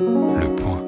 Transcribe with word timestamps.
Le 0.00 0.56
point. 0.56 0.82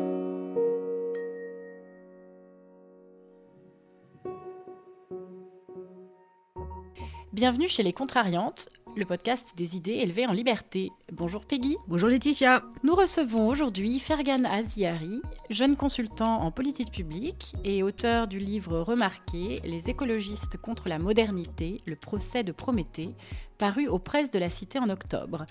Bienvenue 7.34 7.68
chez 7.68 7.82
Les 7.82 7.92
Contrariantes, 7.92 8.70
le 8.96 9.04
podcast 9.04 9.52
des 9.54 9.76
idées 9.76 9.96
élevées 9.96 10.26
en 10.26 10.32
liberté. 10.32 10.88
Bonjour 11.12 11.44
Peggy. 11.44 11.76
Bonjour 11.88 12.08
Laetitia. 12.08 12.62
Nous 12.84 12.94
recevons 12.94 13.48
aujourd'hui 13.48 13.98
Fergan 13.98 14.44
Aziari, 14.46 15.20
jeune 15.50 15.76
consultant 15.76 16.40
en 16.40 16.50
politique 16.50 16.90
publique 16.90 17.54
et 17.64 17.82
auteur 17.82 18.28
du 18.28 18.38
livre 18.38 18.80
remarqué 18.80 19.60
Les 19.64 19.90
écologistes 19.90 20.56
contre 20.56 20.88
la 20.88 20.98
modernité, 20.98 21.82
le 21.86 21.96
procès 21.96 22.44
de 22.44 22.52
Prométhée, 22.52 23.14
paru 23.58 23.88
aux 23.88 23.98
presses 23.98 24.30
de 24.30 24.38
la 24.38 24.48
Cité 24.48 24.78
en 24.78 24.88
octobre. 24.88 25.44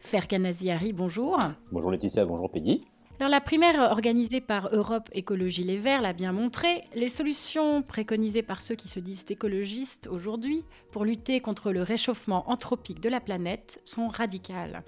Fergan 0.00 0.44
Aziari, 0.44 0.92
bonjour. 0.92 1.38
Bonjour 1.70 1.92
Laetitia, 1.92 2.24
bonjour 2.24 2.50
Peggy. 2.50 2.84
Alors 3.20 3.30
la 3.30 3.40
primaire 3.40 3.92
organisée 3.92 4.40
par 4.40 4.74
Europe 4.74 5.08
Écologie 5.12 5.62
Les 5.62 5.78
Verts 5.78 6.02
l'a 6.02 6.12
bien 6.12 6.32
montré, 6.32 6.82
les 6.96 7.08
solutions 7.08 7.80
préconisées 7.80 8.42
par 8.42 8.60
ceux 8.60 8.74
qui 8.74 8.88
se 8.88 8.98
disent 8.98 9.24
écologistes 9.30 10.08
aujourd'hui 10.08 10.64
pour 10.90 11.04
lutter 11.04 11.40
contre 11.40 11.70
le 11.70 11.82
réchauffement 11.82 12.50
anthropique 12.50 13.00
de 13.00 13.08
la 13.08 13.20
planète 13.20 13.80
sont 13.84 14.08
radicales. 14.08 14.82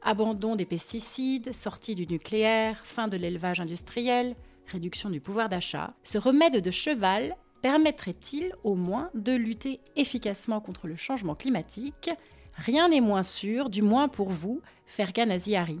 Abandon 0.00 0.56
des 0.56 0.64
pesticides, 0.64 1.52
sortie 1.52 1.94
du 1.94 2.06
nucléaire, 2.06 2.86
fin 2.86 3.06
de 3.06 3.18
l'élevage 3.18 3.60
industriel, 3.60 4.34
réduction 4.66 5.10
du 5.10 5.20
pouvoir 5.20 5.50
d'achat. 5.50 5.92
Ce 6.04 6.16
remède 6.16 6.62
de 6.62 6.70
cheval 6.70 7.36
permettrait-il 7.60 8.54
au 8.64 8.76
moins 8.76 9.10
de 9.14 9.32
lutter 9.32 9.80
efficacement 9.94 10.60
contre 10.60 10.86
le 10.86 10.96
changement 10.96 11.34
climatique? 11.34 12.10
Rien 12.54 12.88
n'est 12.88 13.02
moins 13.02 13.22
sûr, 13.22 13.68
du 13.68 13.82
moins 13.82 14.08
pour 14.08 14.30
vous, 14.30 14.62
Fergan 14.86 15.28
Aziari. 15.30 15.80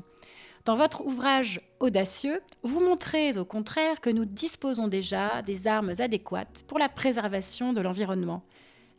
Dans 0.64 0.76
votre 0.76 1.04
ouvrage 1.04 1.60
audacieux, 1.80 2.40
vous 2.62 2.80
montrez 2.80 3.38
au 3.38 3.44
contraire 3.44 4.00
que 4.00 4.10
nous 4.10 4.24
disposons 4.24 4.88
déjà 4.88 5.42
des 5.42 5.66
armes 5.66 5.92
adéquates 5.98 6.64
pour 6.66 6.78
la 6.78 6.88
préservation 6.88 7.72
de 7.72 7.80
l'environnement. 7.80 8.42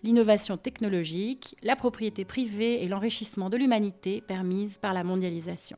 L'innovation 0.04 0.58
technologique, 0.58 1.56
la 1.62 1.76
propriété 1.76 2.26
privée 2.26 2.84
et 2.84 2.88
l'enrichissement 2.88 3.50
de 3.50 3.58
l'humanité 3.58 4.22
permise 4.22 4.78
par 4.78 4.94
la 4.94 5.04
mondialisation. 5.04 5.78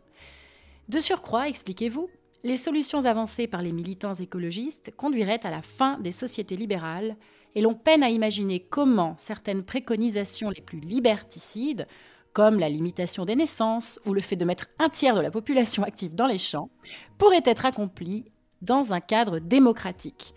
De 0.89 1.00
surcroît, 1.00 1.50
expliquez-vous, 1.50 2.09
les 2.44 2.58
solutions 2.58 3.05
avancées 3.05 3.48
par 3.48 3.61
les 3.61 3.72
militants 3.72 4.14
écologistes 4.14 4.92
conduiraient 4.95 5.45
à 5.45 5.52
la 5.52 5.61
fin 5.61 6.00
des 6.00 6.11
sociétés 6.11 6.55
libérales 6.55 7.16
et 7.55 7.61
l'on 7.61 7.73
peine 7.73 8.03
à 8.03 8.09
imaginer 8.09 8.59
comment 8.59 9.16
certaines 9.17 9.64
préconisations 9.64 10.50
les 10.50 10.61
plus 10.61 10.80
liberticides 10.80 11.88
comme 12.33 12.59
la 12.59 12.69
limitation 12.69 13.25
des 13.25 13.35
naissances 13.35 13.99
ou 14.05 14.13
le 14.13 14.21
fait 14.21 14.35
de 14.35 14.45
mettre 14.45 14.67
un 14.79 14.89
tiers 14.89 15.15
de 15.15 15.21
la 15.21 15.31
population 15.31 15.83
active 15.83 16.15
dans 16.15 16.27
les 16.27 16.37
champs, 16.37 16.69
pourraient 17.17 17.43
être 17.45 17.65
accomplis 17.65 18.25
dans 18.61 18.93
un 18.93 18.99
cadre 18.99 19.39
démocratique. 19.39 20.33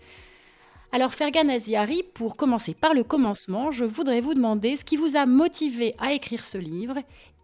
Alors 0.91 1.13
Fergan 1.13 1.49
Aziari, 1.49 2.03
pour 2.13 2.35
commencer 2.35 2.73
par 2.73 2.93
le 2.93 3.03
commencement, 3.03 3.71
je 3.71 3.83
voudrais 3.83 4.21
vous 4.21 4.33
demander 4.33 4.77
ce 4.77 4.85
qui 4.85 4.95
vous 4.95 5.15
a 5.15 5.25
motivé 5.25 5.95
à 5.99 6.13
écrire 6.13 6.43
ce 6.43 6.57
livre 6.57 6.95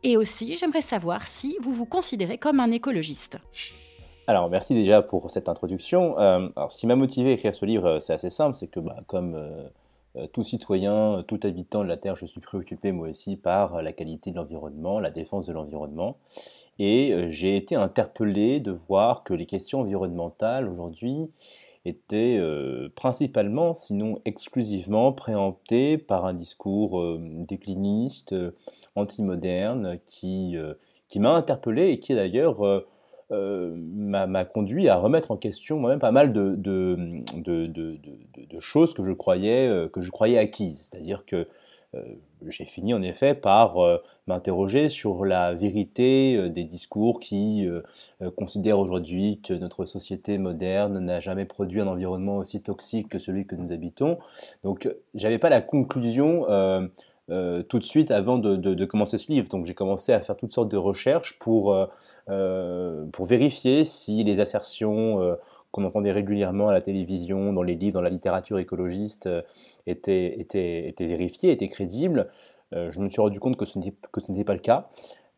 et 0.03 0.17
aussi 0.17 0.55
j'aimerais 0.55 0.81
savoir 0.81 1.27
si 1.27 1.57
vous 1.61 1.73
vous 1.73 1.85
considérez 1.85 2.37
comme 2.37 2.59
un 2.59 2.71
écologiste. 2.71 3.37
Alors 4.27 4.49
merci 4.49 4.73
déjà 4.73 5.01
pour 5.01 5.29
cette 5.29 5.49
introduction. 5.49 6.17
Euh, 6.19 6.47
alors, 6.55 6.71
ce 6.71 6.77
qui 6.77 6.87
m'a 6.87 6.95
motivé 6.95 7.31
à 7.31 7.33
écrire 7.33 7.53
ce 7.53 7.65
livre, 7.65 7.99
c'est 7.99 8.13
assez 8.13 8.29
simple, 8.29 8.55
c'est 8.55 8.67
que 8.67 8.79
bah, 8.79 8.97
comme 9.07 9.35
euh, 9.35 9.39
euh, 9.39 9.67
tout 10.33 10.43
citoyen, 10.43 11.19
euh, 11.19 11.21
tout 11.21 11.39
habitant 11.43 11.83
de 11.83 11.87
la 11.87 11.97
Terre, 11.97 12.15
je 12.15 12.25
suis 12.25 12.41
préoccupé 12.41 12.91
moi 12.91 13.09
aussi 13.09 13.37
par 13.37 13.81
la 13.81 13.93
qualité 13.93 14.31
de 14.31 14.35
l'environnement, 14.35 14.99
la 14.99 15.09
défense 15.09 15.45
de 15.45 15.53
l'environnement. 15.53 16.17
Et 16.79 17.13
euh, 17.13 17.29
j'ai 17.29 17.55
été 17.55 17.75
interpellé 17.75 18.59
de 18.59 18.71
voir 18.71 19.23
que 19.23 19.33
les 19.33 19.45
questions 19.45 19.81
environnementales 19.81 20.67
aujourd'hui 20.67 21.29
étaient 21.83 22.39
principalement, 22.95 23.73
sinon 23.73 24.19
exclusivement, 24.23 25.13
préemptées 25.13 25.97
par 25.97 26.27
un 26.27 26.35
discours 26.35 27.03
décliniste, 27.17 28.35
anti-moderne, 28.95 29.97
qui, 30.05 30.55
qui 31.07 31.19
m'a 31.19 31.31
interpellé 31.31 31.89
et 31.89 31.99
qui 31.99 32.13
d'ailleurs 32.13 32.85
euh, 33.31 33.73
m'a 33.75 34.43
conduit 34.43 34.89
à 34.89 34.97
remettre 34.97 35.31
en 35.31 35.37
question 35.37 35.79
moi-même 35.79 35.99
pas 35.99 36.11
mal 36.11 36.33
de, 36.33 36.59
choses 38.59 38.93
que 38.93 39.03
je 39.03 39.13
croyais, 39.13 39.67
euh, 39.69 39.87
que 39.87 40.01
je 40.01 40.11
croyais 40.11 40.37
acquises. 40.37 40.89
C'est-à-dire 40.91 41.23
que 41.25 41.47
euh, 41.95 42.01
j'ai 42.47 42.65
fini 42.65 42.93
en 42.93 43.01
effet 43.01 43.33
par 43.33 43.77
m'interroger 44.27 44.89
sur 44.89 45.25
la 45.25 45.53
vérité 45.53 46.49
des 46.49 46.63
discours 46.63 47.19
qui 47.19 47.67
considèrent 48.35 48.79
aujourd'hui 48.79 49.39
que 49.43 49.53
notre 49.53 49.85
société 49.85 50.37
moderne 50.37 50.99
n'a 50.99 51.19
jamais 51.19 51.45
produit 51.45 51.81
un 51.81 51.87
environnement 51.87 52.37
aussi 52.37 52.61
toxique 52.61 53.09
que 53.09 53.19
celui 53.19 53.45
que 53.45 53.55
nous 53.55 53.71
habitons. 53.71 54.17
Donc 54.63 54.89
j'avais 55.13 55.37
pas 55.37 55.49
la 55.49 55.61
conclusion 55.61 56.45
tout 57.27 57.79
de 57.79 57.83
suite 57.83 58.11
avant 58.11 58.37
de, 58.37 58.85
commencer 58.85 59.17
ce 59.17 59.31
livre. 59.31 59.47
Donc 59.47 59.65
j'ai 59.65 59.73
commencé 59.73 60.11
à 60.11 60.21
faire 60.21 60.35
toutes 60.35 60.53
sortes 60.53 60.69
de 60.69 60.77
recherches 60.77 61.39
pour 61.39 61.73
euh, 62.29 63.05
pour 63.11 63.25
vérifier 63.25 63.83
si 63.83 64.23
les 64.23 64.39
assertions 64.39 65.21
euh, 65.21 65.35
qu'on 65.71 65.83
entendait 65.83 66.11
régulièrement 66.11 66.69
à 66.69 66.73
la 66.73 66.81
télévision, 66.81 67.51
dans 67.51 67.63
les 67.63 67.75
livres, 67.75 67.95
dans 67.95 68.01
la 68.01 68.09
littérature 68.09 68.59
écologiste, 68.59 69.25
euh, 69.25 69.41
étaient, 69.87 70.39
étaient, 70.39 70.87
étaient, 70.87 71.07
vérifiées, 71.07 71.51
étaient 71.51 71.69
crédibles. 71.69 72.29
je 72.71 72.99
me 72.99 73.09
suis 73.09 73.21
rendu 73.21 73.39
compte 73.39 73.57
que 73.57 73.65
ce 73.65 73.79
n'était 73.79 74.43
pas 74.43 74.53
le 74.53 74.59
cas. 74.59 74.89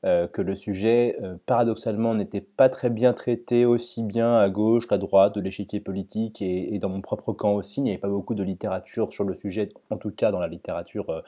Que 0.04 0.42
le 0.42 0.54
sujet, 0.56 1.18
paradoxalement, 1.46 2.14
n'était 2.14 2.42
pas 2.42 2.68
très 2.68 2.90
bien 2.90 3.14
traité 3.14 3.66
aussi 3.66 4.04
bien 4.04 4.36
à 4.38 4.50
gauche 4.50 4.88
qu'à 4.88 4.98
droite 4.98 5.36
de 5.36 5.42
l'échiquier 5.42 5.80
politique 5.80 6.42
et, 6.42 6.78
dans 6.80 6.90
mon 6.90 7.02
propre 7.02 7.32
camp 7.32 7.54
aussi. 7.54 7.80
Il 7.80 7.84
n'y 7.84 7.92
avait 7.92 8.00
pas 8.00 8.10
beaucoup 8.10 8.36
de 8.36 8.44
littérature 8.44 9.14
sur 9.14 9.24
le 9.24 9.36
sujet, 9.36 9.70
en 9.90 9.98
tout 9.98 10.12
cas 10.12 10.32
dans 10.32 10.40
la 10.40 10.50
littérature 10.50 11.24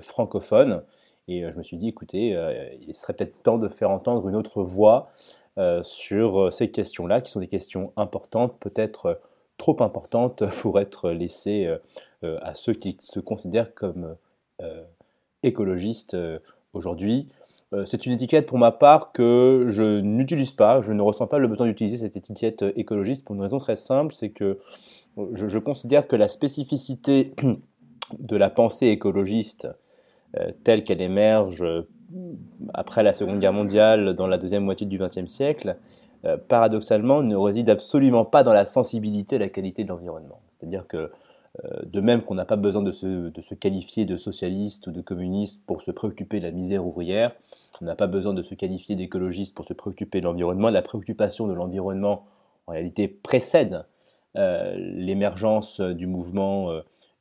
francophone. 0.00 0.82
Et 1.28 1.44
euh, 1.44 1.52
je 1.52 1.58
me 1.58 1.62
suis 1.62 1.76
dit, 1.76 1.88
écoutez, 1.88 2.34
euh, 2.34 2.68
il 2.86 2.94
serait 2.94 3.12
peut-être 3.12 3.42
temps 3.42 3.58
de 3.58 3.68
faire 3.68 3.90
entendre 3.90 4.28
une 4.28 4.34
autre 4.34 4.62
voix 4.62 5.10
euh, 5.58 5.82
sur 5.82 6.52
ces 6.52 6.70
questions-là, 6.70 7.20
qui 7.20 7.30
sont 7.30 7.40
des 7.40 7.48
questions 7.48 7.92
importantes, 7.96 8.58
peut-être 8.58 9.20
trop 9.58 9.80
importantes 9.82 10.44
pour 10.62 10.80
être 10.80 11.10
laissées 11.10 11.68
à 12.22 12.54
ceux 12.54 12.74
qui 12.74 12.96
se 13.00 13.20
considèrent 13.20 13.74
comme 13.74 14.16
écologistes 15.42 16.16
aujourd'hui. 16.72 17.28
C'est 17.84 18.06
une 18.06 18.12
étiquette 18.12 18.46
pour 18.46 18.56
ma 18.56 18.72
part 18.72 19.12
que 19.12 19.66
je 19.68 20.00
n'utilise 20.00 20.52
pas, 20.52 20.80
je 20.80 20.94
ne 20.94 21.02
ressens 21.02 21.26
pas 21.26 21.38
le 21.38 21.48
besoin 21.48 21.66
d'utiliser 21.66 21.98
cette 21.98 22.16
étiquette 22.16 22.64
écologiste 22.76 23.26
pour 23.26 23.34
une 23.34 23.42
raison 23.42 23.58
très 23.58 23.76
simple, 23.76 24.14
c'est 24.14 24.30
que 24.30 24.58
je, 25.32 25.48
je, 25.48 25.58
considère 25.58 26.06
que 26.06 26.16
la 26.16 26.28
spécificité 26.28 27.34
de 28.18 28.36
la 28.36 28.48
pensée 28.48 28.86
écologiste 28.86 29.68
euh, 30.36 30.52
telle 30.62 30.84
qu'elle 30.84 31.00
émerge 31.00 31.62
euh, 31.62 31.88
après 32.74 33.02
la 33.02 33.14
Seconde 33.14 33.38
Guerre 33.38 33.54
mondiale, 33.54 34.14
dans 34.14 34.26
la 34.26 34.36
deuxième 34.36 34.64
moitié 34.64 34.86
du 34.86 34.98
XXe 34.98 35.26
siècle, 35.26 35.76
euh, 36.26 36.36
paradoxalement, 36.36 37.22
ne 37.22 37.34
réside 37.34 37.70
absolument 37.70 38.26
pas 38.26 38.42
dans 38.42 38.52
la 38.52 38.66
sensibilité 38.66 39.36
à 39.36 39.38
la 39.38 39.48
qualité 39.48 39.84
de 39.84 39.88
l'environnement. 39.88 40.40
C'est-à-dire 40.50 40.86
que, 40.86 41.10
de 41.86 42.00
même 42.00 42.22
qu'on 42.22 42.34
n'a 42.34 42.44
pas 42.44 42.56
besoin 42.56 42.82
de 42.82 42.92
se, 42.92 43.54
qualifier 43.54 44.04
de 44.04 44.16
socialiste 44.16 44.86
ou 44.86 44.92
de 44.92 45.00
communiste 45.00 45.60
pour 45.66 45.82
se 45.82 45.90
préoccuper 45.90 46.38
de 46.38 46.44
la 46.44 46.52
misère 46.52 46.86
ouvrière, 46.86 47.32
on 47.80 47.84
n'a 47.84 47.96
pas 47.96 48.06
besoin 48.06 48.32
de 48.32 48.42
se 48.42 48.54
qualifier 48.54 48.94
d'écologiste 48.94 49.54
pour 49.54 49.64
se 49.64 49.72
préoccuper 49.72 50.20
de 50.20 50.24
l'environnement. 50.24 50.70
La 50.70 50.82
préoccupation 50.82 51.46
de 51.46 51.52
l'environnement, 51.52 52.26
en 52.66 52.72
réalité, 52.72 53.08
précède 53.08 53.84
l'émergence 54.34 55.80
du 55.80 56.06
mouvement 56.06 56.70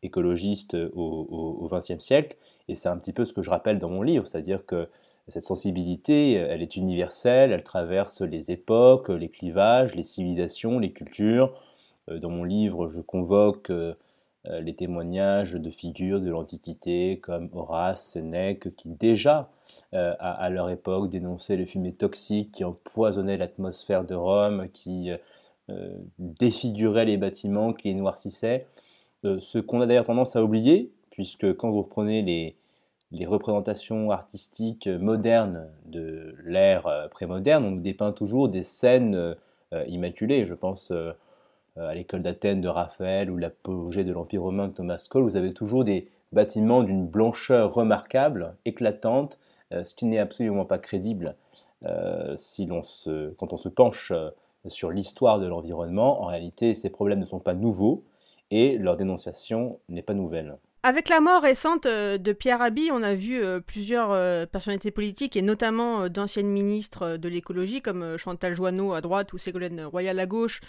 écologiste 0.04 0.78
au 0.96 1.70
XXe 1.72 2.00
siècle. 2.00 2.38
Et 2.68 2.76
c'est 2.76 2.90
un 2.90 2.98
petit 2.98 3.14
peu 3.14 3.26
ce 3.26 3.34
que 3.34 3.42
je 3.42 3.50
rappelle 3.50 3.80
dans 3.80 3.90
mon 3.90 4.04
livre, 4.04 4.28
c'est-à-dire 4.28 4.66
que 4.66 4.88
cette 5.30 5.44
sensibilité, 5.44 6.34
elle 6.34 6.62
est 6.62 6.78
universelle, 6.78 7.52
elle 7.52 7.64
traverse 7.64 8.22
les 8.22 8.52
époques, 8.52 9.10
les 9.10 9.28
clivages, 9.28 9.94
les 9.94 10.04
civilisations, 10.04 10.80
les 10.80 10.92
cultures. 10.92 11.54
Euh, 12.10 12.20
dans 12.20 12.30
mon 12.30 12.46
livre, 12.46 12.88
je 12.88 13.02
convoque 13.02 13.70
euh, 13.70 13.94
euh, 13.94 13.96
les 14.62 14.76
témoignages 14.76 15.54
de 15.54 15.70
figures 15.70 16.22
de 16.22 16.30
l'Antiquité 16.30 17.20
comme 17.20 17.50
Horace, 17.54 18.06
Sénèque, 18.06 18.76
qui 18.76 18.90
déjà, 18.90 19.50
à, 19.94 20.50
leur 20.50 20.70
époque, 20.70 21.10
dénonçaient 21.10 21.58
les 21.58 21.66
fumées 21.66 21.94
toxiques 21.94 22.52
qui 22.52 22.64
empoisonnaient 22.64 23.38
l'atmosphère 23.38 24.06
de 24.06 24.16
Rome, 24.16 24.68
qui 24.74 25.12
défiguraient 26.20 27.06
les 27.06 27.18
bâtiments, 27.18 27.74
qui 27.74 27.90
les 27.90 27.96
noircissaient. 27.96 28.68
ce 29.24 29.60
qu'on 29.60 29.82
a 29.82 29.86
d'ailleurs 29.86 30.06
tendance 30.06 30.36
à 30.36 30.44
oublier, 30.44 30.92
puisque 31.12 31.54
quand 31.56 31.70
vous 31.70 31.82
reprenez 31.82 32.22
les, 32.22 32.56
les 33.12 33.26
représentations 33.26 34.12
artistiques 34.12 34.88
modernes 34.88 35.70
de 35.86 36.36
l'ère 36.44 36.88
euh, 36.88 37.08
prémoderne, 37.08 37.66
on 37.66 37.72
nous 37.72 37.82
dépeint 37.82 38.12
toujours 38.12 38.50
des 38.50 38.64
scènes 38.64 39.36
euh, 39.74 39.86
immaculées. 39.88 40.46
Je 40.46 40.54
pense 40.54 40.92
euh, 40.92 41.14
à 41.80 41.94
l'école 41.94 42.22
d'Athènes 42.22 42.62
de 42.62 42.68
Raphaël 42.68 43.30
ou 43.30 43.38
l'apogée 43.38 44.04
de 44.04 44.12
l'Empire 44.12 44.44
romain 44.44 44.68
de 44.68 44.74
Thomas 44.74 45.06
Cole. 45.10 45.24
Vous 45.24 45.38
avez 45.38 45.54
toujours 45.54 45.84
des 45.84 46.10
bâtiments 46.32 46.84
d'une 46.84 47.08
blancheur 47.08 47.74
remarquable, 47.74 48.56
éclatante, 48.66 49.40
ce 49.72 49.94
qui 49.94 50.06
n'est 50.06 50.20
absolument 50.20 50.66
pas 50.66 50.78
crédible 50.78 51.36
se, 51.84 53.34
quand 53.36 53.54
on 53.54 53.58
se 53.58 53.70
penche 53.70 54.12
sur 54.68 54.92
l'histoire 54.92 55.40
de 55.40 55.48
l'environnement, 55.48 56.22
en 56.22 56.26
réalité, 56.26 56.74
ces 56.74 56.90
problèmes 56.90 57.20
ne 57.20 57.26
sont 57.26 57.40
pas 57.40 57.54
nouveaux 57.54 58.04
et 58.52 58.78
leur 58.78 58.98
dénonciation 58.98 59.80
n'est 59.90 60.02
pas 60.02 60.14
nouvelle. 60.14 60.58
Avec 60.84 61.10
la 61.10 61.20
mort 61.20 61.42
récente 61.42 61.88
euh, 61.88 62.20
de 62.20 62.32
Pierre 62.34 62.60
Rabhi, 62.60 62.92
on 62.94 63.02
a 63.02 63.16
vu 63.16 63.44
euh, 63.44 63.60
plusieurs 63.60 64.12
euh, 64.12 64.46
personnalités 64.46 64.92
politiques 64.92 65.36
et 65.36 65.42
notamment 65.42 66.08
d'anciennes 66.08 66.50
ministres 66.52 67.18
de 67.18 67.28
l'écologie 67.28 67.82
comme 67.82 68.16
Chantal 68.18 68.56
Joanneau 68.56 68.94
à 68.94 69.02
droite 69.02 69.34
ou 69.34 69.40
Ségolène 69.40 69.82
Royal 69.82 70.20
à 70.20 70.26
gauche 70.26 70.62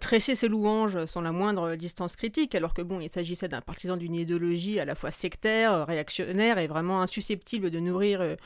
tresser 0.00 0.34
ses 0.34 0.48
louanges 0.48 1.04
sans 1.04 1.20
la 1.20 1.30
moindre 1.30 1.76
distance 1.76 2.16
critique, 2.16 2.54
alors 2.54 2.72
que 2.72 2.80
bon, 2.80 3.00
il 3.00 3.10
s'agissait 3.10 3.48
d'un 3.48 3.60
partisan 3.60 3.98
d'une 3.98 4.14
idéologie 4.14 4.80
à 4.80 4.86
la 4.86 4.94
fois 4.94 5.10
sectaire, 5.10 5.86
réactionnaire 5.86 6.58
et 6.58 6.66
vraiment 6.66 7.02
insusceptible 7.02 7.70
de 7.70 7.80
nourrir 7.80 8.36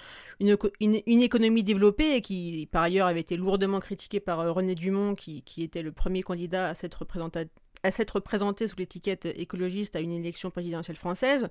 une, 0.40 1.22
économie 1.22 1.62
développée 1.62 2.20
qui 2.22 2.69
par 2.72 2.82
ailleurs 2.82 3.06
avait 3.06 3.20
été 3.20 3.37
lourdement 3.37 3.78
critiquée 3.78 4.19
par 4.19 4.52
René 4.52 4.75
Dumont 4.75 5.14
qui 5.14 5.44
était 5.58 5.82
le 5.82 5.93
premier 5.93 6.22
candidat 6.22 6.70
à 6.70 6.75
cette 6.75 6.94
représentation 6.94 7.49
à 7.82 7.90
s'être 7.90 8.20
présenté 8.20 8.69
sous 8.69 8.76
l'étiquette 8.76 9.26
écologiste 9.26 9.96
à 9.96 10.00
une 10.00 10.12
élection 10.12 10.50
présidentielle 10.50 10.96
française. 10.96 11.48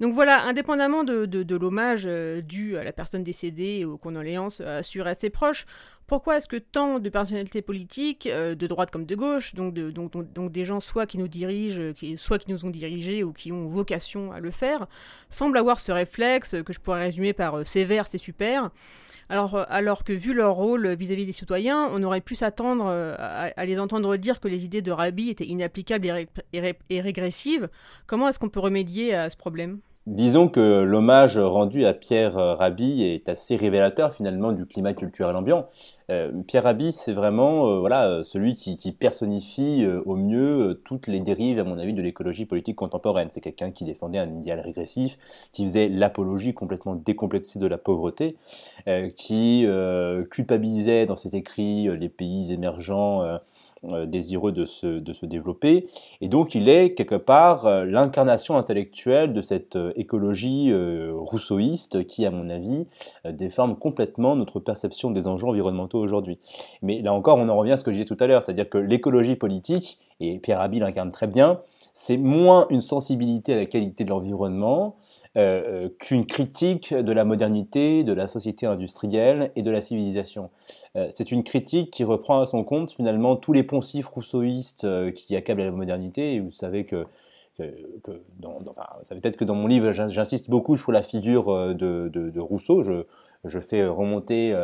Donc 0.00 0.14
voilà, 0.14 0.42
indépendamment 0.44 1.04
de, 1.04 1.54
l'hommage 1.56 2.04
euh, 2.06 2.40
dû 2.40 2.76
à 2.76 2.84
la 2.84 2.92
personne 2.92 3.24
décédée 3.24 3.78
et 3.80 3.84
aux 3.84 3.98
condoléances 3.98 4.60
assurées 4.60 5.10
à 5.10 5.14
ses 5.14 5.30
proches, 5.30 5.66
pourquoi 6.06 6.38
est-ce 6.38 6.48
que 6.48 6.56
tant 6.56 7.00
de 7.00 7.08
personnalités 7.10 7.60
politiques, 7.60 8.26
euh, 8.26 8.54
de 8.54 8.66
droite 8.66 8.90
comme 8.90 9.04
de 9.04 9.14
gauche, 9.14 9.54
donc, 9.54 9.74
donc, 9.74 10.50
des 10.50 10.64
gens 10.64 10.80
soit 10.80 11.06
qui 11.06 11.18
nous 11.18 11.28
dirigent, 11.28 11.92
soit 12.16 12.38
qui 12.38 12.50
nous 12.50 12.64
ont 12.64 12.70
dirigés 12.70 13.22
ou 13.22 13.32
qui 13.32 13.52
ont 13.52 13.62
vocation 13.62 14.32
à 14.32 14.40
le 14.40 14.50
faire, 14.50 14.86
semblent 15.28 15.58
avoir 15.58 15.78
ce 15.78 15.92
réflexe 15.92 16.56
que 16.64 16.72
je 16.72 16.80
pourrais 16.80 17.02
résumer 17.02 17.34
par 17.34 17.58
euh, 17.58 17.64
sévère, 17.64 18.06
c'est 18.06 18.18
super 18.18 18.70
alors, 19.28 19.54
euh, 19.54 19.64
alors 19.68 20.04
que 20.04 20.12
vu 20.12 20.32
leur 20.32 20.54
rôle 20.54 20.88
vis-à-vis 20.94 21.26
des 21.26 21.32
citoyens, 21.32 21.88
on 21.92 22.02
aurait 22.02 22.20
pu 22.20 22.34
s'attendre 22.34 22.86
euh, 22.86 23.14
à, 23.18 23.64
les 23.64 23.78
entendre 23.78 24.16
dire 24.16 24.40
que 24.40 24.48
les 24.48 24.64
idées 24.64 24.82
de 24.82 24.90
Rabi 24.90 25.28
étaient 25.28 25.46
inapplicables 25.46 26.06
et 26.52 27.00
régressives. 27.00 27.68
Comment 28.06 28.28
est-ce 28.28 28.38
qu'on 28.38 28.48
peut 28.48 28.60
remédier 28.60 29.14
à 29.14 29.28
ce 29.28 29.36
problème? 29.36 29.80
Disons 30.08 30.48
que 30.48 30.80
l'hommage 30.80 31.36
rendu 31.36 31.84
à 31.84 31.92
Pierre 31.92 32.32
Rabhi 32.32 33.02
est 33.02 33.28
assez 33.28 33.56
révélateur 33.56 34.14
finalement 34.14 34.52
du 34.52 34.64
climat 34.64 34.94
culturel 34.94 35.36
ambiant. 35.36 35.66
Euh, 36.10 36.32
Pierre 36.46 36.64
Rabhi, 36.64 36.92
c'est 36.92 37.12
vraiment 37.12 37.68
euh, 37.68 37.80
voilà 37.80 38.22
celui 38.24 38.54
qui, 38.54 38.92
personnifie 38.92 39.84
euh, 39.84 40.00
au 40.06 40.16
mieux 40.16 40.80
toutes 40.86 41.08
les 41.08 41.20
dérives, 41.20 41.58
à 41.58 41.64
mon 41.64 41.78
avis, 41.78 41.92
de 41.92 42.00
l'écologie 42.00 42.46
politique 42.46 42.76
contemporaine. 42.76 43.28
C'est 43.28 43.42
quelqu'un 43.42 43.70
qui 43.70 43.84
défendait 43.84 44.16
un 44.16 44.32
idéal 44.34 44.60
régressif, 44.60 45.18
qui 45.52 45.66
faisait 45.66 45.90
l'apologie 45.90 46.54
complètement 46.54 46.94
décomplexée 46.94 47.58
de 47.58 47.66
la 47.66 47.76
pauvreté, 47.76 48.36
qui 49.16 49.66
culpabilisait 50.30 51.04
dans 51.04 51.16
ses 51.16 51.36
écrits 51.36 51.94
les 51.98 52.08
pays 52.08 52.50
émergents 52.50 53.22
euh, 53.22 53.36
désireux 54.06 54.52
de 54.52 54.64
se, 54.64 54.86
de 54.86 55.12
se, 55.12 55.26
développer. 55.26 55.86
Et 56.20 56.28
donc 56.28 56.54
il 56.54 56.68
est 56.68 56.94
quelque 56.94 57.14
part 57.14 57.66
euh, 57.66 57.84
l'incarnation 57.84 58.56
intellectuelle 58.56 59.32
de 59.32 59.42
cette 59.42 59.76
euh, 59.76 59.92
écologie 59.96 60.72
rousseauiste 61.12 62.06
qui, 62.06 62.26
à 62.26 62.30
mon 62.30 62.48
avis, 62.50 62.86
déforme 63.24 63.76
complètement 63.76 64.36
notre 64.36 64.60
perception 64.60 65.10
des 65.10 65.26
enjeux 65.26 65.46
environnementaux 65.46 65.98
aujourd'hui. 65.98 66.38
Mais 66.82 67.02
là 67.02 67.12
encore, 67.12 67.38
on 67.38 67.48
en 67.48 67.56
revient 67.56 67.72
à 67.72 67.76
ce 67.76 67.84
que 67.84 67.90
je 67.90 67.96
disais 67.96 68.06
tout 68.06 68.16
à 68.20 68.26
l'heure, 68.26 68.42
c'est-à-dire 68.42 68.68
que 68.68 68.78
l'écologie 68.78 69.36
politique, 69.36 69.98
et 70.20 70.38
Pierre 70.38 70.58
Rabhi 70.58 70.80
l'incarne 70.80 71.12
très 71.12 71.26
bien, 71.26 71.60
c'est 71.94 72.16
moins 72.16 72.66
une 72.70 72.80
sensibilité 72.80 73.54
à 73.54 73.56
la 73.56 73.66
qualité 73.66 74.04
de 74.04 74.10
l'environnement, 74.10 74.96
euh, 75.36 75.84
euh, 75.84 75.88
qu'une 75.98 76.24
critique 76.24 76.94
de 76.94 77.12
la 77.12 77.24
modernité, 77.24 78.02
de 78.02 78.14
la 78.14 78.28
société 78.28 78.64
industrielle 78.64 79.52
et 79.56 79.62
de 79.62 79.70
la 79.70 79.82
civilisation. 79.82 80.48
Euh, 80.96 81.08
c'est 81.14 81.30
une 81.30 81.44
critique 81.44 81.90
qui 81.90 82.02
reprend 82.02 82.40
à 82.40 82.46
son 82.46 82.64
compte 82.64 82.92
finalement 82.92 83.36
tous 83.36 83.52
les 83.52 83.62
poncifs 83.62 84.06
rousseauistes 84.06 84.86
qui 85.12 85.36
accablent 85.36 85.62
la 85.62 85.70
modernité. 85.70 86.40
Vous 86.40 86.52
savez 86.52 86.86
que, 86.86 87.06
dans, 88.38 88.58
vous 88.58 89.04
savez 89.04 89.20
peut-être 89.20 89.36
que 89.36 89.44
dans 89.44 89.54
mon 89.54 89.66
livre, 89.66 89.90
j'insiste 89.92 90.48
beaucoup 90.48 90.76
sur 90.76 90.92
la 90.92 91.02
figure 91.02 91.74
de, 91.74 92.40
Rousseau. 92.40 92.82
Je, 92.82 93.60
fais 93.60 93.86
remonter 93.86 94.54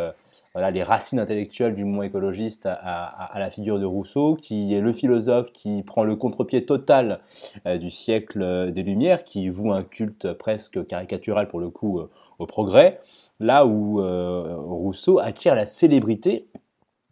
voilà, 0.55 0.71
les 0.71 0.85
racines 0.85 1.19
intellectuelles 1.19 1.75
du 1.75 1.85
mouvement 1.85 2.05
écologiste 2.05 2.67
à, 2.67 3.33
la 3.37 3.51
figure 3.51 3.81
de 3.81 3.85
Rousseau, 3.85 4.37
qui 4.37 4.73
est 4.73 4.81
le 4.81 4.93
philosophe 4.93 5.51
qui 5.53 5.83
prend 5.83 6.05
le 6.05 6.15
contre-pied 6.15 6.65
total 6.65 7.21
euh, 7.67 7.77
du 7.77 7.91
siècle 7.91 8.71
des 8.73 8.83
Lumières, 8.85 9.25
qui 9.25 9.49
voue 9.49 9.73
un 9.73 9.83
culte 9.83 10.33
presque 10.35 10.87
caricatural 10.87 11.49
pour 11.49 11.59
le 11.59 11.71
coup 11.71 11.99
euh, 11.99 12.09
au 12.39 12.47
progrès, 12.47 13.01
là 13.41 13.67
où 13.67 14.01
euh, 14.01 14.57
Rousseau 14.57 15.19
acquiert 15.19 15.57
la 15.57 15.67
célébrité 15.67 16.47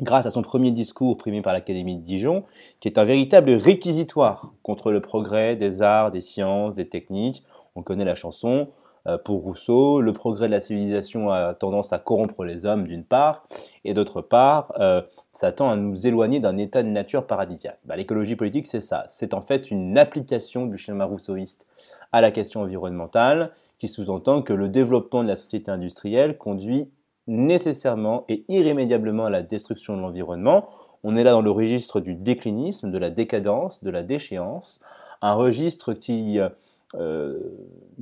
grâce 0.01 0.27
à 0.27 0.31
son 0.31 0.43
premier 0.43 0.71
discours 0.71 1.17
primé 1.17 1.41
par 1.43 1.53
l'Académie 1.53 1.97
de 1.97 2.03
Dijon, 2.03 2.45
qui 2.81 2.89
est 2.89 2.99
un 2.99 3.05
véritable 3.05 3.53
réquisitoire 3.53 4.53
contre 4.63 4.91
le 4.91 5.01
progrès 5.01 5.57
des 5.57 5.83
arts, 5.83 6.11
des 6.11 6.21
sciences, 6.21 6.75
des 6.75 6.89
techniques. 6.89 7.45
On 7.75 7.83
connaît 7.83 8.05
la 8.05 8.17
chanson, 8.17 8.69
euh, 8.69 8.82
pour 9.25 9.43
Rousseau, 9.43 10.01
le 10.01 10.13
progrès 10.13 10.47
de 10.47 10.53
la 10.53 10.61
civilisation 10.61 11.31
a 11.31 11.55
tendance 11.55 11.93
à 11.93 11.99
corrompre 11.99 12.45
les 12.45 12.67
hommes 12.67 12.87
d'une 12.87 13.05
part, 13.05 13.47
et 13.85 13.95
d'autre 13.95 14.21
part, 14.21 14.73
euh, 14.79 15.03
ça 15.33 15.53
tend 15.53 15.71
à 15.71 15.77
nous 15.77 16.07
éloigner 16.07 16.41
d'un 16.41 16.57
état 16.57 16.83
de 16.83 16.89
nature 16.89 17.27
paradisiaque. 17.27 17.81
Bah, 17.85 17.97
l'écologie 17.97 18.37
politique, 18.37 18.67
c'est 18.67 18.81
ça. 18.81 19.05
C'est 19.09 19.35
en 19.35 19.41
fait 19.41 19.71
une 19.71 19.99
application 19.99 20.67
du 20.67 20.77
schéma 20.77 21.05
rousseauiste 21.05 21.67
à 22.13 22.21
la 22.21 22.31
question 22.31 22.61
environnementale, 22.61 23.51
qui 23.79 23.89
sous-entend 23.89 24.43
que 24.43 24.53
le 24.53 24.69
développement 24.69 25.25
de 25.25 25.29
la 25.29 25.37
société 25.37 25.71
industrielle 25.71 26.39
conduit 26.39 26.89
nécessairement 27.27 28.25
et 28.29 28.45
irrémédiablement 28.49 29.25
à 29.25 29.31
la 29.31 29.43
destruction 29.43 29.97
de 29.97 30.03
l'environnement. 30.03 30.69
On 31.03 31.17
est 31.17 31.25
là 31.25 31.33
dans 31.33 31.43
le 31.43 31.51
registre 31.51 32.01
du 32.01 32.15
déclinisme, 32.15 32.93
de 32.93 32.99
la 32.99 33.11
décadence, 33.11 33.83
de 33.83 33.91
la 33.91 34.03
déchéance, 34.03 34.81
un 35.21 35.35
registre 35.35 35.95
qui 35.95 36.39
euh, 36.39 36.49
euh, 36.95 37.39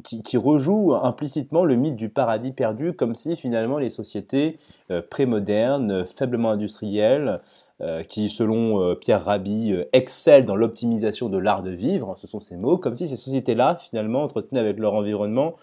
qui, 0.03 0.37
rejoue 0.37 0.95
implicitement 0.95 1.65
le 1.65 1.77
mythe 1.77 1.97
du 1.97 2.09
paradis 2.09 2.53
perdu, 2.53 2.93
comme 2.93 3.15
si 3.15 3.37
finalement 3.37 3.79
les 3.79 3.91
sociétés 3.91 4.59
euh, 4.91 5.03
prémodernes, 5.03 6.07
faiblement 6.07 6.51
industrielles, 6.51 7.41
euh, 7.83 8.03
qui 8.03 8.31
selon 8.31 8.95
Pierre 8.97 9.25
Rabhi 9.25 9.75
excellent 9.93 10.47
dans 10.47 10.57
l'optimisation 10.57 11.29
de 11.29 11.39
l'art 11.39 11.63
de 11.63 11.71
vivre, 11.71 12.15
ce 12.17 12.27
sont 12.27 12.41
ces 12.41 12.57
mots, 12.57 12.79
comme 12.79 12.97
si 12.97 13.07
ces 13.07 13.17
sociétés-là 13.17 13.77
finalement 13.77 14.23
entretenaient 14.23 14.61
avec 14.61 14.79
leur 14.79 14.95
environnement 14.95 15.55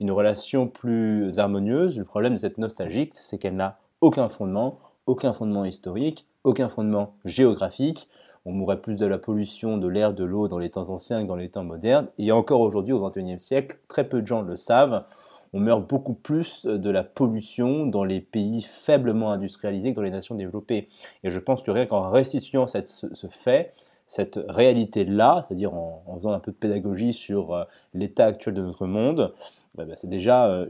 une 0.00 0.10
relation 0.10 0.66
plus 0.68 1.38
harmonieuse. 1.38 1.98
Le 1.98 2.04
problème 2.04 2.34
de 2.34 2.38
cette 2.38 2.58
nostalgie, 2.58 3.10
c'est 3.14 3.38
qu'elle 3.38 3.56
n'a 3.56 3.78
aucun 4.00 4.28
fondement, 4.28 4.78
aucun 5.06 5.32
fondement 5.32 5.64
historique, 5.64 6.26
aucun 6.44 6.68
fondement 6.68 7.14
géographique 7.24 8.08
on 8.46 8.52
mourrait 8.52 8.80
plus 8.80 8.94
de 8.94 9.04
la 9.04 9.18
pollution 9.18 9.76
de 9.76 9.88
l'air, 9.88 10.14
de 10.14 10.24
l'eau 10.24 10.46
dans 10.46 10.58
les 10.58 10.70
temps 10.70 10.88
anciens 10.88 11.22
que 11.22 11.28
dans 11.28 11.36
les 11.36 11.50
temps 11.50 11.64
modernes. 11.64 12.06
Et 12.16 12.30
encore 12.30 12.60
aujourd'hui, 12.60 12.92
au 12.92 13.06
XXIe 13.06 13.40
siècle, 13.40 13.76
très 13.88 14.08
peu 14.08 14.22
de 14.22 14.26
gens 14.26 14.42
le 14.42 14.56
savent, 14.56 15.04
on 15.52 15.58
meurt 15.58 15.86
beaucoup 15.86 16.14
plus 16.14 16.64
de 16.64 16.90
la 16.90 17.02
pollution 17.02 17.86
dans 17.86 18.04
les 18.04 18.20
pays 18.20 18.62
faiblement 18.62 19.32
industrialisés 19.32 19.90
que 19.90 19.96
dans 19.96 20.02
les 20.02 20.10
nations 20.10 20.36
développées. 20.36 20.88
Et 21.24 21.30
je 21.30 21.38
pense 21.40 21.62
que 21.62 21.70
rien 21.72 21.86
qu'en 21.86 22.08
restituant 22.08 22.68
cette, 22.68 22.88
ce, 22.88 23.26
fait, 23.26 23.72
cette 24.06 24.38
réalité-là, 24.48 25.42
c'est-à-dire 25.42 25.74
en, 25.74 26.04
faisant 26.16 26.32
un 26.32 26.38
peu 26.38 26.52
de 26.52 26.56
pédagogie 26.56 27.12
sur 27.12 27.54
euh, 27.54 27.64
l'état 27.94 28.26
actuel 28.26 28.54
de 28.54 28.62
notre 28.62 28.86
monde, 28.86 29.34
bah, 29.74 29.84
bah, 29.84 29.94
c'est 29.96 30.10
déjà 30.10 30.46
euh, 30.46 30.66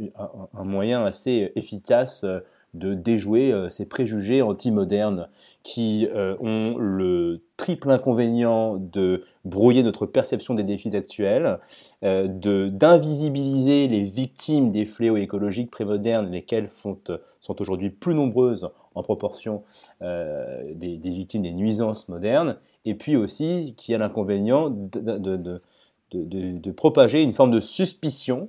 un, 0.54 0.64
moyen 0.64 1.04
assez 1.04 1.52
efficace 1.56 2.25
euh, 2.25 2.40
de 2.75 2.94
déjouer 2.94 3.52
euh, 3.52 3.68
ces 3.68 3.87
préjugés 3.87 4.42
anti-modernes 4.42 5.28
qui 5.62 6.06
euh, 6.14 6.37
ont 6.40 6.76
le 6.78 7.42
triple 7.56 7.90
inconvénient 7.90 8.76
de 8.76 9.25
brouiller 9.44 9.82
notre 9.82 10.06
perception 10.06 10.54
des 10.54 10.62
défis 10.62 10.94
actuels, 10.94 11.58
euh, 12.04 12.26
d'invisibiliser 12.28 13.88
les 13.88 14.02
victimes 14.02 14.73
des 14.73 14.85
fléaux 14.85 15.16
écologiques 15.16 15.70
prémodernes, 15.70 16.30
lesquelles 16.30 16.70
sont 16.82 17.61
aujourd'hui 17.61 17.90
plus 17.90 18.14
nombreuses 18.14 18.68
en 18.94 19.02
proportion 19.02 19.62
des, 20.00 20.99
victimes 21.02 21.42
des 21.42 21.52
nuisances 21.52 22.08
modernes, 22.08 22.56
et 22.85 22.94
puis 22.94 23.16
aussi 23.16 23.75
qui 23.76 23.94
a 23.94 23.99
l'inconvénient 23.99 24.70
de, 24.70 25.61
de, 26.12 26.70
propager 26.73 27.23
une 27.23 27.32
forme 27.32 27.50
de 27.50 27.61
suspicion 27.61 28.49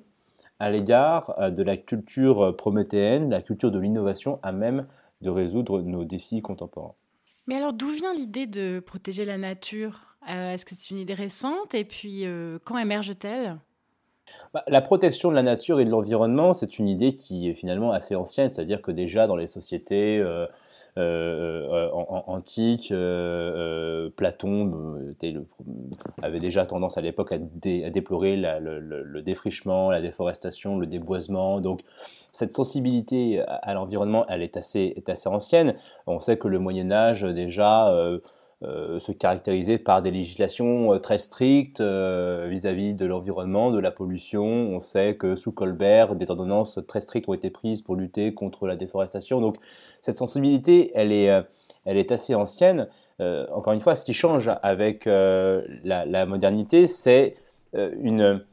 à 0.60 0.72
l'égard 0.72 1.36
euh, 1.40 1.50
de 1.50 1.64
la 1.64 1.78
culture 1.78 2.42
euh, 2.42 2.52
prométhéenne, 2.56 3.30
la 3.30 3.42
culture 3.42 3.72
de 3.72 3.80
l'innovation 3.80 4.40
à 4.44 4.52
même 4.52 4.88
de 5.22 5.30
résoudre 5.30 5.82
nos 5.82 6.04
défis 6.04 6.42
contemporains. 6.42 6.94
Mais 7.48 7.56
alors 7.56 7.74
d'où 7.74 7.90
vient 7.90 8.14
l'idée 8.14 8.48
de 8.48 8.80
protéger 8.80 9.26
la 9.26 9.38
nature? 9.38 10.18
Euh, 10.30 10.52
Est-ce 10.52 10.66
que 10.66 10.76
c'est 10.76 10.92
une 10.92 10.98
idée 10.98 11.14
récente? 11.14 11.74
Et 11.74 11.86
puis 11.86 12.26
quand 12.66 12.78
émerge-t-elle? 12.78 13.58
La 14.68 14.82
protection 14.82 15.30
de 15.30 15.36
la 15.36 15.44
nature 15.44 15.80
et 15.80 15.86
de 15.86 15.90
l'environnement, 15.90 16.54
c'est 16.54 16.80
une 16.80 16.88
idée 16.88 17.16
qui 17.16 17.50
est 17.50 17.54
finalement 17.54 17.92
assez 17.92 18.16
ancienne, 18.16 18.50
c'est-à-dire 18.50 18.82
que 18.82 18.92
déjà 18.92 19.28
dans 19.28 19.36
les 19.36 19.48
sociétés 19.48 20.24
antique. 22.28 22.94
Platon 24.16 25.14
avait 26.24 26.40
déjà 26.40 26.66
tendance 26.66 26.98
à 26.98 27.02
l'époque 27.02 27.32
à, 27.32 27.38
déplorer 27.38 28.36
le, 28.38 29.22
défrichement, 29.22 29.92
la 29.92 30.02
déforestation, 30.02 30.78
le 30.78 30.88
déboisement. 30.88 31.62
Donc 31.62 31.82
cette 32.32 32.52
sensibilité 32.52 33.42
à, 33.48 33.74
l'environnement, 33.74 34.26
elle 34.28 34.42
est 34.42 34.58
assez, 34.58 34.94
est 34.96 35.10
assez 35.10 35.30
ancienne. 35.30 35.76
On 36.08 36.20
sait 36.20 36.38
que 36.38 36.48
le 36.48 36.60
Moyen 36.60 36.92
Âge 36.92 37.24
déjà 37.24 37.90
euh, 37.90 38.20
se 38.64 39.12
caractériser 39.12 39.78
par 39.78 40.02
des 40.02 40.10
législations 40.10 40.92
euh, 40.92 40.98
très 40.98 41.20
strictes 41.20 41.80
euh, 41.80 42.48
vis-à-vis 42.50 42.96
de 42.96 43.06
l'environnement, 43.06 43.72
de 43.72 43.78
la 43.78 43.92
pollution. 43.92 44.44
On 44.46 44.80
sait 44.80 45.16
que 45.16 45.36
sous 45.36 45.52
Colbert, 45.52 46.16
des 46.16 46.32
ordonnances 46.32 46.80
très 46.88 47.02
strictes 47.02 47.30
ont 47.30 47.36
été 47.36 47.52
prises 47.52 47.84
pour 47.84 47.96
lutter 47.96 48.34
contre 48.34 48.66
la 48.66 48.76
déforestation. 48.76 49.42
Donc 49.42 49.58
cette 50.02 50.16
sensibilité, 50.16 50.92
elle 50.96 51.12
est, 51.12 51.30
elle 51.86 51.98
est 51.98 52.12
assez 52.12 52.34
ancienne. 52.34 52.88
encore 53.20 53.74
une 53.74 53.82
fois, 53.82 53.96
ce 53.96 54.06
qui 54.06 54.14
change 54.14 54.50
avec 54.64 55.06
la, 55.06 56.26
modernité, 56.26 56.88
c'est 56.88 57.36
une... 57.74 58.44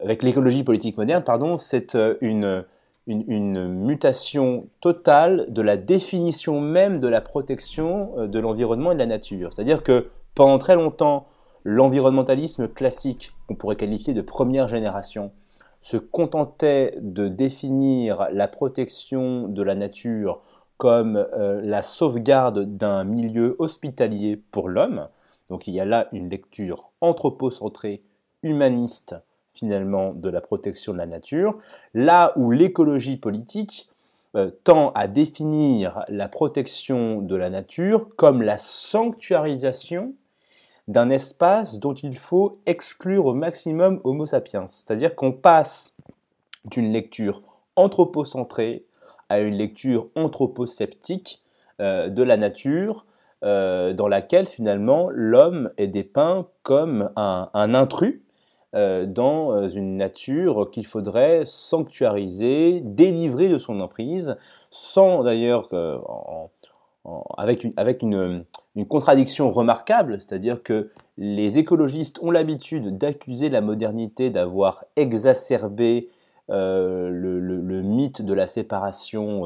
Avec 0.00 0.22
l'écologie 0.22 0.64
politique 0.64 0.96
moderne, 0.96 1.22
pardon, 1.22 1.58
c'est 1.58 1.96
une 2.22 2.64
une, 3.06 3.68
mutation 3.68 4.68
totale 4.80 5.46
de 5.48 5.62
la 5.62 5.76
définition 5.76 6.60
même 6.60 7.00
de 7.00 7.08
la 7.08 7.20
protection 7.20 8.12
euh, 8.18 8.26
de 8.26 8.38
l'environnement 8.38 8.92
et 8.92 8.94
de 8.94 9.00
la 9.00 9.06
nature. 9.06 9.52
C'est-à-dire 9.52 9.82
que 9.82 10.10
pendant 10.34 10.58
très 10.58 10.74
longtemps, 10.74 11.28
l'environnementalisme 11.64 12.68
classique, 12.68 13.32
qu'on 13.46 13.54
pourrait 13.54 13.76
qualifier 13.76 14.14
de 14.14 14.22
première 14.22 14.68
génération, 14.68 15.32
se 15.80 15.96
contentait 15.96 16.94
de 17.00 17.28
définir 17.28 18.28
la 18.32 18.48
protection 18.48 19.48
de 19.48 19.62
la 19.62 19.74
nature 19.74 20.40
comme 20.78 21.16
euh, 21.16 21.60
la 21.62 21.82
sauvegarde 21.82 22.76
d'un 22.76 23.04
milieu 23.04 23.54
hospitalier 23.58 24.40
pour 24.50 24.68
l'homme. 24.68 25.08
Donc 25.50 25.66
il 25.66 25.74
y 25.74 25.80
a 25.80 25.84
là 25.84 26.08
une 26.12 26.30
lecture 26.30 26.90
anthropocentrée, 27.00 28.02
humaniste, 28.42 29.14
finalement 29.54 30.12
de 30.12 30.28
la 30.28 30.40
protection 30.40 30.92
de 30.92 30.98
la 30.98 31.06
nature, 31.06 31.58
là 31.94 32.32
où 32.36 32.50
l'écologie 32.50 33.16
politique 33.16 33.88
euh, 34.36 34.50
tend 34.64 34.90
à 34.92 35.06
définir 35.06 36.04
la 36.08 36.28
protection 36.28 37.22
de 37.22 37.36
la 37.36 37.50
nature 37.50 38.08
comme 38.16 38.42
la 38.42 38.58
sanctuarisation 38.58 40.12
d'un 40.88 41.08
espace 41.08 41.78
dont 41.78 41.94
il 41.94 42.18
faut 42.18 42.58
exclure 42.66 43.26
au 43.26 43.34
maximum 43.34 44.00
Homo 44.02 44.26
sapiens. 44.26 44.66
C'est-à-dire 44.66 45.14
qu'on 45.14 45.32
passe 45.32 45.94
d'une 46.64 46.92
lecture 46.92 47.42
anthropocentrée 47.76 48.84
à 49.28 49.38
une 49.38 49.54
lecture 49.54 50.08
anthroposceptique 50.16 51.40
euh, 51.80 52.08
de 52.08 52.22
la 52.22 52.36
nature, 52.36 53.06
euh, 53.44 53.92
dans 53.92 54.08
laquelle 54.08 54.48
finalement 54.48 55.08
l'homme 55.10 55.70
est 55.78 55.86
dépeint 55.86 56.48
comme 56.64 57.10
un 57.16 57.74
intrus 57.74 58.23
dans 58.74 59.52
euh, 59.52 59.68
une 59.68 59.96
nature 59.96 60.68
qu'il 60.70 60.86
faudrait 60.86 61.44
sanctuariser, 61.46 62.80
délivrer 62.80 63.48
de 63.48 63.58
son 63.58 63.78
emprise, 63.80 64.36
sans 64.70 65.22
d'ailleurs, 65.22 65.68
avec, 67.36 67.62
une, 68.02 68.44
contradiction 68.88 69.50
remarquable, 69.50 70.20
c'est-à-dire 70.20 70.62
que 70.62 70.90
les 71.18 71.58
écologistes 71.58 72.18
ont 72.22 72.32
l'habitude 72.32 72.98
d'accuser 72.98 73.48
la 73.48 73.60
modernité 73.60 74.30
d'avoir 74.30 74.84
exacerbé 74.96 76.08
euh, 76.50 77.10
le, 77.10 77.82
mythe 77.82 78.22
de 78.22 78.34
la 78.34 78.48
séparation 78.48 79.44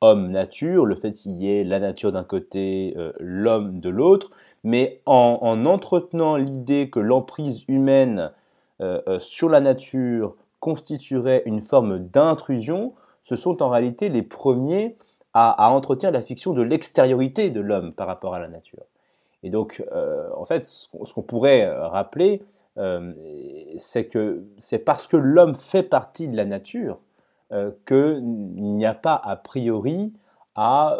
homme-nature, 0.00 0.86
le 0.86 0.94
fait 0.94 1.12
qu'il 1.12 1.32
y 1.32 1.50
ait 1.50 1.64
la 1.64 1.80
nature 1.80 2.12
d'un 2.12 2.24
côté, 2.24 2.96
l'homme 3.18 3.80
de 3.80 3.90
l'autre, 3.90 4.30
mais 4.64 5.02
en 5.04 5.66
entretenant 5.66 6.36
l'idée 6.36 6.88
que 6.88 7.00
l'emprise 7.00 7.64
humaine 7.68 8.18
euh, 8.20 8.28
euh, 8.28 8.39
sur 9.18 9.48
la 9.48 9.60
nature 9.60 10.34
constituerait 10.60 11.42
une 11.46 11.62
forme 11.62 11.98
d'intrusion, 11.98 12.94
ce 13.22 13.36
sont 13.36 13.62
en 13.62 13.68
réalité 13.68 14.08
les 14.08 14.22
premiers 14.22 14.96
à, 15.32 15.70
entretenir 15.70 16.10
la 16.10 16.22
fiction 16.22 16.52
de 16.52 16.62
l'extériorité 16.62 17.50
de 17.50 17.60
l'homme 17.60 17.92
par 17.94 18.06
rapport 18.06 18.34
à 18.34 18.40
la 18.40 18.48
nature. 18.48 18.82
Et 19.42 19.50
donc, 19.50 19.82
euh, 19.92 20.28
en 20.36 20.44
fait, 20.44 20.66
ce 20.66 20.88
qu'on 21.14 21.22
pourrait 21.22 21.68
rappeler, 21.68 22.42
c'est 23.78 24.06
que 24.06 24.44
c'est 24.58 24.78
parce 24.78 25.06
que 25.06 25.16
l'homme 25.16 25.54
fait 25.54 25.82
partie 25.82 26.28
de 26.28 26.36
la 26.36 26.46
nature 26.46 26.98
qu'il 27.86 28.22
n'y 28.22 28.86
a 28.86 28.94
pas 28.94 29.20
a 29.22 29.36
priori 29.36 30.12
à 30.54 30.98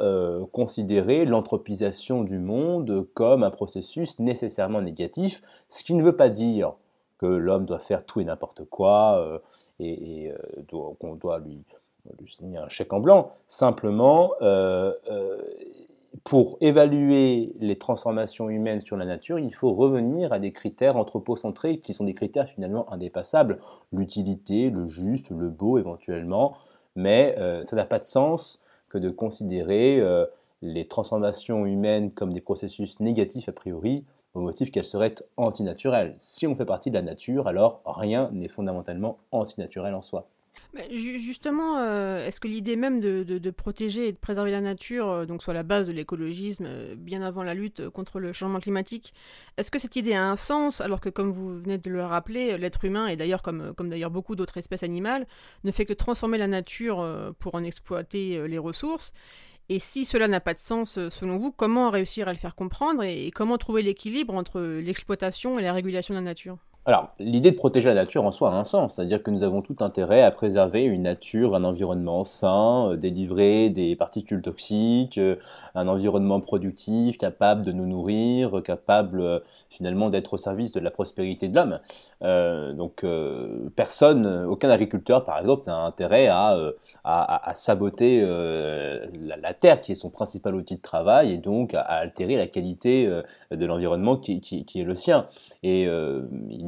considérer 0.52 1.24
l'anthropisation 1.24 2.22
du 2.22 2.38
monde 2.38 3.06
comme 3.14 3.42
un 3.42 3.50
processus 3.50 4.18
nécessairement 4.18 4.82
négatif, 4.82 5.42
ce 5.68 5.82
qui 5.82 5.94
ne 5.94 6.02
veut 6.02 6.16
pas 6.16 6.28
dire 6.28 6.74
que 7.20 7.26
l'homme 7.26 7.66
doit 7.66 7.80
faire 7.80 8.06
tout 8.06 8.20
et 8.20 8.24
n'importe 8.24 8.64
quoi 8.64 9.18
euh, 9.18 9.38
et, 9.78 10.32
euh, 10.32 10.92
qu'on 10.98 11.14
doit 11.16 11.38
lui, 11.38 11.62
signer 12.28 12.56
un 12.56 12.68
chèque 12.70 12.94
en 12.94 13.00
blanc. 13.00 13.32
Simplement, 13.46 14.32
euh, 14.40 14.94
pour 16.24 16.56
évaluer 16.62 17.52
les 17.60 17.76
transformations 17.76 18.48
humaines 18.48 18.80
sur 18.80 18.96
la 18.96 19.04
nature, 19.04 19.38
il 19.38 19.54
faut 19.54 19.74
revenir 19.74 20.32
à 20.32 20.38
des 20.38 20.52
critères 20.52 20.96
anthropocentrés 20.96 21.78
qui 21.78 21.92
sont 21.92 22.04
des 22.04 22.14
critères 22.14 22.48
finalement 22.48 22.90
indépassables. 22.90 23.58
L'utilité, 23.92 24.70
le 24.70 24.86
juste, 24.86 25.28
le 25.28 25.50
beau 25.50 25.76
éventuellement, 25.76 26.56
mais 26.96 27.36
ça 27.66 27.76
n'a 27.76 27.84
pas 27.84 27.98
de 27.98 28.04
sens 28.04 28.60
que 28.88 28.98
de 28.98 29.10
considérer 29.10 30.02
les 30.62 30.88
transformations 30.88 31.64
humaines 31.64 32.10
comme 32.10 32.32
des 32.32 32.40
processus 32.40 32.98
négatifs 33.00 33.48
a 33.48 33.52
priori 33.52 34.04
au 34.34 34.40
motif 34.40 34.70
qu'elle 34.70 34.84
serait 34.84 35.14
antinaturelle. 35.36 36.14
Si 36.18 36.46
on 36.46 36.54
fait 36.54 36.64
partie 36.64 36.90
de 36.90 36.94
la 36.94 37.02
nature, 37.02 37.48
alors 37.48 37.82
rien 37.84 38.30
n'est 38.32 38.48
fondamentalement 38.48 39.18
antinaturel 39.32 39.94
en 39.94 40.02
soi. 40.02 40.28
justement, 40.90 41.78
euh, 41.78 42.24
est-ce 42.26 42.38
que 42.38 42.46
l'idée 42.46 42.76
même 42.76 43.00
de, 43.00 43.50
protéger 43.50 44.08
et 44.08 44.12
de 44.12 44.18
préserver 44.18 44.52
la 44.52 44.60
nature, 44.60 45.08
euh, 45.08 45.26
donc 45.26 45.42
soit 45.42 45.54
la 45.54 45.64
base 45.64 45.88
de 45.88 45.92
l'écologisme, 45.92 46.64
euh, 46.68 46.94
bien 46.96 47.22
avant 47.22 47.42
la 47.42 47.54
lutte 47.54 47.88
contre 47.88 48.20
le 48.20 48.32
changement 48.32 48.60
climatique, 48.60 49.14
est-ce 49.56 49.70
que 49.70 49.80
cette 49.80 49.96
idée 49.96 50.14
a 50.14 50.24
un 50.24 50.36
sens 50.36 50.80
alors 50.80 51.00
que, 51.00 51.08
comme 51.08 51.32
vous 51.32 51.60
venez 51.60 51.78
de 51.78 51.90
le 51.90 52.04
rappeler, 52.04 52.56
l'être 52.56 52.84
humain, 52.84 53.08
et 53.08 53.16
d'ailleurs 53.16 53.42
comme, 53.42 53.74
comme 53.74 53.88
d'ailleurs 53.88 54.10
beaucoup 54.10 54.36
d'autres 54.36 54.58
espèces 54.58 54.84
animales, 54.84 55.26
ne 55.64 55.72
fait 55.72 55.86
que 55.86 55.92
transformer 55.92 56.38
la 56.38 56.48
nature 56.48 57.34
pour 57.40 57.56
en 57.56 57.64
exploiter 57.64 58.46
les 58.46 58.58
ressources 58.58 59.12
et 59.72 59.78
si 59.78 60.04
cela 60.04 60.26
n'a 60.26 60.40
pas 60.40 60.52
de 60.52 60.58
sens, 60.58 60.98
euh, 60.98 61.10
selon 61.10 61.38
vous, 61.38 61.52
comment 61.52 61.90
réussir 61.90 62.26
à 62.26 62.32
le 62.32 62.38
faire 62.38 62.56
comprendre 62.56 63.04
et 63.04 63.30
comment 63.30 63.56
trouver 63.56 63.82
l'équilibre 63.82 64.34
entre 64.34 64.60
l'exploitation 64.60 65.60
et 65.60 65.62
la 65.62 65.72
régulation 65.72 66.12
de 66.12 66.18
la 66.18 66.24
nature? 66.24 66.58
Alors, 66.86 67.08
l'idée 67.18 67.50
de 67.50 67.56
protéger 67.56 67.90
la 67.90 67.94
nature 67.94 68.24
en 68.24 68.32
soi 68.32 68.50
a 68.50 68.54
un 68.54 68.64
sens, 68.64 68.94
c'est-à-dire 68.94 69.22
que 69.22 69.30
nous 69.30 69.42
avons 69.42 69.60
tout 69.60 69.76
intérêt 69.80 70.22
à 70.22 70.30
préserver 70.30 70.82
une 70.82 71.02
nature, 71.02 71.54
un 71.54 71.62
environnement 71.62 72.24
sain, 72.24 72.92
euh, 72.92 72.96
délivrer 72.96 73.68
des 73.68 73.96
particules 73.96 74.40
toxiques, 74.40 75.18
euh, 75.18 75.36
un 75.74 75.88
environnement 75.88 76.40
productif, 76.40 77.18
capable 77.18 77.66
de 77.66 77.72
nous 77.72 77.84
nourrir, 77.84 78.62
capable 78.64 79.20
euh, 79.20 79.40
finalement 79.68 80.08
d'être 80.08 80.32
au 80.32 80.36
service 80.38 80.72
de 80.72 80.80
la 80.80 80.90
prospérité 80.90 81.48
de 81.48 81.54
l'homme. 81.54 81.80
donc, 82.76 83.04
personne, 83.76 84.26
aucun 84.46 84.68
agriculteur 84.70 85.24
par 85.24 85.38
exemple, 85.38 85.64
n'a 85.66 85.78
intérêt 85.78 86.28
à, 86.28 87.52
saboter 87.54 88.22
la, 88.22 89.54
terre 89.54 89.80
qui 89.80 89.92
est 89.92 89.94
son 89.94 90.10
principal 90.10 90.54
outil 90.54 90.76
de 90.76 90.82
travail 90.82 91.32
et 91.32 91.38
donc 91.38 91.74
à, 91.74 91.80
altérer 91.80 92.36
la 92.36 92.46
qualité 92.46 93.08
de 93.50 93.66
l'environnement 93.66 94.16
qui, 94.16 94.66
est 94.74 94.82
le 94.82 94.94
sien. 94.94 95.26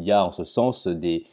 Il 0.02 0.06
y 0.06 0.12
a 0.12 0.24
en 0.24 0.32
ce 0.32 0.44
sens 0.44 0.88
des, 0.88 1.26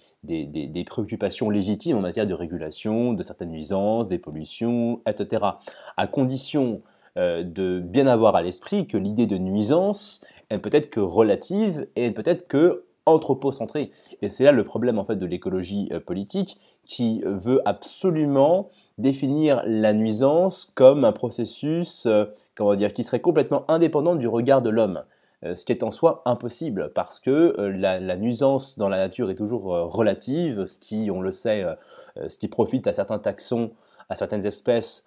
préoccupations 0.85 1.49
légitimes 1.49 1.97
en 1.97 2.01
matière 2.01 2.27
de 2.27 2.33
régulation 2.33 3.13
de 3.13 3.23
certaines 3.23 3.49
nuisances, 3.49 4.07
des 4.07 4.19
pollutions, 4.19 5.01
etc. 5.07 5.45
À 5.97 6.07
condition 6.07 6.81
euh, 7.17 7.43
de 7.43 7.79
bien 7.79 8.05
avoir 8.05 8.35
à 8.35 8.43
l'esprit 8.43 8.85
que 8.85 8.97
l'idée 8.97 9.25
de 9.25 9.38
nuisance 9.38 10.23
est 10.51 10.59
peut-être 10.59 10.91
que 10.91 10.99
relative 10.99 11.88
et 11.95 12.11
peut-être 12.11 12.47
que 12.47 12.85
anthropocentrée. 13.07 13.89
Et 14.21 14.29
c'est 14.29 14.43
là 14.43 14.51
le 14.51 14.63
problème 14.63 14.99
en 14.99 15.03
fait 15.03 15.15
de 15.15 15.25
l'écologie 15.25 15.89
euh, 15.91 15.99
politique 15.99 16.57
qui 16.85 17.23
veut 17.25 17.61
absolument 17.65 18.69
définir 18.99 19.63
la 19.65 19.93
nuisance 19.93 20.69
comme 20.75 21.05
un 21.05 21.11
processus, 21.11 22.05
euh, 22.05 22.25
comment 22.55 22.75
dire, 22.75 22.93
qui 22.93 23.03
serait 23.03 23.21
complètement 23.21 23.63
indépendant 23.67 24.15
du 24.15 24.27
regard 24.27 24.61
de 24.61 24.69
l'homme. 24.69 25.01
Euh, 25.46 25.55
ce 25.55 25.63
qui 25.63 25.72
est 25.72 25.84
en 25.84 25.91
soi 25.91 26.22
impossible 26.25 26.91
parce 26.93 27.22
que 27.22 27.55
euh, 27.58 27.72
la, 27.72 28.17
nuisance 28.17 28.77
dans 28.77 28.89
la 28.89 28.98
nature 28.98 29.29
est 29.29 29.36
toujours 29.36 29.74
euh, 29.74 29.86
relative, 29.86 30.65
ce 30.65 30.79
qui, 30.79 31.10
on 31.12 31.22
le 31.22 31.31
sait, 31.31 31.65
ce 32.27 32.38
qui 32.38 32.50
profite 32.50 32.88
à 32.88 32.93
certains 32.93 33.19
taxons, 33.19 33.72
à 34.10 34.15
certaines 34.15 34.46
espèces, 34.46 35.05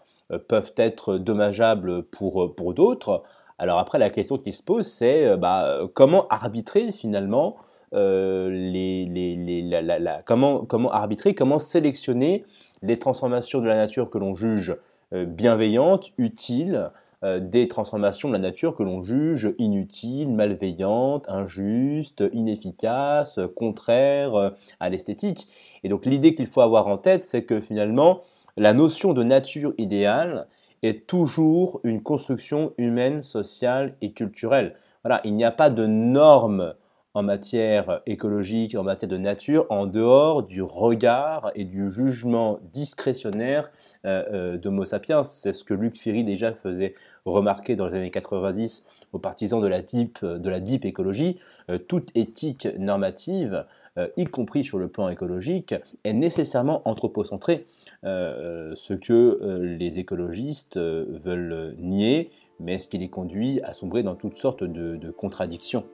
peuvent 0.48 0.72
être 0.76 1.18
dommageables 1.18 2.04
pour, 2.04 2.54
pour 2.54 2.72
d'autres. 2.72 3.22
Alors 3.58 3.78
après, 3.78 3.98
la 3.98 4.08
question 4.08 4.38
qui 4.38 4.52
se 4.52 4.62
pose, 4.62 4.86
c'est 4.86 5.36
bah, 5.36 5.80
comment 5.92 6.26
arbitrer 6.28 6.90
finalement 6.92 7.56
les, 7.92 9.06
comment, 10.24 10.64
comment 10.64 10.90
arbitrer, 10.90 11.34
comment 11.34 11.58
sélectionner 11.58 12.46
les 12.80 12.98
transformations 12.98 13.60
de 13.60 13.66
la 13.66 13.76
nature 13.76 14.08
que 14.08 14.16
l'on 14.16 14.34
juge 14.34 14.74
bienveillantes, 15.12 16.12
utiles, 16.16 16.90
des 17.40 17.68
transformations 17.68 18.28
de 18.28 18.32
la 18.32 18.40
nature 18.40 18.74
que 18.74 18.82
l'on 18.82 19.02
juge 19.02 19.54
inutiles, 19.58 20.28
malveillantes, 20.28 21.28
injustes, 21.28 22.24
inefficaces, 22.32 23.38
contraires 23.54 24.52
à 24.80 24.88
l'esthétique. 24.88 25.48
Et 25.84 25.88
donc 25.88 26.04
l'idée 26.04 26.34
qu'il 26.34 26.46
faut 26.46 26.62
avoir 26.62 26.88
en 26.88 26.98
tête, 26.98 27.22
c'est 27.22 27.44
que 27.44 27.60
finalement, 27.60 28.22
la 28.56 28.74
notion 28.74 29.12
de 29.12 29.22
nature 29.22 29.72
idéale 29.78 30.46
est 30.82 31.06
toujours 31.06 31.80
une 31.84 32.02
construction 32.02 32.72
humaine, 32.76 33.22
sociale 33.22 33.94
et 34.02 34.12
culturelle. 34.12 34.74
Voilà, 35.04 35.20
il 35.24 35.34
n'y 35.34 35.44
a 35.44 35.52
pas 35.52 35.70
de 35.70 35.86
normes 35.86 36.74
en 37.14 37.22
matière 37.22 38.00
écologique, 38.06 38.74
en 38.74 38.84
matière 38.84 39.08
de 39.08 39.18
nature, 39.18 39.66
en 39.68 39.86
dehors 39.86 40.42
du 40.42 40.62
regard 40.62 41.52
et 41.54 41.64
du 41.64 41.90
jugement 41.90 42.58
discrétionnaire 42.72 43.70
euh, 44.06 44.24
euh, 44.32 44.56
d'Homo 44.56 44.84
sapiens. 44.84 45.22
C'est 45.22 45.52
ce 45.52 45.62
que 45.64 45.74
Luc 45.74 45.98
Ferry 45.98 46.24
déjà 46.24 46.52
faisait 46.52 46.94
remarquer 47.26 47.76
dans 47.76 47.86
les 47.86 47.94
années 47.94 48.10
90 48.10 48.86
aux 49.12 49.18
partisans 49.18 49.60
de 49.60 49.66
la 49.66 49.82
deep, 49.82 50.84
écologie. 50.84 51.38
Euh, 51.68 51.78
toute 51.78 52.10
éthique 52.16 52.68
normative, 52.78 53.66
y 54.16 54.24
compris 54.24 54.64
sur 54.64 54.78
le 54.78 54.88
plan 54.88 55.10
écologique, 55.10 55.74
est 56.02 56.14
nécessairement 56.14 56.80
anthropocentrée. 56.86 57.66
ce 58.02 58.94
que 58.94 59.60
les 59.60 59.98
écologistes 59.98 60.78
veulent 60.78 61.74
nier, 61.78 62.30
mais 62.58 62.78
ce 62.78 62.88
qui 62.88 62.96
les 62.96 63.10
conduit 63.10 63.60
à 63.60 63.74
sombrer 63.74 64.02
dans 64.02 64.14
toutes 64.14 64.36
sortes 64.36 64.64
de 64.64 65.10
contradictions. 65.10 65.84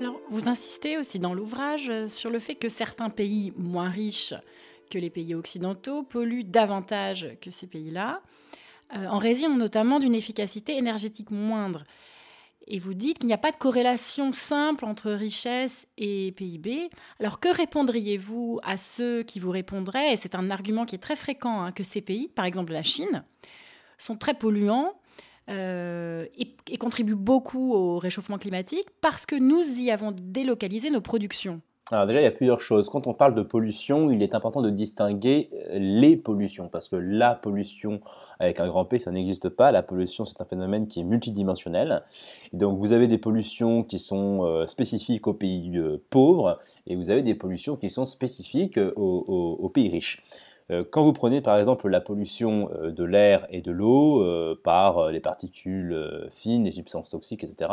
Alors, 0.00 0.20
vous 0.30 0.48
insistez 0.48 0.96
aussi 0.96 1.18
dans 1.18 1.34
l'ouvrage 1.34 1.90
euh, 1.90 2.06
sur 2.06 2.30
le 2.30 2.38
fait 2.38 2.54
que 2.54 2.68
certains 2.68 3.10
pays 3.10 3.52
moins 3.56 3.88
riches 3.88 4.34
que 4.90 4.98
les 4.98 5.10
pays 5.10 5.34
occidentaux 5.34 6.02
polluent 6.02 6.44
davantage 6.44 7.36
que 7.42 7.50
ces 7.50 7.66
pays-là, 7.66 8.22
euh, 8.96 9.06
en 9.06 9.18
raison 9.18 9.56
notamment 9.56 9.98
d'une 9.98 10.14
efficacité 10.14 10.76
énergétique 10.76 11.30
moindre. 11.30 11.82
Et 12.68 12.78
vous 12.78 12.94
dites 12.94 13.18
qu'il 13.18 13.26
n'y 13.26 13.34
a 13.34 13.38
pas 13.38 13.50
de 13.50 13.56
corrélation 13.56 14.32
simple 14.32 14.84
entre 14.84 15.10
richesse 15.10 15.86
et 15.96 16.32
PIB. 16.32 16.90
Alors 17.18 17.40
que 17.40 17.48
répondriez-vous 17.48 18.60
à 18.62 18.76
ceux 18.76 19.22
qui 19.24 19.40
vous 19.40 19.50
répondraient, 19.50 20.12
et 20.12 20.16
c'est 20.16 20.34
un 20.34 20.50
argument 20.50 20.84
qui 20.84 20.94
est 20.94 20.98
très 20.98 21.16
fréquent, 21.16 21.62
hein, 21.62 21.72
que 21.72 21.82
ces 21.82 22.02
pays, 22.02 22.28
par 22.28 22.44
exemple 22.44 22.72
la 22.72 22.82
Chine, 22.82 23.24
sont 23.96 24.16
très 24.16 24.34
polluants 24.34 24.94
euh, 25.48 26.26
et, 26.36 26.76
contribue 26.76 27.14
beaucoup 27.14 27.72
au 27.72 27.98
réchauffement 27.98 28.38
climatique 28.38 28.86
parce 29.00 29.26
que 29.26 29.34
nous 29.34 29.62
y 29.80 29.90
avons 29.90 30.12
délocalisé 30.12 30.90
nos 30.90 31.00
productions. 31.00 31.60
Alors 31.90 32.06
déjà, 32.06 32.20
il 32.20 32.24
y 32.24 32.26
a 32.26 32.30
plusieurs 32.30 32.60
choses. 32.60 32.90
Quand 32.90 33.06
on 33.06 33.14
parle 33.14 33.34
de 33.34 33.40
pollution, 33.40 34.10
il 34.10 34.22
est 34.22 34.34
important 34.34 34.60
de 34.60 34.68
distinguer 34.68 35.48
euh, 35.54 35.78
les 35.78 36.18
pollutions, 36.18 36.68
parce 36.68 36.88
que 36.88 36.96
la 36.96 37.34
pollution 37.34 38.00
avec 38.38 38.60
un 38.60 38.68
grand 38.68 38.84
P, 38.84 38.98
ça 38.98 39.10
n'existe 39.10 39.48
pas. 39.48 39.72
La 39.72 39.82
pollution, 39.82 40.26
c'est 40.26 40.40
un 40.42 40.44
phénomène 40.44 40.86
qui 40.86 41.00
est 41.00 41.04
multidimensionnel. 41.04 42.02
donc, 42.52 42.78
vous 42.78 42.92
avez 42.92 43.06
des 43.06 43.16
pollutions 43.16 43.82
qui 43.84 43.98
sont 43.98 44.44
euh, 44.44 44.66
spécifiques 44.66 45.26
aux 45.26 45.32
pays 45.32 45.80
pauvres, 46.10 46.60
et 46.86 46.94
vous 46.94 47.10
avez 47.10 47.22
des 47.22 47.34
pollutions 47.34 47.76
qui 47.76 47.88
sont 47.88 48.04
spécifiques 48.04 48.78
aux 48.96 49.70
pays 49.72 49.88
riches. 49.88 50.22
Euh, 50.70 50.84
quand 50.88 51.02
vous 51.02 51.12
prenez 51.12 51.40
par 51.40 51.58
exemple 51.58 51.88
la 51.88 52.00
pollution 52.00 52.70
euh, 52.74 52.90
de 52.90 53.04
l'air 53.04 53.46
et 53.50 53.62
de 53.62 53.72
l'eau 53.72 54.22
euh, 54.22 54.58
par 54.62 55.10
les 55.10 55.20
particules 55.20 56.28
fines, 56.32 56.64
les 56.64 56.72
substances 56.72 57.10
toxiques, 57.10 57.44
etc., 57.44 57.70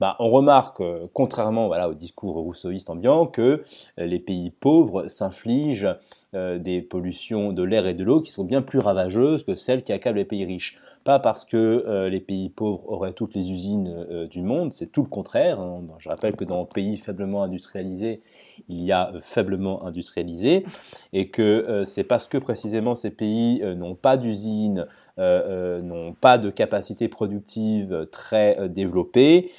bah, 0.00 0.16
on 0.18 0.30
remarque, 0.30 0.82
contrairement 1.12 1.66
voilà, 1.66 1.88
au 1.88 1.94
discours 1.94 2.36
rousseauiste 2.36 2.90
ambiant, 2.90 3.26
que 3.26 3.64
les 3.96 4.18
pays 4.18 4.50
pauvres 4.50 5.08
s'infligent 5.08 5.94
des 6.32 6.82
pollutions 6.82 7.52
de 7.52 7.62
l'air 7.62 7.86
et 7.86 7.94
de 7.94 8.04
l'eau 8.04 8.20
qui 8.20 8.30
sont 8.30 8.44
bien 8.44 8.62
plus 8.62 8.78
ravageuses 8.78 9.44
que 9.44 9.54
celles 9.54 9.82
qui 9.82 9.92
accablent 9.92 10.18
les 10.18 10.24
pays 10.24 10.44
riches. 10.44 10.78
Pas 11.06 11.20
parce 11.20 11.44
que 11.44 11.56
euh, 11.56 12.08
les 12.08 12.18
pays 12.18 12.48
pauvres 12.48 12.82
auraient 12.88 13.12
toutes 13.12 13.36
les 13.36 13.52
usines 13.52 14.06
euh, 14.10 14.26
du 14.26 14.42
monde, 14.42 14.72
c'est 14.72 14.90
tout 14.90 15.04
le 15.04 15.08
contraire. 15.08 15.60
Hein. 15.60 15.84
Je 16.00 16.08
rappelle 16.08 16.34
que 16.34 16.42
dans 16.42 16.62
les 16.62 16.66
pays 16.66 16.98
faiblement 16.98 17.44
industrialisés, 17.44 18.22
il 18.68 18.82
y 18.82 18.90
a 18.90 19.12
euh, 19.14 19.20
faiblement 19.22 19.86
industrialisé, 19.86 20.64
et 21.12 21.28
que 21.28 21.84
c'est 21.84 22.02
parce 22.02 22.26
que 22.26 22.38
précisément 22.38 22.96
ces 22.96 23.10
pays 23.10 23.62
n'ont 23.76 23.94
pas 23.94 24.16
d'usines, 24.16 24.86
n'ont 25.16 26.12
pas 26.20 26.38
de 26.38 26.50
capacité 26.50 27.06
productive 27.06 28.08
très 28.10 28.68
développée, 28.68 29.52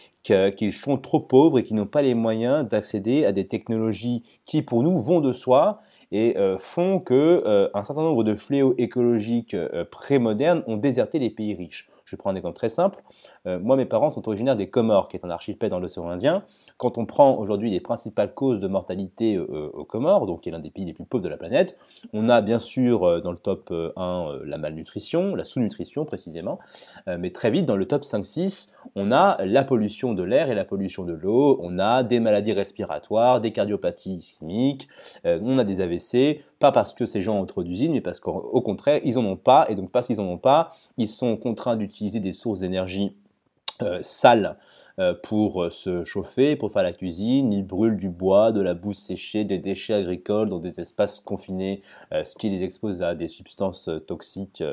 qu'ils 0.55 0.73
sont 0.73 0.97
trop 0.97 1.19
pauvres 1.19 1.59
et 1.59 1.63
qu'ils 1.63 1.75
n'ont 1.75 1.85
pas 1.85 2.01
les 2.01 2.13
moyens 2.13 2.67
d'accéder 2.67 3.25
à 3.25 3.31
des 3.31 3.47
technologies 3.47 4.23
qui, 4.45 4.61
pour 4.61 4.83
nous, 4.83 5.01
vont 5.01 5.21
de 5.21 5.33
soi 5.33 5.81
et 6.11 6.37
euh, 6.37 6.57
font 6.57 6.99
que 6.99 7.43
euh, 7.45 7.69
un 7.73 7.83
certain 7.83 8.01
nombre 8.01 8.23
de 8.23 8.35
fléaux 8.35 8.73
écologiques 8.77 9.53
euh, 9.53 9.83
prémodernes 9.89 10.63
ont 10.67 10.77
déserté 10.77 11.19
les 11.19 11.29
pays 11.29 11.53
riches. 11.53 11.89
Je 12.05 12.15
prends 12.15 12.29
un 12.29 12.35
exemple 12.35 12.55
très 12.55 12.69
simple. 12.69 13.03
Moi, 13.45 13.75
mes 13.77 13.85
parents 13.85 14.09
sont 14.09 14.27
originaires 14.27 14.55
des 14.55 14.69
Comores, 14.69 15.07
qui 15.07 15.17
est 15.17 15.25
un 15.25 15.29
archipel 15.29 15.69
dans 15.69 15.79
l'océan 15.79 16.09
Indien. 16.09 16.43
Quand 16.77 16.97
on 16.97 17.05
prend 17.05 17.37
aujourd'hui 17.37 17.71
les 17.71 17.79
principales 17.79 18.33
causes 18.33 18.59
de 18.59 18.67
mortalité 18.67 19.37
aux 19.37 19.85
Comores, 19.85 20.27
donc 20.27 20.41
qui 20.41 20.49
est 20.49 20.51
l'un 20.51 20.59
des 20.59 20.69
pays 20.69 20.85
les 20.85 20.93
plus 20.93 21.05
pauvres 21.05 21.23
de 21.23 21.29
la 21.29 21.37
planète, 21.37 21.77
on 22.13 22.29
a 22.29 22.41
bien 22.41 22.59
sûr 22.59 23.21
dans 23.21 23.31
le 23.31 23.37
top 23.37 23.73
1 23.95 24.39
la 24.43 24.57
malnutrition, 24.57 25.35
la 25.35 25.43
sous-nutrition 25.43 26.05
précisément, 26.05 26.59
mais 27.07 27.31
très 27.31 27.51
vite 27.51 27.65
dans 27.65 27.75
le 27.75 27.85
top 27.85 28.03
5-6, 28.03 28.73
on 28.95 29.11
a 29.11 29.43
la 29.45 29.63
pollution 29.63 30.13
de 30.13 30.23
l'air 30.23 30.49
et 30.49 30.55
la 30.55 30.65
pollution 30.65 31.03
de 31.03 31.13
l'eau, 31.13 31.57
on 31.61 31.79
a 31.79 32.03
des 32.03 32.19
maladies 32.19 32.53
respiratoires, 32.53 33.41
des 33.41 33.51
cardiopathies 33.51 34.15
ischémiques, 34.15 34.87
on 35.23 35.57
a 35.57 35.63
des 35.63 35.81
AVC 35.81 36.41
pas 36.59 36.71
parce 36.71 36.93
que 36.93 37.05
ces 37.05 37.21
gens 37.21 37.39
ont 37.39 37.45
trop 37.45 37.63
d'usines, 37.63 37.91
mais 37.91 38.01
parce 38.01 38.19
qu'au 38.19 38.61
contraire, 38.61 38.99
ils 39.03 39.15
n'en 39.15 39.25
ont 39.25 39.35
pas, 39.35 39.65
et 39.69 39.75
donc 39.75 39.91
parce 39.91 40.07
qu'ils 40.07 40.17
n'en 40.17 40.25
ont 40.25 40.37
pas, 40.37 40.71
ils 40.97 41.07
sont 41.07 41.37
contraints 41.37 41.75
d'utiliser 41.75 42.19
des 42.19 42.33
sources 42.33 42.59
d'énergie 42.59 43.15
euh, 43.83 44.01
sales 44.01 44.45
euh, 44.45 44.53
pour 45.21 45.63
euh, 45.63 45.69
se 45.69 46.03
chauffer, 46.03 46.55
pour 46.55 46.71
faire 46.71 46.81
la 46.81 46.93
cuisine. 46.93 47.53
Ils 47.53 47.65
brûlent 47.65 47.97
du 47.97 48.09
bois, 48.09 48.51
de 48.51 48.61
la 48.61 48.73
boue 48.73 48.93
séchée, 48.93 49.43
des 49.43 49.59
déchets 49.59 49.93
agricoles 49.93 50.49
dans 50.49 50.57
des 50.59 50.79
espaces 50.79 51.19
confinés, 51.19 51.83
euh, 52.13 52.23
ce 52.23 52.35
qui 52.35 52.49
les 52.49 52.63
expose 52.63 53.03
à 53.03 53.13
des 53.13 53.27
substances 53.27 53.89
toxiques 54.07 54.63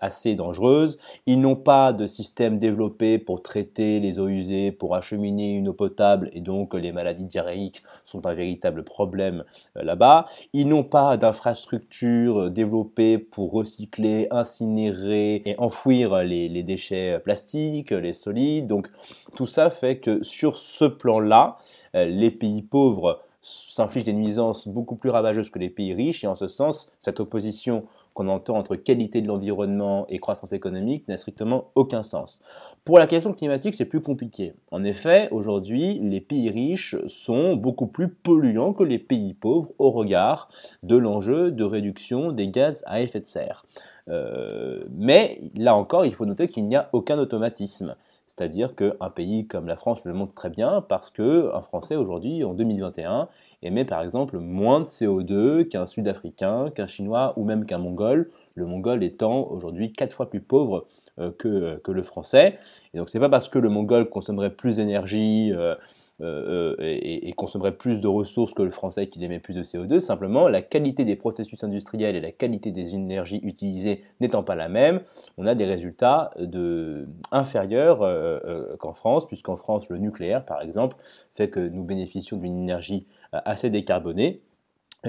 assez 0.00 0.34
dangereuses. 0.34 0.98
Ils 1.26 1.40
n'ont 1.40 1.56
pas 1.56 1.92
de 1.92 2.06
système 2.06 2.58
développé 2.58 3.18
pour 3.18 3.42
traiter 3.42 4.00
les 4.00 4.18
eaux 4.18 4.28
usées, 4.28 4.72
pour 4.72 4.94
acheminer 4.94 5.52
une 5.52 5.68
eau 5.68 5.72
potable, 5.72 6.30
et 6.32 6.40
donc 6.40 6.74
les 6.74 6.92
maladies 6.92 7.24
diarrhéiques 7.24 7.82
sont 8.04 8.26
un 8.26 8.34
véritable 8.34 8.82
problème 8.82 9.44
là-bas. 9.74 10.26
Ils 10.52 10.68
n'ont 10.68 10.84
pas 10.84 11.16
d'infrastructure 11.16 12.50
développée 12.50 13.18
pour 13.18 13.52
recycler, 13.52 14.28
incinérer 14.30 15.42
et 15.44 15.58
enfouir 15.58 16.22
les 16.22 16.62
déchets 16.62 17.18
plastiques, 17.22 17.90
les 17.90 18.12
solides. 18.12 18.66
Donc 18.66 18.88
tout 19.36 19.46
ça 19.46 19.65
fait 19.70 19.98
que 19.98 20.22
sur 20.22 20.56
ce 20.56 20.84
plan-là, 20.84 21.58
euh, 21.94 22.06
les 22.06 22.30
pays 22.30 22.62
pauvres 22.62 23.20
s'infligent 23.42 24.04
des 24.04 24.12
nuisances 24.12 24.66
beaucoup 24.66 24.96
plus 24.96 25.10
ravageuses 25.10 25.50
que 25.50 25.58
les 25.58 25.70
pays 25.70 25.94
riches, 25.94 26.24
et 26.24 26.26
en 26.26 26.34
ce 26.34 26.48
sens, 26.48 26.90
cette 26.98 27.20
opposition 27.20 27.84
qu'on 28.16 28.28
entend 28.28 28.56
entre 28.56 28.76
qualité 28.76 29.20
de 29.20 29.28
l'environnement 29.28 30.06
et 30.08 30.18
croissance 30.18 30.54
économique 30.54 31.06
n'a 31.06 31.18
strictement 31.18 31.70
aucun 31.74 32.02
sens. 32.02 32.40
Pour 32.84 32.98
la 32.98 33.06
question 33.06 33.34
climatique, 33.34 33.74
c'est 33.74 33.84
plus 33.84 34.00
compliqué. 34.00 34.54
En 34.70 34.84
effet, 34.84 35.28
aujourd'hui, 35.32 35.98
les 36.00 36.22
pays 36.22 36.48
riches 36.48 36.96
sont 37.06 37.56
beaucoup 37.56 37.86
plus 37.86 38.08
polluants 38.08 38.72
que 38.72 38.84
les 38.84 38.98
pays 38.98 39.34
pauvres 39.34 39.68
au 39.78 39.90
regard 39.90 40.48
de 40.82 40.96
l'enjeu 40.96 41.50
de 41.50 41.62
réduction 41.62 42.32
des 42.32 42.48
gaz 42.48 42.82
à 42.86 43.02
effet 43.02 43.20
de 43.20 43.26
serre. 43.26 43.66
Euh, 44.08 44.84
mais 44.90 45.42
là 45.54 45.76
encore, 45.76 46.06
il 46.06 46.14
faut 46.14 46.24
noter 46.24 46.48
qu'il 46.48 46.66
n'y 46.66 46.76
a 46.76 46.88
aucun 46.94 47.18
automatisme. 47.18 47.96
C'est-à-dire 48.26 48.74
qu'un 48.74 49.10
pays 49.14 49.46
comme 49.46 49.68
la 49.68 49.76
France 49.76 50.04
le 50.04 50.12
montre 50.12 50.34
très 50.34 50.50
bien 50.50 50.84
parce 50.88 51.10
qu'un 51.10 51.60
Français 51.62 51.96
aujourd'hui, 51.96 52.42
en 52.44 52.54
2021, 52.54 53.28
émet 53.62 53.84
par 53.84 54.02
exemple 54.02 54.38
moins 54.38 54.80
de 54.80 54.86
CO2 54.86 55.68
qu'un 55.68 55.86
Sud-Africain, 55.86 56.70
qu'un 56.74 56.86
Chinois 56.86 57.34
ou 57.36 57.44
même 57.44 57.66
qu'un 57.66 57.78
Mongol, 57.78 58.30
le 58.54 58.66
Mongol 58.66 59.04
étant 59.04 59.48
aujourd'hui 59.50 59.92
quatre 59.92 60.12
fois 60.12 60.28
plus 60.28 60.40
pauvre 60.40 60.86
euh, 61.18 61.30
que, 61.30 61.78
que, 61.78 61.92
le 61.92 62.02
Français. 62.02 62.58
Et 62.92 62.98
donc 62.98 63.08
c'est 63.08 63.20
pas 63.20 63.28
parce 63.28 63.48
que 63.48 63.58
le 63.58 63.68
Mongol 63.68 64.08
consommerait 64.10 64.50
plus 64.50 64.76
d'énergie, 64.76 65.52
euh, 65.54 65.74
euh, 66.22 66.74
euh, 66.78 66.82
et, 66.82 67.30
consommerait 67.34 67.76
plus 67.76 68.00
de 68.00 68.08
ressources 68.08 68.54
que 68.54 68.62
le 68.62 68.70
français 68.70 69.08
qui 69.08 69.22
émet 69.22 69.38
plus 69.38 69.52
de 69.52 69.62
CO2. 69.62 69.98
Simplement, 69.98 70.48
la 70.48 70.62
qualité 70.62 71.04
des 71.04 71.14
processus 71.14 71.62
industriels 71.62 72.16
et 72.16 72.22
la 72.22 72.32
qualité 72.32 72.70
des 72.70 72.94
énergies 72.94 73.40
utilisées 73.42 74.02
n'étant 74.20 74.42
pas 74.42 74.54
la 74.54 74.70
même, 74.70 75.02
on 75.36 75.46
a 75.46 75.54
des 75.54 75.66
résultats 75.66 76.30
de, 76.38 77.06
inférieurs 77.32 78.00
euh, 78.00 78.76
qu'en 78.78 78.94
France, 78.94 79.26
puisqu'en 79.26 79.56
France, 79.56 79.90
le 79.90 79.98
nucléaire, 79.98 80.46
par 80.46 80.62
exemple, 80.62 80.96
fait 81.34 81.50
que 81.50 81.60
nous 81.60 81.84
bénéficions 81.84 82.38
d'une 82.38 82.62
énergie 82.62 83.06
assez 83.32 83.68
décarbonée, 83.68 84.40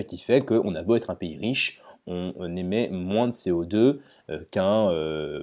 qui 0.10 0.17
fait 0.17 0.41
qu'on 0.41 0.76
a 0.76 0.84
beau 0.84 0.96
être 0.96 1.10
un 1.10 1.15
pays 1.15 1.38
riche, 1.38 1.82
on, 2.08 2.56
émet 2.56 2.89
moins 2.89 3.28
de 3.28 3.34
CO2 3.34 3.98
qu'un 4.52 4.91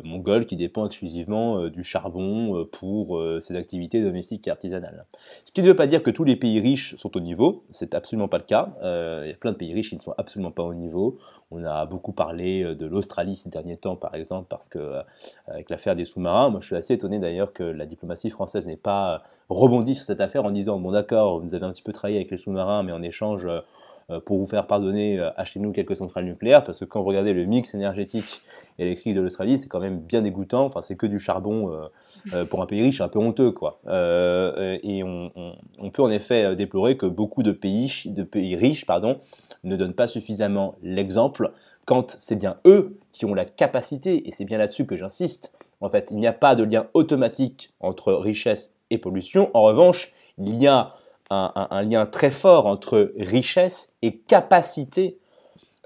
Mongol 0.02 0.44
qui 0.44 0.56
dépend 0.56 0.86
exclusivement 0.86 1.68
du 1.68 1.84
charbon 1.84 2.66
pour 2.72 3.22
ses 3.40 3.56
activités 3.56 4.02
domestiques 4.02 4.48
et 4.48 4.50
artisanales. 4.50 5.04
Ce 5.44 5.52
qui 5.52 5.62
ne 5.62 5.68
veut 5.68 5.76
pas 5.76 5.86
dire 5.86 6.02
que 6.02 6.10
tous 6.10 6.24
les 6.24 6.36
pays 6.36 6.60
riches 6.60 6.96
sont 6.96 7.16
au 7.16 7.20
niveau, 7.20 7.64
c'est 7.70 7.94
absolument 7.94 8.28
pas 8.28 8.38
le 8.38 8.44
cas. 8.44 8.74
il 8.82 9.28
y 9.28 9.32
a 9.32 9.36
plein 9.36 9.52
de 9.52 9.56
pays 9.56 9.74
riches 9.74 9.90
qui 9.90 9.96
ne 9.96 10.00
sont 10.00 10.14
absolument 10.18 10.50
pas 10.50 10.62
au 10.62 10.74
niveau. 10.74 11.18
On 11.50 11.64
a 11.64 11.86
beaucoup 11.86 12.12
parlé 12.12 12.74
de 12.74 12.86
l'Australie 12.86 13.36
ces 13.36 13.50
derniers 13.50 13.76
temps, 13.76 13.96
par 13.96 14.14
exemple, 14.14 14.46
parce 14.48 14.68
que 14.68 15.02
avec 15.46 15.70
l'affaire 15.70 15.96
des 15.96 16.04
sous-marins, 16.04 16.50
moi 16.50 16.60
je 16.60 16.66
suis 16.66 16.76
assez 16.76 16.94
étonné 16.94 17.18
d'ailleurs 17.18 17.52
que 17.52 17.62
la 17.62 17.86
diplomatie 17.86 18.30
française 18.30 18.66
n'ait 18.66 18.76
pas 18.76 19.22
rebondi 19.48 19.94
sur 19.94 20.04
cette 20.04 20.20
affaire 20.20 20.44
en 20.44 20.50
disant 20.50 20.78
bon 20.78 20.92
d'accord, 20.92 21.40
vous 21.40 21.54
avez 21.54 21.64
un 21.64 21.72
petit 21.72 21.82
peu 21.82 21.92
travaillé 21.92 22.18
avec 22.18 22.30
les 22.30 22.36
sous-marins, 22.36 22.82
mais 22.82 22.92
en 22.92 23.02
échange 23.02 23.46
euh, 23.46 23.60
pour 24.24 24.38
vous 24.38 24.46
faire 24.46 24.66
pardonner, 24.66 25.18
euh, 25.18 25.30
achetez-nous 25.36 25.72
quelques 25.72 25.96
centrales 25.96 26.24
nucléaires, 26.24 26.62
parce 26.62 26.80
que 26.80 26.84
quand 26.84 27.00
vous 27.00 27.08
regardez 27.08 27.32
le 27.32 27.44
mix 27.44 27.74
énergétique 27.74 28.42
électrique 28.78 29.14
de 29.14 29.20
l'Australie, 29.20 29.58
c'est 29.58 29.68
quand 29.68 29.80
même 29.80 29.98
bien 29.98 30.22
dégoûtant. 30.22 30.64
Enfin, 30.64 30.82
c'est 30.82 30.96
que 30.96 31.06
du 31.06 31.18
charbon 31.18 31.70
euh, 32.34 32.44
pour 32.44 32.62
un 32.62 32.66
pays 32.66 32.82
riche, 32.82 33.00
un 33.00 33.08
peu 33.08 33.18
honteux, 33.18 33.50
quoi. 33.52 33.80
et 33.86 35.02
on, 35.04 35.90
peut 35.92 36.02
en 36.02 36.10
effet 36.10 36.56
déplorer 36.56 36.96
que 36.96 37.06
beaucoup 37.06 37.42
de 37.42 37.52
pays, 37.52 38.02
de 38.06 38.22
pays 38.22 38.56
riches, 38.56 38.84
pardon, 38.84 39.20
ne 39.62 39.76
donnent 39.76 39.94
pas 39.94 40.06
suffisamment 40.06 40.74
l'exemple 40.82 41.52
quand 41.84 42.16
c'est 42.18 42.36
bien 42.36 42.56
eux 42.66 42.98
qui 43.12 43.24
ont 43.24 43.34
la 43.34 43.44
capacité, 43.44 44.26
et 44.26 44.32
c'est 44.32 44.44
bien 44.44 44.58
là-dessus 44.58 44.86
que 44.86 44.96
j'insiste. 44.96 45.52
En 45.80 45.90
fait, 45.90 46.10
il 46.10 46.18
n'y 46.18 46.26
a 46.26 46.32
pas 46.32 46.54
de 46.54 46.64
lien 46.64 46.86
automatique 46.94 47.72
entre 47.80 48.14
richesse 48.14 48.74
et 48.90 48.98
pollution. 48.98 49.50
En 49.54 49.62
revanche, 49.62 50.12
il 50.38 50.60
y 50.60 50.66
a 50.66 50.94
un, 51.30 51.82
lien 51.82 52.06
très 52.06 52.30
fort 52.30 52.66
entre 52.66 53.12
richesse 53.16 53.94
et 54.02 54.18
capacité 54.18 55.18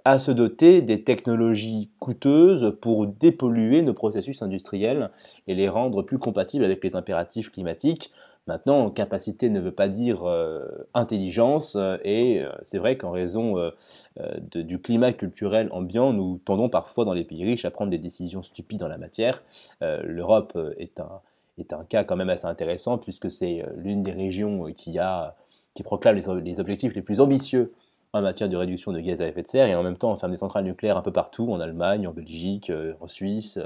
à 0.04 0.18
se 0.18 0.30
doter 0.30 0.80
des 0.80 1.04
technologies 1.04 1.90
coûteuses 1.98 2.76
pour 2.80 3.06
dépolluer 3.06 3.82
nos 3.82 3.94
processus 3.94 4.42
industriels 4.42 5.10
et 5.46 5.54
les 5.54 5.68
rendre 5.68 6.02
plus 6.02 6.18
compatibles 6.18 6.64
avec 6.64 6.82
les 6.82 6.96
impératifs 6.96 7.50
climatiques. 7.50 8.10
Maintenant, 8.46 8.88
capacité 8.88 9.50
ne 9.50 9.60
veut 9.60 9.72
pas 9.72 9.88
dire 9.88 10.24
euh, 10.24 10.88
intelligence, 10.94 11.76
et 12.02 12.40
euh, 12.40 12.50
c'est 12.62 12.78
vrai 12.78 12.96
qu'en 12.96 13.10
raison 13.10 13.58
euh, 13.58 13.70
du 14.54 14.80
climat 14.80 15.12
culturel 15.12 15.68
ambiant, 15.70 16.14
nous 16.14 16.40
tendons 16.46 16.70
parfois 16.70 17.04
dans 17.04 17.12
les 17.12 17.24
pays 17.24 17.44
riches 17.44 17.66
à 17.66 17.70
prendre 17.70 17.90
des 17.90 17.98
décisions 17.98 18.42
stupides 18.42 18.82
en 18.82 18.88
la 18.88 18.96
matière. 18.96 19.42
L'Europe 19.82 20.58
est 20.78 20.98
un, 20.98 21.20
est 21.60 21.72
un 21.72 21.84
cas 21.84 22.04
quand 22.04 22.16
même 22.16 22.30
assez 22.30 22.46
intéressant 22.46 22.98
puisque 22.98 23.30
c'est 23.30 23.62
euh, 23.62 23.66
l'une 23.76 24.02
des 24.02 24.12
régions 24.12 24.66
euh, 24.66 24.72
qui, 24.72 24.98
a, 24.98 25.36
qui 25.74 25.82
proclame 25.82 26.16
les, 26.16 26.60
objectifs 26.60 26.94
les 26.94 27.02
plus 27.02 27.20
ambitieux 27.20 27.72
en 28.12 28.22
matière 28.22 28.48
de 28.48 28.56
réduction 28.56 28.92
de 28.92 29.00
gaz 29.00 29.20
à 29.20 29.28
effet 29.28 29.42
de 29.42 29.46
serre 29.46 29.66
et 29.66 29.74
en 29.74 29.82
même 29.82 29.96
temps 29.96 30.12
on 30.12 30.16
ferme 30.16 30.32
des 30.32 30.38
centrales 30.38 30.64
nucléaires 30.64 30.96
un 30.96 31.02
peu 31.02 31.12
partout, 31.12 31.52
en 31.52 31.60
Allemagne, 31.60 32.06
en 32.06 32.12
Belgique, 32.12 32.70
euh, 32.70 32.94
en 33.00 33.06
Suisse. 33.06 33.58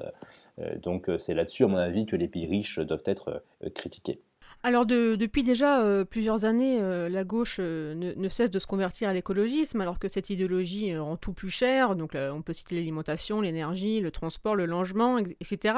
Donc 0.83 1.11
c'est 1.19 1.33
là-dessus, 1.33 1.65
à 1.65 1.67
mon 1.67 1.79
avis, 1.79 2.05
que 2.05 2.15
les 2.15 2.29
pays 2.29 2.47
riches 2.47 2.79
doivent 2.79 3.03
être 3.07 3.43
critiqués. 3.75 4.21
Alors 4.63 4.85
depuis 4.85 5.43
déjà 5.43 6.05
plusieurs 6.05 6.45
années, 6.45 6.79
la 7.09 7.25
gauche 7.25 7.59
ne, 7.59 8.29
cesse 8.29 8.51
de 8.51 8.59
se 8.59 8.67
convertir 8.67 9.09
à 9.09 9.15
l'écologisme, 9.15 9.81
alors 9.81 9.99
que 9.99 10.09
cette 10.09 10.29
idéologie 10.29 10.97
rend 10.97 11.17
tout 11.17 11.33
plus 11.33 11.51
cher. 11.51 11.97
Donc 11.97 12.15
on 12.15 12.43
peut 12.43 12.53
citer 12.53 12.75
l'alimentation, 12.75 13.41
l'énergie, 13.41 14.01
le 14.01 14.11
transport, 14.11 14.55
le 14.55 14.67
logement, 14.67 15.19
etc. 15.19 15.75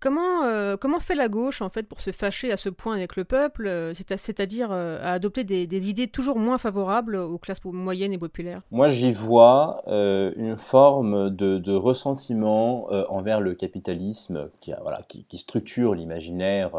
Comment, 0.00 0.44
euh, 0.44 0.78
comment 0.78 0.98
fait 0.98 1.14
la 1.14 1.28
gauche 1.28 1.60
en 1.60 1.68
fait 1.68 1.82
pour 1.82 2.00
se 2.00 2.10
fâcher 2.10 2.50
à 2.50 2.56
ce 2.56 2.70
point 2.70 2.94
avec 2.94 3.16
le 3.16 3.24
peuple, 3.24 3.66
euh, 3.66 3.92
c'est-à-dire 3.94 4.70
euh, 4.72 4.98
à 5.02 5.12
adopter 5.12 5.44
des, 5.44 5.90
idées 5.90 6.08
toujours 6.08 6.38
moins 6.38 6.56
favorables 6.56 7.16
aux 7.16 7.36
classes 7.36 7.62
moyennes 7.64 8.14
et 8.14 8.18
populaires? 8.18 8.62
Moi 8.70 8.88
j'y 8.88 9.12
vois 9.12 9.82
une 9.86 10.56
forme 10.56 11.28
de, 11.28 11.74
ressentiment 11.74 12.88
envers 13.10 13.40
le 13.40 13.54
capitalisme 13.54 14.48
qui, 14.60 14.72
structure 15.36 15.94
l'imaginaire 15.94 16.70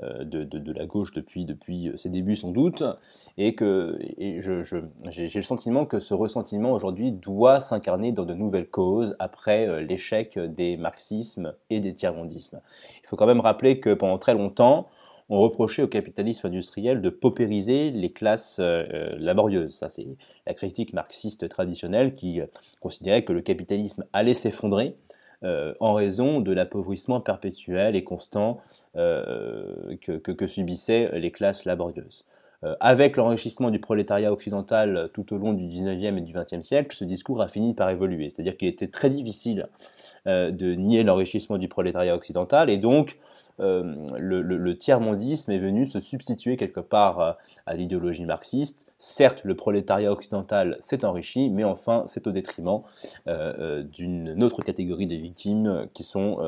de, 0.00 0.44
de, 0.44 0.72
la 0.72 0.86
gauche 0.86 1.12
depuis, 1.12 1.44
depuis 1.44 1.90
ses 1.96 2.08
débuts 2.08 2.36
sans 2.36 2.50
doute, 2.50 2.84
et 3.36 3.54
que 3.54 3.98
je, 4.18 4.62
j'ai, 5.10 5.28
le 5.32 5.42
sentiment 5.42 5.86
que 5.86 6.00
ce 6.00 6.12
ressentiment 6.12 6.72
aujourd'hui 6.72 7.12
doit 7.12 7.60
s'incarner 7.60 8.12
dans 8.12 8.24
de 8.24 8.34
nouvelles 8.34 8.68
causes 8.68 9.16
après 9.18 9.66
euh, 9.66 9.80
l'échec 9.80 10.38
des 10.38 10.76
marxismes 10.76 11.54
et 11.70 11.80
des 11.80 11.94
tiers-mondismes. 11.94 12.60
Il 13.02 13.06
faut 13.06 13.16
quand 13.16 13.26
même 13.26 13.40
rappeler 13.40 13.80
que 13.80 13.94
pendant 13.94 14.18
très 14.18 14.34
longtemps, 14.34 14.88
on 15.28 15.40
reprochait 15.40 15.82
au 15.82 15.88
capitalisme 15.88 16.46
industriel 16.46 17.00
de 17.00 17.10
paupériser 17.10 17.90
les 17.90 18.10
classes 18.10 18.58
euh, 18.58 18.84
euh, 18.92 19.16
laborieuses. 19.18 19.74
Ça, 19.74 19.88
c'est 19.88 20.06
la 20.46 20.54
critique 20.54 20.92
marxiste 20.92 21.48
traditionnelle 21.48 22.14
qui 22.14 22.40
considérait 22.80 23.24
que 23.24 23.32
le 23.32 23.42
capitalisme 23.42 24.04
allait 24.12 24.34
s'effondrer 24.34 24.96
en 25.42 25.94
raison 25.94 26.40
de 26.40 26.52
l'appauvrissement 26.52 27.20
perpétuel 27.20 27.94
et 27.96 28.04
constant 28.04 28.60
que, 28.94 30.16
que, 30.18 30.46
subissaient 30.46 31.18
les 31.18 31.30
classes 31.30 31.64
laborieuses. 31.64 32.24
Euh, 32.64 32.74
avec 32.80 33.16
l'enrichissement 33.16 33.70
du 33.70 33.78
prolétariat 33.78 34.32
occidental 34.32 35.10
tout 35.12 35.32
au 35.32 35.38
long 35.38 35.52
du 35.52 35.64
19e 35.66 36.18
et 36.18 36.20
du 36.22 36.32
20e 36.32 36.62
siècle, 36.62 36.96
ce 36.96 37.04
discours 37.04 37.40
a 37.40 37.46
fini 37.46 37.72
par 37.72 37.88
évoluer. 37.88 38.30
C'est-à-dire 38.30 38.56
qu'il 38.56 38.66
était 38.66 38.88
très 38.88 39.10
difficile 39.10 39.68
euh, 40.26 40.50
de 40.50 40.74
nier 40.74 41.04
l'enrichissement 41.04 41.56
du 41.56 41.68
prolétariat 41.68 42.16
occidental 42.16 42.68
et 42.68 42.78
donc 42.78 43.18
euh, 43.60 43.94
le, 44.18 44.76
tiers-mondisme 44.76 45.52
est 45.52 45.58
venu 45.58 45.86
se 45.86 46.00
substituer 46.00 46.56
quelque 46.56 46.80
part 46.80 47.38
à 47.66 47.74
l'idéologie 47.74 48.24
marxiste. 48.24 48.92
Certes, 48.98 49.42
le 49.44 49.54
prolétariat 49.54 50.10
occidental 50.10 50.76
s'est 50.80 51.04
enrichi, 51.04 51.50
mais 51.50 51.64
enfin, 51.64 52.04
c'est 52.06 52.26
au 52.26 52.32
détriment 52.32 52.82
d'une 53.26 54.42
autre 54.44 54.62
catégorie 54.62 55.08
de 55.08 55.16
victimes 55.16 55.88
qui 55.92 56.04
sont, 56.04 56.38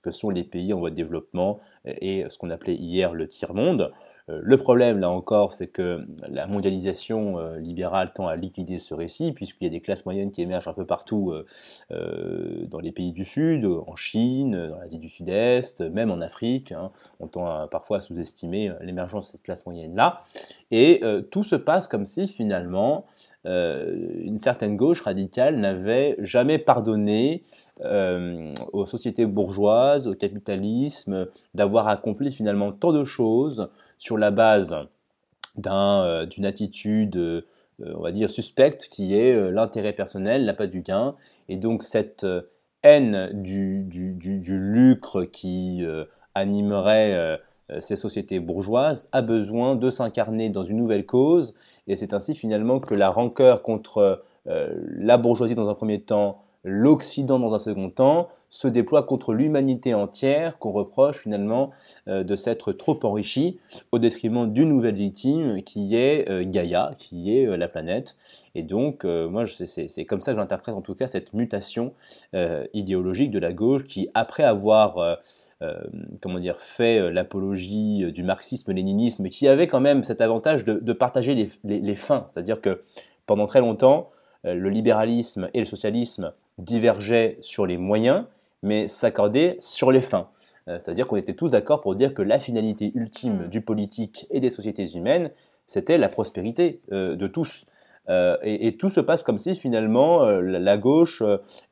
que 0.00 0.10
sont 0.10 0.30
les 0.30 0.42
pays 0.42 0.72
en 0.72 0.78
voie 0.78 0.88
de 0.88 0.94
développement 0.94 1.60
et 1.84 2.24
ce 2.30 2.38
qu'on 2.38 2.48
appelait 2.48 2.76
hier 2.76 3.12
le 3.12 3.28
tiers-monde. 3.28 3.92
Euh, 4.30 4.40
le 4.42 4.56
problème, 4.56 5.00
là 5.00 5.10
encore, 5.10 5.52
c'est 5.52 5.66
que 5.66 6.06
la 6.28 6.46
mondialisation 6.46 7.38
euh, 7.38 7.58
libérale 7.58 8.12
tend 8.14 8.26
à 8.26 8.36
liquider 8.36 8.78
ce 8.78 8.94
récit, 8.94 9.32
puisqu'il 9.32 9.64
y 9.64 9.66
a 9.66 9.70
des 9.70 9.80
classes 9.80 10.06
moyennes 10.06 10.30
qui 10.30 10.40
émergent 10.40 10.68
un 10.68 10.72
peu 10.72 10.86
partout 10.86 11.32
euh, 11.90 12.66
dans 12.66 12.80
les 12.80 12.92
pays 12.92 13.12
du 13.12 13.24
Sud, 13.24 13.66
en 13.66 13.96
Chine, 13.96 14.68
dans 14.68 14.78
l'Asie 14.78 14.98
du 14.98 15.10
Sud-Est, 15.10 15.82
même 15.82 16.10
en 16.10 16.20
Afrique. 16.20 16.72
Hein. 16.72 16.90
On 17.20 17.26
tend 17.26 17.68
parfois 17.68 17.98
à 17.98 18.00
sous-estimer 18.00 18.72
l'émergence 18.80 19.26
de 19.26 19.32
cette 19.32 19.42
classe 19.42 19.66
moyenne-là. 19.66 20.22
Et 20.70 21.02
tout 21.30 21.42
se 21.42 21.56
passe 21.56 21.88
comme 21.88 22.06
si, 22.06 22.26
finalement, 22.26 23.06
une 23.44 24.38
certaine 24.38 24.76
gauche 24.76 25.02
radicale 25.02 25.56
n'avait 25.56 26.16
jamais 26.18 26.58
pardonné 26.58 27.42
aux 27.80 28.86
sociétés 28.86 29.26
bourgeoises, 29.26 30.08
au 30.08 30.14
capitalisme, 30.14 31.28
d'avoir 31.54 31.88
accompli 31.88 32.32
finalement 32.32 32.72
tant 32.72 32.92
de 32.92 33.04
choses 33.04 33.68
sur 34.04 34.18
la 34.18 34.30
base 34.30 34.76
euh, 35.66 36.26
d'une 36.26 36.44
attitude, 36.44 37.16
euh, 37.16 37.40
on 37.80 38.02
va 38.02 38.12
dire, 38.12 38.28
suspecte, 38.28 38.88
qui 38.90 39.18
est 39.18 39.32
euh, 39.32 39.50
l'intérêt 39.50 39.94
personnel, 39.94 40.44
l'appât 40.44 40.66
du 40.66 40.82
gain. 40.82 41.14
Et 41.48 41.56
donc 41.56 41.82
cette 41.82 42.26
haine 42.82 43.30
du, 43.32 43.82
du, 43.82 44.58
lucre 44.58 45.24
qui 45.24 45.82
animerait 46.34 47.40
ces 47.80 47.96
sociétés 47.96 48.40
bourgeoises 48.40 49.08
a 49.12 49.22
besoin 49.22 49.74
de 49.74 49.88
s'incarner 49.88 50.50
dans 50.50 50.64
une 50.64 50.76
nouvelle 50.76 51.06
cause. 51.06 51.54
Et 51.86 51.96
c'est 51.96 52.12
ainsi 52.12 52.34
finalement 52.34 52.80
que 52.80 52.94
la 52.94 53.08
rancœur 53.08 53.62
contre 53.62 54.22
la 54.44 55.16
bourgeoisie 55.16 55.54
dans 55.54 55.70
un 55.70 55.74
premier 55.74 56.02
temps, 56.02 56.42
l'Occident 56.62 57.38
dans 57.38 57.54
un 57.54 57.58
second 57.58 57.88
temps, 57.88 58.28
se 58.54 58.68
déploie 58.68 59.02
contre 59.02 59.34
l'humanité 59.34 59.94
entière 59.94 60.58
qu'on 60.58 60.70
reproche 60.70 61.18
finalement 61.18 61.72
euh, 62.06 62.22
de 62.22 62.36
s'être 62.36 62.70
trop 62.70 62.96
enrichi 63.02 63.58
au 63.90 63.98
détriment 63.98 64.50
d'une 64.52 64.68
nouvelle 64.68 64.94
victime 64.94 65.60
qui 65.64 65.96
est 65.96 66.30
euh, 66.30 66.44
Gaïa, 66.46 66.92
qui 66.96 67.36
est 67.36 67.46
euh, 67.46 67.56
la 67.56 67.66
planète. 67.66 68.16
Et 68.54 68.62
donc, 68.62 69.02
moi, 69.02 69.46
c'est 69.46 70.04
comme 70.04 70.20
ça 70.20 70.32
que 70.32 70.38
j'interprète 70.38 70.76
en 70.76 70.80
tout 70.80 70.94
cas 70.94 71.08
cette 71.08 71.34
mutation 71.34 71.92
idéologique 72.72 73.32
de 73.32 73.40
la 73.40 73.52
gauche 73.52 73.82
qui, 73.82 74.10
après 74.14 74.44
avoir 74.44 75.18
comment 76.20 76.38
dire, 76.38 76.60
fait 76.60 77.10
l'apologie 77.10 78.12
du 78.12 78.22
marxisme-léninisme, 78.22 79.28
qui 79.28 79.48
avait 79.48 79.66
quand 79.66 79.80
même 79.80 80.04
cet 80.04 80.20
avantage 80.20 80.64
de, 80.64 80.92
partager 80.92 81.34
les, 81.34 81.80
les 81.80 81.96
fins. 81.96 82.28
C'est-à-dire 82.28 82.60
que 82.60 82.80
pendant 83.26 83.46
très 83.46 83.58
longtemps, 83.58 84.10
le 84.44 84.68
libéralisme 84.68 85.50
et 85.52 85.58
le 85.58 85.66
socialisme 85.66 86.32
divergeaient 86.58 87.38
sur 87.40 87.66
les 87.66 87.76
moyens, 87.76 88.24
mais 88.64 88.88
s'accorder 88.88 89.56
sur 89.60 89.92
les 89.92 90.00
fins. 90.00 90.28
Euh, 90.68 90.78
c'est-à-dire 90.80 91.06
qu'on 91.06 91.16
était 91.16 91.34
tous 91.34 91.50
d'accord 91.50 91.82
pour 91.82 91.94
dire 91.94 92.14
que 92.14 92.22
la 92.22 92.40
finalité 92.40 92.90
ultime 92.94 93.44
mm. 93.44 93.48
du 93.48 93.60
politique 93.60 94.26
et 94.30 94.40
des 94.40 94.50
sociétés 94.50 94.90
humaines, 94.96 95.30
c'était 95.66 95.98
la 95.98 96.08
prospérité 96.08 96.80
euh, 96.90 97.14
de 97.14 97.26
tous. 97.26 97.66
Euh, 98.08 98.36
et, 98.42 98.76
tout 98.76 98.90
se 98.90 99.00
passe 99.00 99.22
comme 99.22 99.38
si 99.38 99.54
finalement 99.54 100.26
la, 100.26 100.76
gauche 100.76 101.22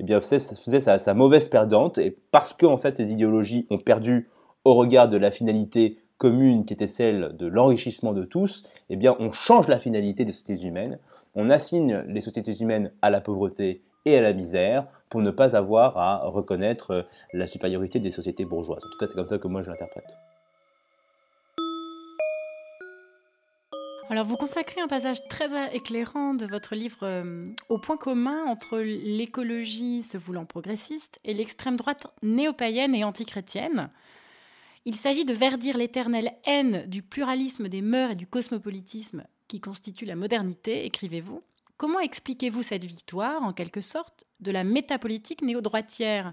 eh 0.01 0.03
bien, 0.03 0.19
faisait, 0.21 0.79
sa, 0.81 1.15
mauvaise 1.15 1.49
perdante, 1.49 1.99
et 1.99 2.17
parce 2.31 2.55
que 2.55 2.65
en 2.65 2.79
fait, 2.79 2.97
ces 2.97 3.13
idéologies 3.13 3.67
ont 3.69 3.79
perdu 3.79 4.31
au 4.65 4.75
regard 4.75 5.09
de 5.09 5.19
la 5.19 5.31
finalité 5.31 5.99
commune 6.17 6.65
qui 6.65 6.73
était 6.73 6.87
celle 6.87 7.37
de 7.37 7.47
l'enrichissement 7.47 8.13
de 8.13 8.25
tous, 8.25 8.63
eh 8.89 8.97
bien, 8.97 9.15
on 9.19 9.31
change 9.31 9.69
la 9.69 9.79
finalité 9.79 10.25
des 10.25 10.33
sociétés 10.33 10.67
humaines, 10.67 10.99
on 11.35 11.51
assigne 11.51 12.03
les 12.07 12.21
sociétés 12.23 12.55
humaines 12.63 12.93
à 13.03 13.11
la 13.11 13.21
pauvreté 13.21 13.83
et 14.07 14.17
à 14.17 14.23
la 14.23 14.33
misère 14.33 14.87
pour 15.13 15.21
ne 15.21 15.31
pas 15.31 15.55
avoir 15.55 15.99
à 15.99 16.23
reconnaître 16.25 17.07
la 17.35 17.47
supériorité 17.47 18.01
des 18.01 18.11
sociétés 18.11 18.47
bourgeoises. 18.47 18.83
En 18.83 18.89
tout 18.89 18.97
cas, 18.97 19.07
c'est 19.07 19.15
comme 19.15 19.29
ça 19.29 19.37
que 19.37 19.47
moi 19.47 19.61
je 19.61 19.69
l'interprète. 19.69 20.17
Alors, 24.09 24.25
vous 24.25 24.39
consacrez 24.39 24.81
un 24.81 24.89
passage 24.89 25.19
très 25.29 25.75
éclairant 25.75 26.33
de 26.33 26.47
votre 26.47 26.75
livre 26.75 27.01
euh, 27.03 27.51
au 27.69 27.77
point 27.77 27.99
commun 27.99 28.43
entre 28.47 28.79
l'écologie 28.79 30.03
se 30.03 30.17
voulant 30.17 30.47
progressiste 30.47 31.21
et 31.25 31.35
l'extrême 31.35 31.77
droite 31.77 32.07
néo-païenne 32.23 32.95
et 32.95 33.05
antichrétienne. 33.05 33.91
Il 34.87 34.95
s'agit 34.95 35.27
de 35.27 35.35
verdir 35.35 35.77
l'éternelle 35.77 36.33
haine 36.47 36.87
du 36.87 37.03
pluralisme 37.03 37.69
des 37.69 37.83
mœurs 37.83 38.13
et 38.13 38.17
du 38.17 38.27
cosmopolitisme 38.27 39.25
qui 39.47 39.61
constitue 39.61 40.07
la 40.07 40.17
modernité, 40.17 40.87
écrivez-vous. 40.87 41.43
Comment 41.77 42.01
expliquez-vous 42.01 42.63
cette 42.63 42.85
victoire, 42.85 43.43
en 43.43 43.53
quelque 43.53 43.81
sorte, 43.81 44.25
de 44.43 44.51
la 44.51 44.65
métapolitique 44.65 45.43
néo-droitière. 45.43 46.33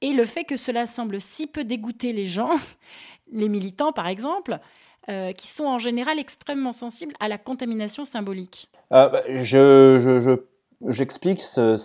Et 0.00 0.12
le 0.12 0.24
fait 0.26 0.44
que 0.44 0.56
cela 0.56 0.86
semble 0.86 1.20
si 1.20 1.46
peu 1.46 1.64
dégoûter 1.64 2.12
les 2.12 2.26
gens, 2.26 2.56
les 3.32 3.48
militants 3.48 3.92
par 3.92 4.06
exemple, 4.06 4.58
euh, 5.08 5.30
qui 5.32 5.46
sont 5.46 5.66
en 5.66 5.78
général 5.78 6.18
extrêmement 6.18 6.72
sensibles 6.72 7.14
à 7.20 7.28
la 7.28 7.38
contamination 7.38 8.04
symbolique. 8.04 8.68
Euh, 8.92 9.08
bah, 9.08 9.22
je, 9.28 10.38
J'explique 10.88 11.40
ce, 11.40 11.76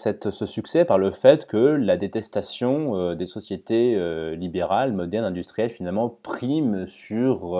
succès 0.45 0.83
par 0.83 0.97
le 0.97 1.11
fait 1.11 1.45
que 1.45 1.57
la 1.57 1.97
détestation 1.97 2.97
euh, 2.97 3.15
des 3.15 3.27
sociétés 3.27 3.95
libérales, 4.35 4.93
modernes, 4.93 5.25
industrielles, 5.25 5.69
finalement, 5.69 6.09
prime 6.09 6.87
sur 6.87 7.55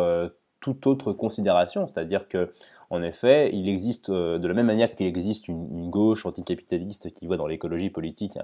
toute 0.62 0.88
autre 0.88 1.12
considération. 1.12 1.88
C'est-à-dire 1.88 2.30
que, 2.30 2.54
en 2.90 3.04
effet, 3.04 3.50
il 3.54 3.68
existe, 3.68 4.10
de 4.12 4.48
la 4.48 4.54
même 4.54 4.68
manière 4.68 4.94
qu'il 4.94 5.08
existe 5.08 5.48
une, 5.48 5.90
gauche 5.90 6.26
anticapitaliste 6.26 7.14
qui 7.14 7.28
voit 7.28 7.38
dans 7.38 7.48
l'écologie 7.48 7.90
politique 7.90 8.38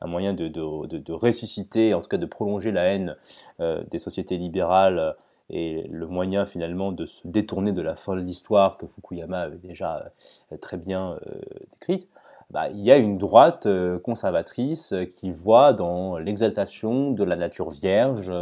un, 0.00 0.06
moyen 0.06 0.34
de, 0.34 1.12
ressusciter, 1.12 1.94
en 1.94 2.00
tout 2.02 2.08
cas 2.08 2.18
de 2.18 2.26
prolonger 2.26 2.72
la 2.72 2.84
haine 2.84 3.16
des 3.58 3.98
sociétés 3.98 4.38
libérales 4.38 5.14
et 5.50 5.86
le 5.90 6.06
moyen 6.06 6.46
finalement 6.46 6.92
de 6.92 7.06
se 7.06 7.26
détourner 7.26 7.72
de 7.72 7.82
la 7.82 7.96
fin 7.96 8.14
de 8.14 8.20
l'histoire 8.20 8.76
que 8.76 8.86
Fukuyama 8.86 9.40
avait 9.40 9.58
déjà 9.58 10.12
euh, 10.52 10.56
très 10.56 10.76
bien 10.76 11.18
euh, 11.26 11.40
décrite, 11.72 12.08
bah, 12.50 12.68
il 12.68 12.80
y 12.80 12.90
a 12.90 12.96
une 12.96 13.18
droite 13.18 13.66
euh, 13.66 13.98
conservatrice 13.98 14.94
qui 15.16 15.32
voit 15.32 15.72
dans 15.72 16.18
l'exaltation 16.18 17.10
de 17.10 17.24
la 17.24 17.36
nature 17.36 17.70
vierge 17.70 18.32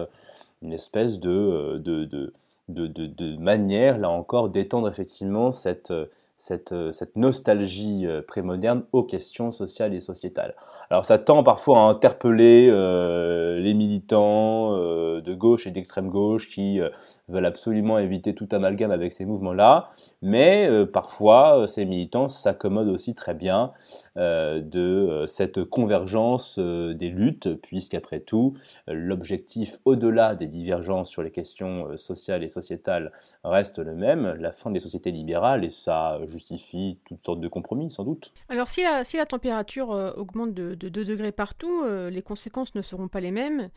une 0.62 0.72
espèce 0.72 1.18
de, 1.18 2.32
de, 2.68 3.36
manière, 3.38 3.98
là 3.98 4.10
encore, 4.10 4.48
d'étendre 4.48 4.88
effectivement 4.88 5.52
cette, 5.52 5.92
cette, 6.36 6.74
cette, 6.92 7.16
nostalgie 7.16 8.06
prémoderne 8.26 8.84
aux 8.92 9.04
questions 9.04 9.52
sociales 9.52 9.94
et 9.94 10.00
sociétales. 10.00 10.54
Alors 10.90 11.04
ça 11.04 11.18
tend 11.18 11.42
parfois 11.42 11.80
à 11.80 11.82
interpeller 11.82 12.68
euh, 12.70 13.58
les 13.58 13.74
militants 13.74 14.74
euh, 14.74 15.20
de 15.20 15.34
gauche 15.34 15.66
et 15.66 15.70
d'extrême 15.70 16.08
gauche 16.08 16.48
qui 16.48 16.80
euh, 16.80 16.88
veulent 17.28 17.44
absolument 17.44 17.98
éviter 17.98 18.34
tout 18.34 18.48
amalgame 18.52 18.90
avec 18.90 19.12
ces 19.12 19.26
mouvements-là, 19.26 19.90
mais 20.22 20.66
parfois 20.90 21.66
ces 21.68 21.84
militants 21.84 22.26
s'accommodent 22.26 22.88
aussi 22.88 23.14
très 23.14 23.34
bien 23.34 23.72
de 24.16 25.24
cette 25.26 25.62
convergence 25.64 26.58
des 26.58 27.10
luttes, 27.10 27.54
puisqu'après 27.60 28.20
tout, 28.20 28.54
l'objectif 28.86 29.78
au-delà 29.84 30.34
des 30.34 30.46
divergences 30.46 31.10
sur 31.10 31.22
les 31.22 31.30
questions 31.30 31.98
sociales 31.98 32.42
et 32.42 32.48
sociétales 32.48 33.12
reste 33.44 33.78
le 33.78 33.94
même, 33.94 34.34
la 34.40 34.52
fin 34.52 34.70
des 34.70 34.80
sociétés 34.80 35.10
libérales, 35.10 35.64
et 35.64 35.70
ça 35.70 36.18
justifie 36.28 36.98
toutes 37.06 37.22
sortes 37.22 37.40
de 37.40 37.48
compromis 37.48 37.90
sans 37.90 38.04
doute. 38.04 38.32
Alors 38.48 38.68
si 38.68 38.82
la, 38.82 39.04
si 39.04 39.18
la 39.18 39.26
température 39.26 39.90
augmente 40.16 40.54
de 40.54 40.77
de 40.78 40.88
2 40.88 41.04
degrés 41.04 41.32
partout, 41.32 41.82
euh, 41.84 42.10
les 42.10 42.22
conséquences 42.22 42.74
ne 42.74 42.82
seront 42.82 43.08
pas 43.08 43.20
les 43.20 43.30
mêmes. 43.30 43.68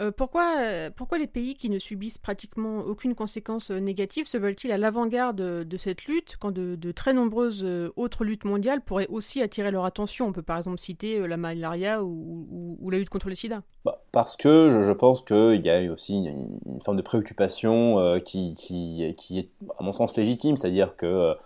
Euh, 0.00 0.10
pourquoi, 0.10 0.56
euh, 0.58 0.90
pourquoi 0.94 1.18
les 1.18 1.28
pays 1.28 1.54
qui 1.54 1.70
ne 1.70 1.78
subissent 1.78 2.18
pratiquement 2.18 2.80
aucune 2.80 3.14
conséquence 3.14 3.70
négative 3.70 4.26
se 4.26 4.36
veulent-ils 4.36 4.72
à 4.72 4.76
l'avant-garde 4.76 5.36
de, 5.36 5.76
cette 5.76 6.06
lutte 6.06 6.36
quand 6.40 6.50
de, 6.50 6.92
très 6.92 7.12
nombreuses 7.12 7.64
autres 7.94 8.24
luttes 8.24 8.44
mondiales 8.44 8.80
pourraient 8.80 9.06
aussi 9.06 9.40
attirer 9.40 9.70
leur 9.70 9.84
attention? 9.84 10.26
On 10.26 10.32
peut 10.32 10.42
par 10.42 10.56
exemple 10.56 10.80
citer 10.80 11.24
la 11.28 11.36
malaria 11.36 12.02
ou, 12.02 12.90
la 12.90 12.98
lutte 12.98 13.08
contre 13.08 13.28
le 13.28 13.36
sida. 13.36 13.62
Bah, 13.84 14.02
parce 14.10 14.36
que 14.36 14.68
je, 14.68 14.92
pense 14.92 15.22
qu'il 15.22 15.64
y 15.64 15.70
a 15.70 15.92
aussi 15.92 16.14
une, 16.14 16.80
forme 16.84 16.96
de 16.96 17.02
préoccupation 17.02 18.20
qui, 18.24 18.54
qui, 18.54 19.14
qui, 19.16 19.38
est 19.38 19.50
à 19.78 19.84
mon 19.84 19.92
sens 19.92 20.16
légitime, 20.16 20.56
c'est-à-dire 20.56 20.96
que 20.96 21.36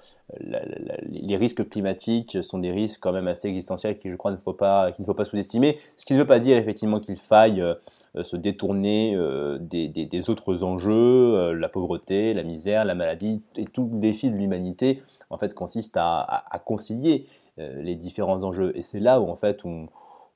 les 0.40 1.36
risques 1.36 1.68
climatiques 1.68 2.42
sont 2.42 2.58
des 2.58 2.70
risques 2.70 3.00
quand 3.00 3.12
même 3.12 3.28
assez 3.28 3.48
existentiels 3.48 3.96
qui, 3.96 4.10
je 4.10 4.16
crois, 4.16 4.30
ne 4.30 4.36
faut 4.36 4.52
pas, 4.52 4.92
qu'il 4.92 5.02
ne 5.02 5.06
faut 5.06 5.14
pas 5.14 5.24
sous-estimer. 5.24 5.78
Ce 5.96 6.04
qui 6.04 6.12
ne 6.12 6.18
veut 6.18 6.26
pas 6.26 6.38
dire 6.38 6.58
effectivement 6.58 7.00
qu'il 7.00 7.16
faille 7.16 7.62
euh, 8.16 8.22
se 8.22 8.36
détourner 8.36 9.14
euh, 9.16 9.58
des, 9.60 10.30
autres 10.30 10.64
enjeux, 10.64 10.92
euh, 10.92 11.52
la 11.54 11.68
pauvreté, 11.68 12.34
la 12.34 12.42
misère, 12.42 12.84
la 12.84 12.94
maladie 12.94 13.42
et 13.56 13.64
tout 13.64 13.88
le 13.92 14.00
défi 14.00 14.30
de 14.30 14.36
l'humanité, 14.36 15.02
en 15.30 15.38
fait, 15.38 15.54
consiste 15.54 15.96
à, 15.96 16.44
concilier 16.64 17.26
les 17.56 17.96
différents 17.96 18.44
enjeux. 18.44 18.72
Et 18.76 18.82
c'est 18.82 19.00
là 19.00 19.20
où, 19.20 19.28
en 19.28 19.34
fait, 19.34 19.64
on, 19.64 19.88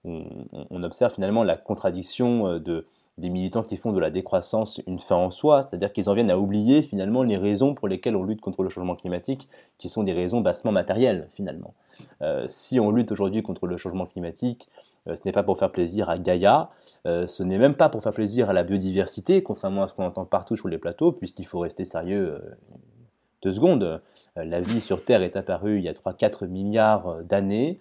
on 0.05 0.83
observe 0.83 1.15
finalement 1.15 1.45
la 1.45 1.57
contradiction 1.57 2.59
de 2.59 2.87
des 3.19 3.29
militants 3.29 3.63
qui 3.63 3.77
font 3.77 3.93
de 3.93 4.01
la 4.01 4.11
décroissance 4.11 4.81
une 4.87 4.99
fin 4.99 5.17
en 5.17 5.31
soi, 5.31 5.63
c'est-à-dire 5.63 5.93
qu'ils 5.93 6.09
en 6.09 6.15
viennent 6.15 6.31
à 6.31 6.39
oublier 6.39 6.83
finalement 6.83 7.23
les 7.23 7.37
raisons 7.37 7.75
pour 7.75 7.89
lesquelles 7.89 8.17
on 8.17 8.25
lutte 8.25 8.41
contre 8.41 8.63
le 8.63 8.71
changement 8.71 8.97
climatique, 8.97 9.49
qui 9.79 9.89
sont 9.89 10.03
des 10.03 10.13
raisons 10.13 10.41
bassement 10.41 10.73
matérielles 10.73 11.27
finalement. 11.31 11.75
Euh, 12.23 12.47
si 12.49 12.81
on 12.81 12.91
lutte 12.91 13.13
aujourd'hui 13.13 13.43
contre 13.43 13.67
le 13.67 13.77
changement 13.77 14.07
climatique, 14.07 14.69
euh, 15.09 15.17
ce 15.17 15.23
n'est 15.27 15.33
pas 15.33 15.43
pour 15.43 15.59
faire 15.59 15.71
plaisir 15.71 16.09
à 16.09 16.19
Gaïa, 16.19 16.71
euh, 17.07 17.27
ce 17.27 17.43
n'est 17.43 17.59
même 17.59 17.75
pas 17.75 17.91
pour 17.91 18.03
faire 18.03 18.13
plaisir 18.13 18.49
à 18.49 18.55
la 18.55 18.63
biodiversité, 18.63 19.43
contrairement 19.43 19.83
à 19.83 19.87
ce 19.89 19.95
qu'on 19.95 20.07
entend 20.07 20.25
partout 20.25 20.57
sur 20.57 20.69
les 20.69 20.79
plateaux, 20.79 21.13
puisqu'il 21.13 21.47
faut 21.47 21.59
rester 21.59 21.85
sérieux 21.85 22.41
deux 23.43 23.53
secondes. 23.53 24.01
la 24.37 24.61
vie 24.61 24.81
sur 24.81 25.05
Terre 25.05 25.23
est 25.23 25.37
apparue 25.37 25.79
il 25.79 25.85
y 25.85 25.89
a 25.89 25.93
3-4 25.93 26.47
milliards 26.47 27.23
d'années. 27.25 27.81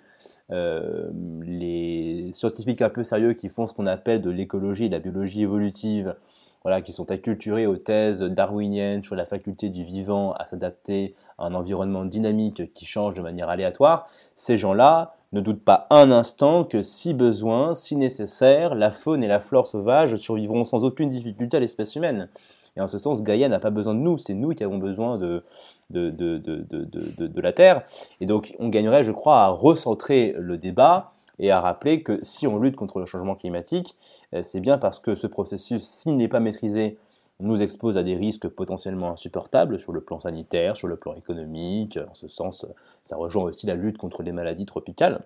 Euh, 0.51 1.09
les 1.45 2.31
scientifiques 2.33 2.81
un 2.81 2.89
peu 2.89 3.03
sérieux 3.03 3.33
qui 3.33 3.49
font 3.49 3.67
ce 3.67 3.73
qu'on 3.73 3.87
appelle 3.87 4.21
de 4.21 4.29
l'écologie 4.29 4.85
et 4.85 4.89
de 4.89 4.93
la 4.93 4.99
biologie 4.99 5.43
évolutive, 5.43 6.15
voilà, 6.63 6.81
qui 6.81 6.93
sont 6.93 7.09
acculturés 7.09 7.65
aux 7.65 7.77
thèses 7.77 8.21
darwiniennes 8.21 9.03
sur 9.03 9.15
la 9.15 9.25
faculté 9.25 9.69
du 9.69 9.83
vivant 9.83 10.33
à 10.33 10.45
s'adapter 10.45 11.15
à 11.39 11.45
un 11.45 11.55
environnement 11.55 12.05
dynamique 12.05 12.73
qui 12.73 12.85
change 12.85 13.15
de 13.15 13.21
manière 13.21 13.49
aléatoire, 13.49 14.07
ces 14.35 14.57
gens-là 14.57 15.11
ne 15.31 15.41
doutent 15.41 15.63
pas 15.63 15.87
un 15.89 16.11
instant 16.11 16.63
que 16.63 16.83
si 16.83 17.13
besoin, 17.13 17.73
si 17.73 17.95
nécessaire, 17.95 18.75
la 18.75 18.91
faune 18.91 19.23
et 19.23 19.27
la 19.27 19.39
flore 19.39 19.65
sauvage 19.65 20.17
survivront 20.17 20.63
sans 20.63 20.85
aucune 20.85 21.09
difficulté 21.09 21.57
à 21.57 21.59
l'espèce 21.59 21.95
humaine. 21.95 22.29
Et 22.77 22.81
en 22.81 22.87
ce 22.87 22.97
sens, 22.97 23.23
Gaïa 23.23 23.49
n'a 23.49 23.59
pas 23.59 23.69
besoin 23.69 23.93
de 23.93 23.99
nous, 23.99 24.17
c'est 24.17 24.33
nous 24.33 24.49
qui 24.51 24.63
avons 24.63 24.77
besoin 24.77 25.17
de, 25.17 25.43
de, 25.89 26.09
de, 26.09 26.37
de, 26.37 27.41
la 27.41 27.53
Terre. 27.53 27.83
Et 28.21 28.25
donc, 28.25 28.55
on 28.59 28.69
gagnerait, 28.69 29.03
je 29.03 29.11
crois, 29.11 29.43
à 29.43 29.47
recentrer 29.49 30.33
le 30.37 30.57
débat 30.57 31.11
et 31.39 31.51
à 31.51 31.59
rappeler 31.59 32.03
que 32.03 32.19
si 32.23 32.47
on 32.47 32.59
lutte 32.59 32.75
contre 32.75 32.99
le 32.99 33.05
changement 33.05 33.35
climatique, 33.35 33.95
euh, 34.33 34.43
c'est 34.43 34.59
bien 34.61 34.77
parce 34.77 34.99
que 34.99 35.15
ce 35.15 35.27
processus, 35.27 35.83
s'il 35.83 36.15
n'est 36.15 36.27
pas 36.27 36.39
maîtrisé, 36.39 36.97
nous 37.41 37.61
expose 37.61 37.97
à 37.97 38.03
des 38.03 38.15
risques 38.15 38.47
potentiellement 38.47 39.11
insupportables 39.11 39.79
sur 39.79 39.91
le 39.91 40.01
plan 40.01 40.19
sanitaire, 40.19 40.77
sur 40.77 40.87
le 40.87 40.95
plan 40.95 41.13
économique. 41.15 41.97
En 41.97 42.13
ce 42.13 42.27
sens, 42.27 42.65
ça 43.03 43.15
rejoint 43.15 43.43
aussi 43.43 43.65
la 43.65 43.75
lutte 43.75 43.97
contre 43.97 44.23
les 44.23 44.31
maladies 44.31 44.67
tropicales. 44.67 45.23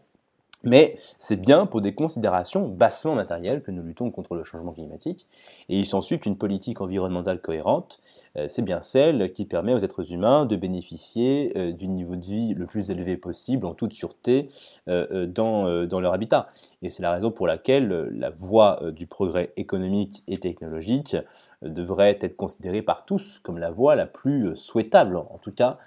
Mais 0.66 0.98
c'est 1.18 1.40
bien 1.40 1.66
pour 1.66 1.82
des 1.82 1.96
considérations 1.96 2.68
bassement 2.68 3.16
matérielles 3.16 3.62
que 3.62 3.72
nous 3.72 3.84
luttons 3.84 4.12
contre 4.12 4.36
le 4.36 4.44
changement 4.44 4.74
climatique, 4.74 5.28
et 5.70 5.78
il 5.78 5.86
s'ensuit 5.86 6.20
qu'une 6.20 6.38
politique 6.38 6.82
environnementale 6.82 7.40
cohérente, 7.40 8.02
euh, 8.38 8.48
c'est 8.48 8.62
bien 8.62 8.82
celle 8.82 9.32
qui 9.32 9.46
permet 9.46 9.74
aux 9.74 9.80
êtres 9.80 10.12
humains 10.12 10.46
de 10.46 10.56
bénéficier 10.56 11.54
euh, 11.56 11.72
du 11.72 11.88
niveau 11.88 12.16
de 12.16 12.26
vie 12.26 12.54
le 12.54 12.66
plus 12.66 12.92
élevé 12.92 13.18
possible, 13.18 13.66
en 13.66 13.74
toute 13.74 13.94
sûreté, 13.94 14.50
euh, 14.88 15.26
dans, 15.26 15.86
dans 15.86 16.00
leur 16.00 16.14
habitat. 16.14 16.50
Et 16.82 16.90
c'est 16.90 17.04
la 17.04 17.12
raison 17.12 17.32
pour 17.32 17.48
laquelle 17.48 18.10
la 18.12 18.30
voie 18.30 18.80
du 18.92 19.08
progrès 19.08 19.54
économique 19.58 20.24
et 20.28 20.38
technologique 20.38 21.16
devrait 21.62 22.18
être 22.22 22.36
considérée 22.36 22.82
par 22.82 23.06
tous 23.06 23.40
comme 23.40 23.58
la 23.58 23.72
voie 23.72 23.96
la 23.96 24.06
plus 24.06 24.56
souhaitable, 24.56 25.18
en 25.18 25.40
tout 25.42 25.52
cas 25.52 25.78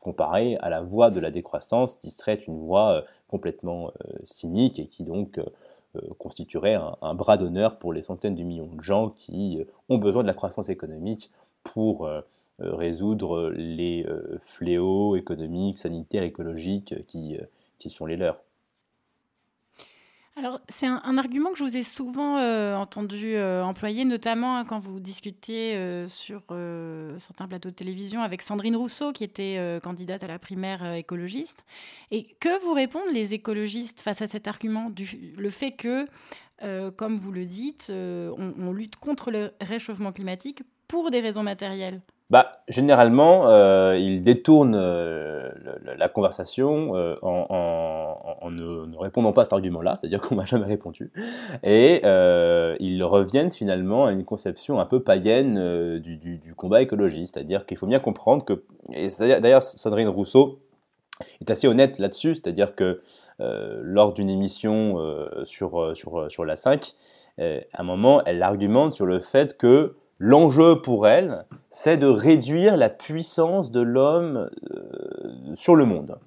comparée 0.00 0.56
à 0.56 0.68
la 0.70 0.80
voie 0.80 1.10
de 1.10 1.20
la 1.20 1.30
décroissance, 1.30 1.96
qui 2.02 2.10
serait 2.10 2.42
une 2.48 2.58
voie 2.58 3.04
complètement 3.28 3.88
euh, 3.88 4.14
cynique 4.24 4.78
et 4.78 4.86
qui 4.86 5.04
donc 5.04 5.38
euh, 5.38 5.44
euh, 5.96 6.00
constituerait 6.18 6.74
un, 6.74 7.14
bras 7.14 7.36
d'honneur 7.36 7.78
pour 7.78 7.92
les 7.92 8.02
centaines 8.02 8.34
de 8.34 8.42
millions 8.42 8.66
de 8.66 8.82
gens 8.82 9.10
qui 9.10 9.64
ont 9.88 9.98
besoin 9.98 10.22
de 10.22 10.26
la 10.26 10.34
croissance 10.34 10.68
économique 10.68 11.30
pour 11.62 12.08
résoudre 12.58 13.50
les 13.50 14.06
fléaux 14.44 15.16
économiques, 15.16 15.78
sanitaires, 15.78 16.24
écologiques 16.24 16.94
qui, 17.06 17.38
qui 17.78 17.90
sont 17.90 18.06
les 18.06 18.16
leurs. 18.16 18.43
Alors, 20.36 20.60
c'est 20.68 20.86
un, 20.86 21.16
argument 21.16 21.52
que 21.52 21.58
je 21.58 21.62
vous 21.62 21.76
ai 21.76 21.84
souvent 21.84 22.38
euh, 22.38 22.74
entendu 22.74 23.36
euh, 23.36 23.62
employer, 23.62 24.04
notamment 24.04 24.56
hein, 24.56 24.64
quand 24.64 24.80
vous 24.80 24.98
discutiez 24.98 25.76
euh, 25.76 26.08
sur 26.08 26.42
certains 27.20 27.46
plateaux 27.46 27.70
de 27.70 27.74
télévision 27.74 28.20
avec 28.20 28.42
Sandrine 28.42 28.74
Rousseau, 28.74 29.12
qui 29.12 29.22
était 29.22 29.78
candidate 29.82 30.24
à 30.24 30.26
la 30.26 30.40
primaire 30.40 30.94
écologiste. 30.94 31.64
Et 32.10 32.34
que 32.40 32.60
vous 32.64 32.72
répondent 32.72 33.12
les 33.12 33.32
écologistes 33.32 34.00
face 34.00 34.22
à 34.22 34.26
cet 34.26 34.48
argument, 34.48 34.90
du, 34.90 35.34
le 35.36 35.50
fait 35.50 35.72
que, 35.72 36.06
comme 36.96 37.16
vous 37.16 37.30
le 37.30 37.46
dites, 37.46 37.92
on 37.92 38.72
lutte 38.72 38.96
contre 38.96 39.30
le 39.30 39.52
réchauffement 39.60 40.12
climatique 40.12 40.62
pour 40.88 41.10
des 41.10 41.20
raisons 41.20 41.44
matérielles? 41.44 42.00
Bah, 42.30 42.54
généralement, 42.68 43.48
euh, 43.48 43.98
il 43.98 44.22
détourne 44.22 44.74
euh, 44.74 45.50
la 45.96 46.08
conversation 46.08 46.96
euh, 46.96 47.16
en, 47.20 48.50
ne, 48.50 48.96
répondant 48.96 49.32
pas 49.32 49.42
à 49.42 49.44
cet 49.44 49.52
argument-là, 49.52 49.96
c'est-à-dire 50.00 50.22
qu'on 50.22 50.34
m'a 50.34 50.44
jamais 50.46 50.64
répondu, 50.64 51.12
et 51.62 52.00
ils 52.80 53.04
reviennent 53.04 53.50
finalement 53.50 54.06
à 54.06 54.12
une 54.12 54.24
conception 54.24 54.80
un 54.80 54.86
peu 54.86 55.02
païenne 55.02 55.98
du, 55.98 56.54
combat 56.56 56.80
écologiste, 56.80 57.34
c'est-à-dire 57.34 57.66
qu'il 57.66 57.76
faut 57.76 57.86
bien 57.86 58.00
comprendre 58.00 58.44
que, 58.44 58.64
d'ailleurs 59.18 59.62
Sandrine 59.62 60.08
Rousseau 60.08 60.60
est 61.40 61.50
assez 61.50 61.68
honnête 61.68 61.98
là-dessus, 61.98 62.36
c'est-à-dire 62.36 62.74
que 62.74 63.02
lors 63.38 64.14
d'une 64.14 64.30
émission 64.30 64.98
sur, 65.44 65.94
sur, 65.94 66.30
sur 66.30 66.44
la 66.46 66.56
5, 66.56 66.94
à 67.38 67.42
un 67.74 67.84
moment, 67.84 68.22
elle 68.24 68.42
argumente 68.42 68.94
sur 68.94 69.04
le 69.04 69.18
fait 69.18 69.58
que 69.58 69.96
L'enjeu 70.18 70.80
pour 70.80 71.08
elle, 71.08 71.44
c'est 71.70 71.96
de 71.96 72.06
réduire 72.06 72.76
la 72.76 72.88
puissance 72.88 73.70
de 73.70 73.80
l'homme 73.80 74.50
euh, 74.72 75.54
sur 75.54 75.74
le 75.74 75.84
monde. 75.84 76.18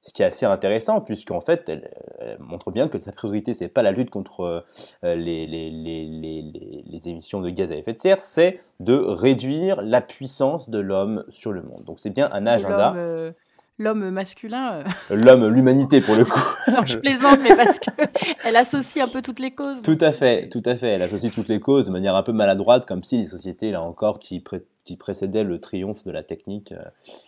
Ce 0.00 0.12
qui 0.12 0.22
est 0.22 0.26
assez 0.26 0.44
intéressant, 0.44 1.00
puisqu'en 1.00 1.40
fait, 1.40 1.68
elle, 1.68 1.90
montre 2.38 2.70
bien 2.70 2.88
que 2.88 2.98
sa 2.98 3.12
priorité, 3.12 3.54
c'est 3.54 3.68
pas 3.68 3.82
la 3.82 3.90
lutte 3.90 4.10
contre 4.10 4.64
euh, 5.02 5.14
les, 5.14 5.46
les, 5.46 7.08
émissions 7.08 7.40
de 7.40 7.50
gaz 7.50 7.72
à 7.72 7.76
effet 7.76 7.92
de 7.92 7.98
serre, 7.98 8.18
c'est 8.18 8.60
de 8.80 8.94
réduire 8.94 9.80
la 9.82 10.00
puissance 10.00 10.68
de 10.68 10.78
l'homme 10.78 11.24
sur 11.28 11.52
le 11.52 11.62
monde. 11.62 11.84
Donc 11.84 12.00
c'est 12.00 12.10
bien 12.10 12.30
un 12.32 12.46
agenda. 12.46 12.94
Euh, 12.96 13.32
l'homme 13.78 14.10
masculin. 14.10 14.84
Euh. 15.10 15.16
L'homme, 15.16 15.48
l'humanité 15.48 16.00
pour 16.00 16.16
le 16.16 16.24
coup. 16.24 16.40
non, 16.68 16.84
je 16.84 16.98
plaisante, 16.98 17.40
mais 17.42 17.56
parce 17.56 17.78
qu'elle 17.78 18.56
associe 18.56 19.04
un 19.04 19.08
peu 19.08 19.22
toutes 19.22 19.40
les 19.40 19.52
causes. 19.52 19.82
Tout 19.82 19.98
à 20.00 20.12
fait, 20.12 20.48
tout 20.48 20.62
à 20.64 20.76
fait. 20.76 20.88
Elle 20.88 21.02
associe 21.02 21.32
toutes 21.32 21.48
les 21.48 21.60
causes 21.60 21.86
de 21.86 21.90
manière 21.90 22.16
un 22.16 22.22
peu 22.22 22.32
maladroite, 22.32 22.86
comme 22.86 23.02
si 23.02 23.18
les 23.18 23.26
sociétés, 23.26 23.70
là 23.70 23.82
encore, 23.82 24.18
qui, 24.18 24.42
qui 24.84 24.96
précédaient 24.96 25.44
le 25.44 25.60
triomphe 25.60 26.04
de 26.04 26.10
la 26.10 26.22
technique, 26.22 26.72
euh, 26.72 26.84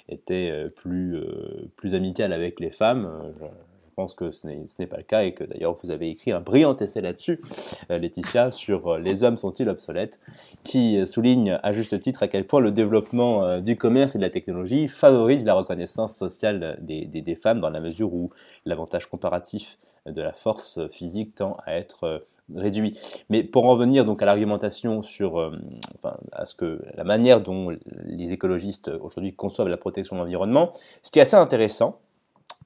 étaient 0.09 0.51
euh, 0.51 0.69
plus, 0.69 1.19
plus 1.77 1.95
amicales 1.95 2.33
avec 2.33 2.61
les 2.61 2.71
femmes. 2.71 3.11
Je 3.39 3.45
pense 3.97 4.15
que 4.15 4.31
ce 4.31 4.47
n'est 4.47 4.87
pas 4.87 4.99
le 4.99 5.03
cas 5.03 5.23
et 5.25 5.33
que 5.33 5.43
d'ailleurs 5.43 5.75
vous 5.83 5.91
avez 5.91 6.11
écrit 6.11 6.31
un 6.31 6.41
brillant 6.41 6.77
essai 6.77 7.01
là-dessus, 7.01 7.41
euh, 7.91 7.99
Laetitia, 7.99 8.51
sur 8.51 8.89
euh, 8.89 8.99
Les 8.99 9.25
hommes 9.25 9.39
sont-ils 9.39 9.69
obsolètes, 9.71 10.21
qui 10.65 10.99
euh, 10.99 11.07
souligne 11.07 11.59
à 11.63 11.73
juste 11.73 11.99
titre 12.01 12.23
à 12.23 12.29
quel 12.29 12.47
point 12.47 12.61
le 12.61 12.73
développement 12.73 13.59
du 13.61 13.77
commerce 13.77 14.15
et 14.15 14.19
de 14.19 14.23
la 14.23 14.31
technologie 14.31 14.87
favorise 14.87 15.47
la 15.47 15.55
reconnaissance 15.55 16.15
sociale 16.15 16.79
des, 16.83 17.39
femmes 17.41 17.59
dans 17.59 17.71
la 17.71 17.81
mesure 17.81 18.13
où 18.13 18.31
l'avantage 18.67 19.07
comparatif 19.07 19.79
de 20.05 20.21
la 20.21 20.33
force 20.33 20.87
physique 20.89 21.35
tend 21.35 21.57
à 21.65 21.75
être 21.75 22.27
réduit. 22.55 22.99
Mais 23.31 23.43
pour 23.45 23.65
en 23.65 23.71
revenir 23.71 24.05
donc 24.05 24.23
à 24.23 24.27
l'argumentation 24.27 25.03
sur 25.03 25.53
enfin, 25.95 26.17
à 26.33 26.45
ce 26.45 26.55
que 26.55 26.83
la 26.95 27.05
manière 27.05 27.41
dont 27.41 27.77
les 28.05 28.33
écologistes 28.33 28.91
aujourd'hui 29.01 29.35
conçoivent 29.35 29.69
la 29.69 29.77
protection 29.77 30.17
de 30.17 30.21
l'environnement, 30.21 30.73
ce 31.03 31.11
qui 31.11 31.19
est 31.19 31.23
assez 31.23 31.37
intéressant, 31.37 31.99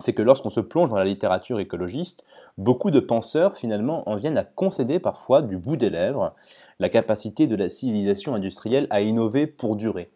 c'est 0.01 0.13
que 0.13 0.23
lorsqu'on 0.23 0.49
se 0.49 0.61
plonge 0.61 0.89
dans 0.89 0.97
la 0.97 1.05
littérature 1.05 1.61
écologiste, 1.61 2.25
beaucoup 2.59 2.91
de 2.91 3.01
penseurs 3.01 3.57
finalement 3.57 4.09
en 4.09 4.17
viennent 4.17 4.39
à 4.39 4.45
concéder 4.45 4.99
parfois 4.99 5.43
du 5.43 5.57
bout 5.57 5.77
des 5.77 5.91
lèvres 5.91 6.35
la 6.79 6.89
capacité 6.89 7.47
de 7.47 7.57
la 7.57 7.69
civilisation 7.69 8.35
industrielle 8.35 8.87
à 8.91 9.03
innover 9.03 9.47
pour 9.47 9.77
durer. 9.77 10.11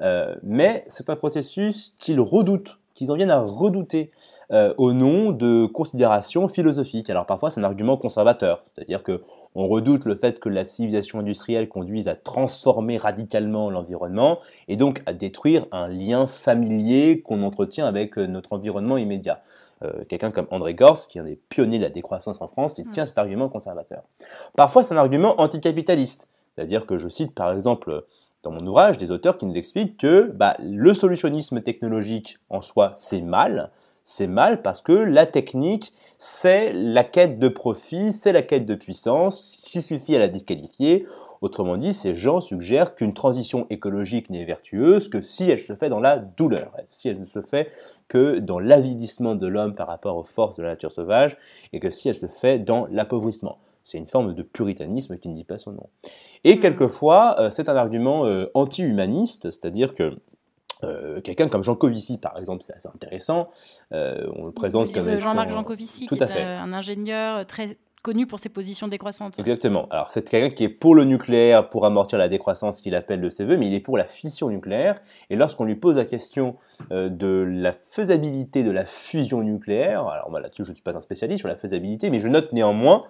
Euh, 0.00 0.34
mais 0.42 0.84
c'est 0.86 1.10
un 1.10 1.16
processus 1.16 1.94
qu'ils 1.98 2.20
redoutent, 2.20 2.78
qu'ils 2.94 3.10
en 3.10 3.14
viennent 3.14 3.30
à 3.30 3.40
redouter 3.40 4.10
euh, 4.52 4.74
au 4.78 4.92
nom 4.92 5.30
de 5.32 5.66
considérations 5.66 6.48
philosophiques. 6.48 7.10
Alors 7.10 7.26
parfois 7.26 7.50
c'est 7.50 7.60
un 7.60 7.64
argument 7.64 7.96
conservateur, 7.96 8.64
c'est-à-dire 8.74 9.02
que 9.02 9.22
on 9.54 9.66
redoute 9.66 10.04
le 10.04 10.14
fait 10.14 10.38
que 10.38 10.48
la 10.48 10.64
civilisation 10.64 11.18
industrielle 11.18 11.68
conduise 11.68 12.08
à 12.08 12.14
transformer 12.14 12.98
radicalement 12.98 13.70
l'environnement 13.70 14.38
et 14.68 14.76
donc 14.76 15.02
à 15.06 15.12
détruire 15.12 15.66
un 15.72 15.88
lien 15.88 16.26
familier 16.26 17.20
qu'on 17.20 17.42
entretient 17.42 17.86
avec 17.86 18.16
euh, 18.18 18.26
notre 18.26 18.52
environnement 18.52 18.96
immédiat. 18.96 19.42
Euh, 19.82 20.04
quelqu'un 20.08 20.30
comme 20.30 20.46
André 20.50 20.74
Gors, 20.74 20.98
qui 21.08 21.18
est 21.18 21.20
un 21.20 21.24
des 21.24 21.38
pionniers 21.48 21.78
de 21.78 21.84
la 21.84 21.90
décroissance 21.90 22.40
en 22.42 22.48
France, 22.48 22.78
il 22.78 22.86
tient 22.88 23.04
mm. 23.04 23.06
cet 23.06 23.18
argument 23.18 23.48
conservateur. 23.48 24.02
Parfois, 24.54 24.82
c'est 24.82 24.94
un 24.94 24.98
argument 24.98 25.40
anticapitaliste, 25.40 26.28
c'est-à-dire 26.54 26.86
que 26.86 26.96
je 26.96 27.08
cite 27.08 27.34
par 27.34 27.52
exemple 27.52 28.04
dans 28.42 28.50
mon 28.50 28.66
ouvrage 28.66 28.98
des 28.98 29.10
auteurs 29.10 29.36
qui 29.36 29.46
nous 29.46 29.56
expliquent 29.56 29.98
que 29.98 30.30
bah, 30.34 30.56
le 30.60 30.94
solutionnisme 30.94 31.60
technologique 31.60 32.38
en 32.48 32.60
soi, 32.60 32.92
c'est 32.94 33.20
mal, 33.20 33.70
c'est 34.04 34.26
mal 34.26 34.62
parce 34.62 34.82
que 34.82 34.92
la 34.92 35.26
technique, 35.26 35.92
c'est 36.18 36.72
la 36.72 37.04
quête 37.04 37.38
de 37.38 37.48
profit, 37.48 38.12
c'est 38.12 38.32
la 38.32 38.42
quête 38.42 38.66
de 38.66 38.74
puissance, 38.74 39.58
qui 39.62 39.82
suffit 39.82 40.16
à 40.16 40.18
la 40.18 40.28
disqualifier. 40.28 41.06
Autrement 41.40 41.78
dit, 41.78 41.94
ces 41.94 42.14
gens 42.14 42.40
suggèrent 42.40 42.94
qu'une 42.94 43.14
transition 43.14 43.66
écologique 43.70 44.28
n'est 44.28 44.44
vertueuse 44.44 45.08
que 45.08 45.22
si 45.22 45.50
elle 45.50 45.58
se 45.58 45.74
fait 45.74 45.88
dans 45.88 46.00
la 46.00 46.18
douleur, 46.18 46.72
si 46.90 47.08
elle 47.08 47.18
ne 47.18 47.24
se 47.24 47.40
fait 47.40 47.70
que 48.08 48.38
dans 48.38 48.58
l'avilissement 48.58 49.34
de 49.34 49.46
l'homme 49.46 49.74
par 49.74 49.86
rapport 49.86 50.16
aux 50.18 50.24
forces 50.24 50.56
de 50.56 50.62
la 50.62 50.70
nature 50.70 50.92
sauvage, 50.92 51.38
et 51.72 51.80
que 51.80 51.88
si 51.88 52.08
elle 52.08 52.14
se 52.14 52.26
fait 52.26 52.58
dans 52.58 52.86
l'appauvrissement. 52.90 53.58
C'est 53.82 53.96
une 53.96 54.06
forme 54.06 54.34
de 54.34 54.42
puritanisme 54.42 55.16
qui 55.16 55.30
ne 55.30 55.34
dit 55.34 55.44
pas 55.44 55.56
son 55.56 55.72
nom. 55.72 55.88
Et 56.44 56.56
mmh. 56.56 56.60
quelquefois, 56.60 57.36
euh, 57.38 57.50
c'est 57.50 57.70
un 57.70 57.76
argument 57.76 58.26
euh, 58.26 58.50
anti-humaniste, 58.52 59.50
c'est-à-dire 59.50 59.94
que 59.94 60.12
euh, 60.84 61.20
quelqu'un 61.20 61.48
comme 61.48 61.62
Jean 61.62 61.74
Covici, 61.74 62.18
par 62.18 62.38
exemple, 62.38 62.62
c'est 62.64 62.74
assez 62.74 62.88
intéressant. 62.88 63.50
Euh, 63.92 64.26
on 64.36 64.46
le 64.46 64.52
présente 64.52 64.92
comme 64.92 65.18
Jean-Marc 65.18 65.50
Jancovici, 65.50 66.06
qui 66.06 66.14
est 66.14 66.36
un 66.36 66.72
ingénieur 66.72 67.46
très 67.46 67.78
connu 68.02 68.26
pour 68.26 68.38
ses 68.38 68.48
positions 68.48 68.88
décroissantes. 68.88 69.38
Exactement. 69.38 69.86
Alors 69.90 70.10
c'est 70.10 70.28
quelqu'un 70.28 70.54
qui 70.54 70.64
est 70.64 70.68
pour 70.68 70.94
le 70.94 71.04
nucléaire 71.04 71.68
pour 71.68 71.84
amortir 71.84 72.18
la 72.18 72.28
décroissance 72.28 72.80
qu'il 72.80 72.94
appelle 72.94 73.20
de 73.20 73.28
ses 73.28 73.44
voeux, 73.44 73.56
mais 73.56 73.66
il 73.66 73.74
est 73.74 73.80
pour 73.80 73.98
la 73.98 74.06
fission 74.06 74.48
nucléaire. 74.48 75.00
Et 75.28 75.36
lorsqu'on 75.36 75.64
lui 75.64 75.74
pose 75.74 75.96
la 75.96 76.04
question 76.04 76.56
euh, 76.92 77.08
de 77.08 77.44
la 77.46 77.72
faisabilité 77.72 78.64
de 78.64 78.70
la 78.70 78.86
fusion 78.86 79.42
nucléaire, 79.42 80.06
alors 80.06 80.30
là-dessus 80.30 80.64
je 80.64 80.70
ne 80.70 80.74
suis 80.74 80.82
pas 80.82 80.96
un 80.96 81.00
spécialiste 81.00 81.40
sur 81.40 81.48
la 81.48 81.56
faisabilité, 81.56 82.10
mais 82.10 82.20
je 82.20 82.28
note 82.28 82.52
néanmoins 82.52 83.04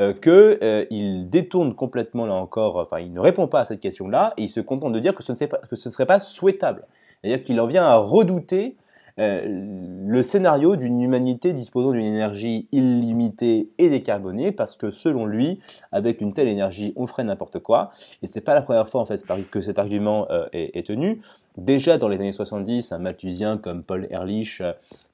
euh, 0.00 0.12
qu'il 0.12 1.30
détourne 1.30 1.74
complètement 1.74 2.26
là 2.26 2.34
encore, 2.34 2.76
enfin 2.76 2.98
il 2.98 3.12
ne 3.12 3.20
répond 3.20 3.46
pas 3.46 3.60
à 3.60 3.64
cette 3.64 3.80
question-là, 3.80 4.34
et 4.36 4.42
il 4.42 4.48
se 4.48 4.60
contente 4.60 4.92
de 4.92 4.98
dire 4.98 5.14
que 5.14 5.22
ce 5.22 5.32
ne, 5.32 5.46
pas, 5.46 5.58
que 5.58 5.76
ce 5.76 5.88
serait 5.90 6.06
pas 6.06 6.18
souhaitable. 6.18 6.86
C'est-à-dire 7.22 7.44
qu'il 7.44 7.60
en 7.60 7.66
vient 7.66 7.84
à 7.84 7.96
redouter 7.96 8.76
euh, 9.18 9.42
le 10.06 10.22
scénario 10.22 10.76
d'une 10.76 11.00
humanité 11.00 11.52
disposant 11.52 11.92
d'une 11.92 12.04
énergie 12.04 12.66
illimitée 12.72 13.68
et 13.78 13.90
décarbonée, 13.90 14.52
parce 14.52 14.74
que 14.76 14.90
selon 14.90 15.26
lui, 15.26 15.60
avec 15.92 16.20
une 16.20 16.32
telle 16.32 16.48
énergie, 16.48 16.92
on 16.96 17.06
ferait 17.06 17.24
n'importe 17.24 17.58
quoi. 17.58 17.92
Et 18.22 18.26
c'est 18.26 18.40
pas 18.40 18.54
la 18.54 18.62
première 18.62 18.88
fois 18.88 19.02
en 19.02 19.06
fait 19.06 19.22
que 19.50 19.60
cet 19.60 19.78
argument 19.78 20.26
euh, 20.30 20.46
est, 20.52 20.86
tenu. 20.86 21.20
Déjà 21.58 21.98
dans 21.98 22.08
les 22.08 22.16
années 22.16 22.32
70, 22.32 22.92
un 22.92 22.98
malthusien 22.98 23.58
comme 23.58 23.82
Paul 23.82 24.08
Ehrlich, 24.10 24.62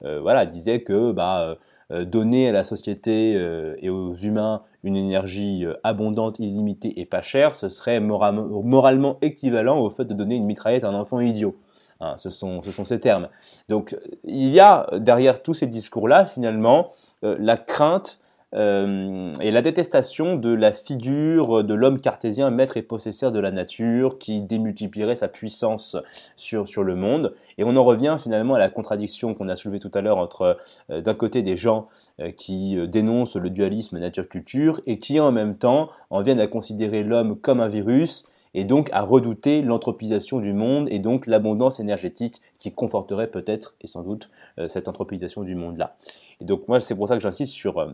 euh, 0.04 0.20
voilà, 0.20 0.46
disait 0.46 0.80
que 0.82 1.10
bah, 1.10 1.56
donner 1.90 2.50
à 2.50 2.52
la 2.52 2.64
société 2.64 3.32
et 3.78 3.88
aux 3.88 4.14
humains 4.14 4.62
une 4.84 4.94
énergie 4.94 5.64
abondante, 5.82 6.38
illimitée 6.38 7.00
et 7.00 7.06
pas 7.06 7.22
chère, 7.22 7.56
ce 7.56 7.70
serait 7.70 7.98
moralement 7.98 9.18
équivalent 9.22 9.80
au 9.80 9.88
fait 9.88 10.04
de 10.04 10.12
donner 10.12 10.36
une 10.36 10.44
mitraillette 10.44 10.84
à 10.84 10.90
un 10.90 10.94
enfant 10.94 11.18
idiot. 11.20 11.56
Hein, 12.00 12.14
ce, 12.16 12.30
sont, 12.30 12.62
ce 12.62 12.70
sont 12.70 12.84
ces 12.84 13.00
termes. 13.00 13.28
Donc 13.68 13.96
il 14.24 14.48
y 14.48 14.60
a 14.60 14.88
derrière 14.98 15.42
tous 15.42 15.54
ces 15.54 15.66
discours-là, 15.66 16.26
finalement, 16.26 16.92
euh, 17.24 17.36
la 17.40 17.56
crainte 17.56 18.20
euh, 18.54 19.32
et 19.40 19.50
la 19.50 19.62
détestation 19.62 20.36
de 20.36 20.54
la 20.54 20.72
figure 20.72 21.64
de 21.64 21.74
l'homme 21.74 22.00
cartésien, 22.00 22.50
maître 22.50 22.76
et 22.76 22.82
possesseur 22.82 23.32
de 23.32 23.40
la 23.40 23.50
nature, 23.50 24.16
qui 24.18 24.42
démultiplierait 24.42 25.16
sa 25.16 25.26
puissance 25.26 25.96
sur, 26.36 26.84
le 26.84 26.94
monde. 26.94 27.34
Et 27.58 27.64
on 27.64 27.74
en 27.74 27.82
revient 27.82 28.16
finalement 28.22 28.54
à 28.54 28.60
la 28.60 28.70
contradiction 28.70 29.34
qu'on 29.34 29.48
a 29.48 29.56
soulevée 29.56 29.80
tout 29.80 29.90
à 29.92 30.00
l'heure 30.00 30.18
entre, 30.18 30.56
euh, 30.90 31.00
d'un 31.00 31.14
côté, 31.14 31.42
des 31.42 31.56
gens 31.56 31.88
qui 32.36 32.76
dénoncent 32.88 33.36
le 33.36 33.48
dualisme 33.48 33.98
nature-culture 33.98 34.80
et 34.86 34.98
qui, 34.98 35.20
en 35.20 35.30
même 35.30 35.56
temps, 35.56 35.88
en 36.10 36.20
viennent 36.20 36.40
à 36.40 36.48
considérer 36.48 37.04
l'homme 37.04 37.38
comme 37.38 37.60
un 37.60 37.68
virus 37.68 38.24
et 38.54 38.64
donc 38.64 38.88
à 38.92 39.02
redouter 39.02 39.62
l'anthropisation 39.62 40.40
du 40.40 40.52
monde 40.52 40.88
et 40.90 40.98
donc 40.98 41.26
l'abondance 41.26 41.80
énergétique 41.80 42.40
qui 42.58 42.72
conforterait 42.72 43.30
peut-être 43.30 43.74
et 43.80 43.86
sans 43.86 44.02
doute 44.02 44.30
euh, 44.58 44.68
cette 44.68 44.88
anthropisation 44.88 45.42
du 45.42 45.54
monde-là. 45.54 45.96
Et 46.40 46.44
donc 46.44 46.68
moi 46.68 46.80
c'est 46.80 46.94
pour 46.94 47.08
ça 47.08 47.16
que 47.16 47.22
j'insiste 47.22 47.52
sur, 47.52 47.78
euh, 47.78 47.90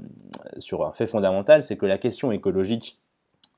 sur 0.58 0.84
un 0.86 0.92
fait 0.92 1.06
fondamental, 1.06 1.62
c'est 1.62 1.76
que 1.76 1.86
la 1.86 1.98
question 1.98 2.32
écologique, 2.32 2.98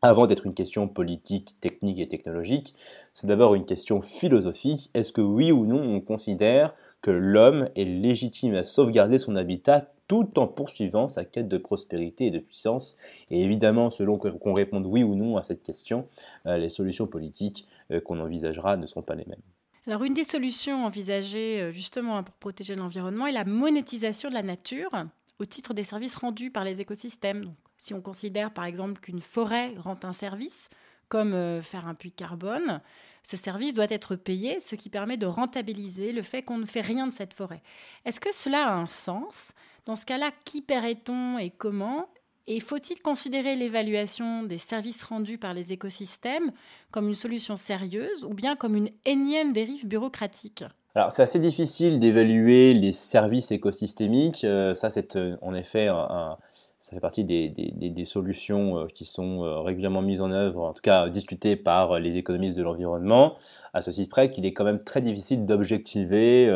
avant 0.02 0.26
d'être 0.26 0.46
une 0.46 0.54
question 0.54 0.88
politique, 0.88 1.60
technique 1.60 1.98
et 1.98 2.08
technologique, 2.08 2.74
c'est 3.14 3.26
d'abord 3.26 3.54
une 3.54 3.64
question 3.64 4.02
philosophique. 4.02 4.90
Est-ce 4.94 5.12
que 5.12 5.22
oui 5.22 5.52
ou 5.52 5.64
non 5.64 5.80
on 5.80 6.00
considère 6.00 6.74
que 7.02 7.10
l'homme 7.10 7.68
est 7.76 7.84
légitime 7.84 8.54
à 8.54 8.62
sauvegarder 8.62 9.18
son 9.18 9.36
habitat 9.36 9.88
tout 10.08 10.38
en 10.38 10.46
poursuivant 10.46 11.08
sa 11.08 11.24
quête 11.24 11.48
de 11.48 11.58
prospérité 11.58 12.26
et 12.26 12.30
de 12.30 12.38
puissance. 12.38 12.96
Et 13.30 13.42
évidemment, 13.42 13.90
selon 13.90 14.18
qu'on 14.18 14.52
réponde 14.52 14.86
oui 14.86 15.02
ou 15.02 15.14
non 15.14 15.36
à 15.36 15.42
cette 15.42 15.62
question, 15.62 16.08
euh, 16.46 16.58
les 16.58 16.68
solutions 16.68 17.06
politiques 17.06 17.66
euh, 17.90 18.00
qu'on 18.00 18.20
envisagera 18.20 18.76
ne 18.76 18.86
seront 18.86 19.02
pas 19.02 19.14
les 19.14 19.24
mêmes. 19.26 19.42
Alors 19.86 20.02
une 20.04 20.14
des 20.14 20.24
solutions 20.24 20.84
envisagées 20.84 21.60
euh, 21.60 21.72
justement 21.72 22.22
pour 22.22 22.34
protéger 22.36 22.74
l'environnement 22.74 23.26
est 23.26 23.32
la 23.32 23.44
monétisation 23.44 24.28
de 24.28 24.34
la 24.34 24.42
nature 24.42 24.90
au 25.38 25.44
titre 25.44 25.74
des 25.74 25.84
services 25.84 26.16
rendus 26.16 26.50
par 26.50 26.64
les 26.64 26.80
écosystèmes. 26.80 27.52
si 27.76 27.92
on 27.92 28.00
considère 28.00 28.52
par 28.52 28.64
exemple 28.64 29.00
qu'une 29.00 29.20
forêt 29.20 29.74
rend 29.76 29.98
un 30.02 30.14
service, 30.14 30.70
comme 31.08 31.60
faire 31.60 31.86
un 31.86 31.94
puits 31.94 32.10
carbone, 32.10 32.80
ce 33.22 33.36
service 33.36 33.74
doit 33.74 33.86
être 33.90 34.16
payé, 34.16 34.58
ce 34.58 34.74
qui 34.74 34.88
permet 34.88 35.16
de 35.16 35.26
rentabiliser 35.26 36.12
le 36.12 36.22
fait 36.22 36.42
qu'on 36.42 36.58
ne 36.58 36.64
fait 36.64 36.80
rien 36.80 37.06
de 37.06 37.12
cette 37.12 37.34
forêt. 37.34 37.62
Est-ce 38.04 38.18
que 38.18 38.34
cela 38.34 38.66
a 38.66 38.74
un 38.74 38.86
sens? 38.86 39.52
Dans 39.86 39.96
ce 39.96 40.04
cas-là, 40.04 40.30
qui 40.44 40.60
paierait-on 40.62 41.38
et 41.38 41.50
comment 41.50 42.08
Et 42.48 42.60
faut-il 42.60 43.00
considérer 43.00 43.56
l'évaluation 43.56 44.42
des 44.42 44.58
services 44.58 45.02
rendus 45.04 45.38
par 45.38 45.54
les 45.54 45.72
écosystèmes 45.72 46.52
comme 46.90 47.08
une 47.08 47.14
solution 47.14 47.56
sérieuse 47.56 48.24
ou 48.24 48.34
bien 48.34 48.56
comme 48.56 48.76
une 48.76 48.90
énième 49.04 49.52
dérive 49.52 49.86
bureaucratique 49.86 50.64
alors 50.94 51.12
c'est 51.12 51.22
assez 51.22 51.38
difficile 51.38 51.98
d'évaluer 51.98 52.72
les 52.72 52.94
services 52.94 53.50
écosystémiques. 53.50 54.44
Euh, 54.44 54.72
ça 54.72 54.88
c'est 54.88 55.16
euh, 55.16 55.36
en 55.42 55.52
effet 55.52 55.88
ça 55.88 56.92
fait 56.94 57.00
partie 57.00 57.22
des, 57.22 58.04
solutions 58.06 58.78
euh, 58.78 58.86
qui 58.86 59.04
sont 59.04 59.62
régulièrement 59.62 60.00
mises 60.00 60.22
en 60.22 60.30
œuvre, 60.30 60.62
en 60.62 60.72
tout 60.72 60.80
cas 60.80 61.10
discutées 61.10 61.54
par 61.54 61.98
les 61.98 62.16
économistes 62.16 62.56
de 62.56 62.62
l'environnement, 62.62 63.36
à 63.74 63.82
ceci 63.82 64.08
près 64.08 64.30
qu'il 64.30 64.46
est 64.46 64.54
quand 64.54 64.64
même 64.64 64.82
très 64.82 65.02
difficile 65.02 65.44
d'objectiver 65.44 66.46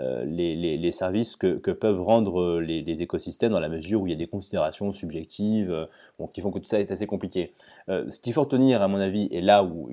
euh, 0.00 0.24
les, 0.24 0.90
services 0.90 1.36
que, 1.36 1.70
peuvent 1.70 2.00
rendre 2.00 2.40
euh, 2.40 2.60
les, 2.60 3.02
écosystèmes 3.02 3.52
dans 3.52 3.60
la 3.60 3.68
mesure 3.68 4.02
où 4.02 4.06
il 4.08 4.10
y 4.10 4.12
a 4.12 4.18
des 4.18 4.26
considérations 4.26 4.92
subjectives 4.92 5.70
euh, 5.70 5.86
qui 6.32 6.40
font 6.40 6.50
que 6.50 6.58
tout 6.58 6.66
ça 6.66 6.80
est 6.80 6.90
assez 6.90 7.06
compliqué. 7.06 7.52
ce 7.88 8.18
qu'il 8.18 8.32
faut 8.32 8.42
retenir, 8.42 8.82
à 8.82 8.88
mon 8.88 8.98
avis, 8.98 9.28
et 9.30 9.40
là 9.40 9.62
où 9.62 9.88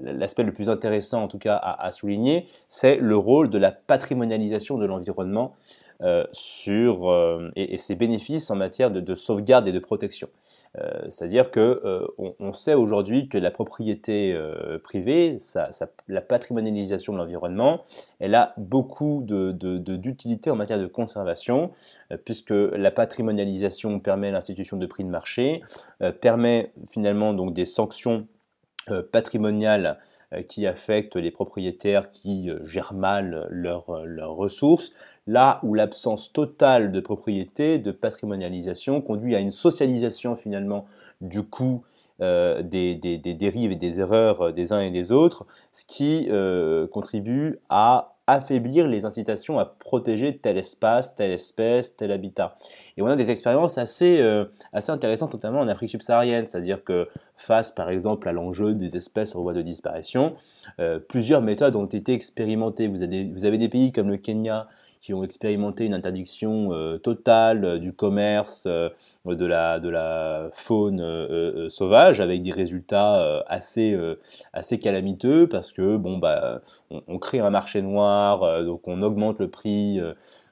l'aspect 0.00 0.42
le 0.42 0.52
plus 0.52 0.68
intéressant, 0.68 1.22
en 1.22 1.28
tout 1.28 1.38
cas, 1.38 1.56
à, 1.56 1.92
souligner, 1.92 2.46
c'est 2.66 2.96
le 2.96 3.16
rôle 3.16 3.50
de 3.50 3.58
la 3.58 3.70
patrimonialisation 3.70 4.78
de 4.78 4.86
l'environnement 4.86 5.54
sur, 6.32 7.50
et, 7.56 7.76
ses 7.76 7.94
bénéfices 7.94 8.50
en 8.50 8.56
matière 8.56 8.90
de 8.90 9.14
sauvegarde 9.14 9.66
et 9.68 9.72
de 9.72 9.78
protection. 9.78 10.28
Euh, 10.76 11.02
c'est-à-dire 11.10 11.50
que 11.50 11.80
euh, 11.84 12.06
on, 12.38 12.52
sait 12.52 12.74
aujourd'hui 12.74 13.28
que 13.28 13.38
la 13.38 13.50
propriété 13.50 14.32
euh, 14.32 14.78
privée, 14.78 15.38
la 16.08 16.20
patrimonialisation 16.20 17.12
de 17.12 17.18
l'environnement, 17.18 17.84
elle 18.20 18.34
a 18.34 18.54
beaucoup 18.56 19.24
d'utilité 19.24 20.50
en 20.50 20.56
matière 20.56 20.78
de 20.78 20.86
conservation, 20.86 21.72
puisque 22.24 22.50
la 22.50 22.90
patrimonialisation 22.90 24.00
permet 24.00 24.30
l'institution 24.30 24.76
de 24.76 24.86
prix 24.86 25.04
de 25.04 25.10
marché, 25.10 25.62
permet 26.20 26.72
finalement 26.90 27.34
donc 27.34 27.52
des 27.52 27.66
sanctions 27.66 28.26
patrimoniales 29.12 29.98
qui 30.46 30.66
affectent 30.66 31.16
les 31.16 31.30
propriétaires 31.30 32.10
qui 32.10 32.50
gèrent 32.64 32.94
mal 32.94 33.46
leurs 33.50 33.86
ressources, 34.36 34.92
là 35.28 35.60
où 35.62 35.74
l'absence 35.74 36.32
totale 36.32 36.90
de 36.90 37.00
propriété, 37.00 37.78
de 37.78 37.92
patrimonialisation 37.92 39.02
conduit 39.02 39.36
à 39.36 39.38
une 39.38 39.50
socialisation 39.50 40.34
finalement 40.34 40.86
du 41.20 41.42
coût 41.42 41.84
euh, 42.20 42.62
des, 42.62 42.96
dérives 42.96 43.70
et 43.70 43.76
des 43.76 44.00
erreurs 44.00 44.40
euh, 44.40 44.52
des 44.52 44.72
uns 44.72 44.80
et 44.80 44.90
des 44.90 45.12
autres, 45.12 45.46
ce 45.70 45.84
qui 45.84 46.26
euh, 46.30 46.88
contribue 46.88 47.60
à 47.68 48.16
affaiblir 48.26 48.88
les 48.88 49.04
incitations 49.04 49.58
à 49.58 49.66
protéger 49.66 50.38
tel 50.38 50.58
espace, 50.58 51.14
telle 51.14 51.30
espèce, 51.30 51.94
tel 51.94 52.10
habitat. 52.10 52.56
Et 52.96 53.02
on 53.02 53.06
a 53.06 53.16
des 53.16 53.30
expériences 53.30 53.78
assez, 53.78 54.22
assez 54.74 54.92
intéressantes, 54.92 55.32
notamment 55.32 55.60
en 55.60 55.68
Afrique 55.68 55.88
subsaharienne, 55.88 56.44
c'est-à-dire 56.44 56.84
que 56.84 57.08
face 57.36 57.70
par 57.70 57.88
exemple 57.88 58.28
à 58.28 58.32
l'enjeu 58.32 58.74
des 58.74 58.98
espèces 58.98 59.34
en 59.34 59.40
voie 59.40 59.54
de 59.54 59.62
disparition, 59.62 60.34
plusieurs 61.08 61.40
méthodes 61.40 61.74
ont 61.74 61.86
été 61.86 62.12
expérimentées. 62.12 62.86
Vous 62.86 63.02
avez, 63.02 63.24
vous 63.24 63.46
avez 63.46 63.56
des 63.56 63.70
pays 63.70 63.92
comme 63.92 64.10
le 64.10 64.18
Kenya 64.18 64.68
qui 65.00 65.14
ont 65.14 65.22
expérimenté 65.22 65.84
une 65.84 65.94
interdiction 65.94 66.72
euh, 66.72 66.98
totale 66.98 67.64
euh, 67.64 67.78
du 67.78 67.92
commerce 67.92 68.64
euh, 68.66 68.88
de, 69.24 69.46
la, 69.46 69.78
de 69.78 69.88
la 69.88 70.50
faune 70.52 71.68
sauvage 71.68 72.20
avec 72.20 72.42
des 72.42 72.50
résultats 72.50 73.44
assez, 73.46 73.98
assez 74.54 74.78
calamiteux 74.78 75.46
parce 75.46 75.72
que 75.72 75.96
bon, 75.96 76.16
bah, 76.16 76.62
on, 76.90 77.18
crée 77.18 77.40
un 77.40 77.50
marché 77.50 77.82
noir, 77.82 78.64
donc 78.64 78.88
on 78.88 79.02
augmente 79.02 79.38
le 79.38 79.48
prix. 79.48 80.00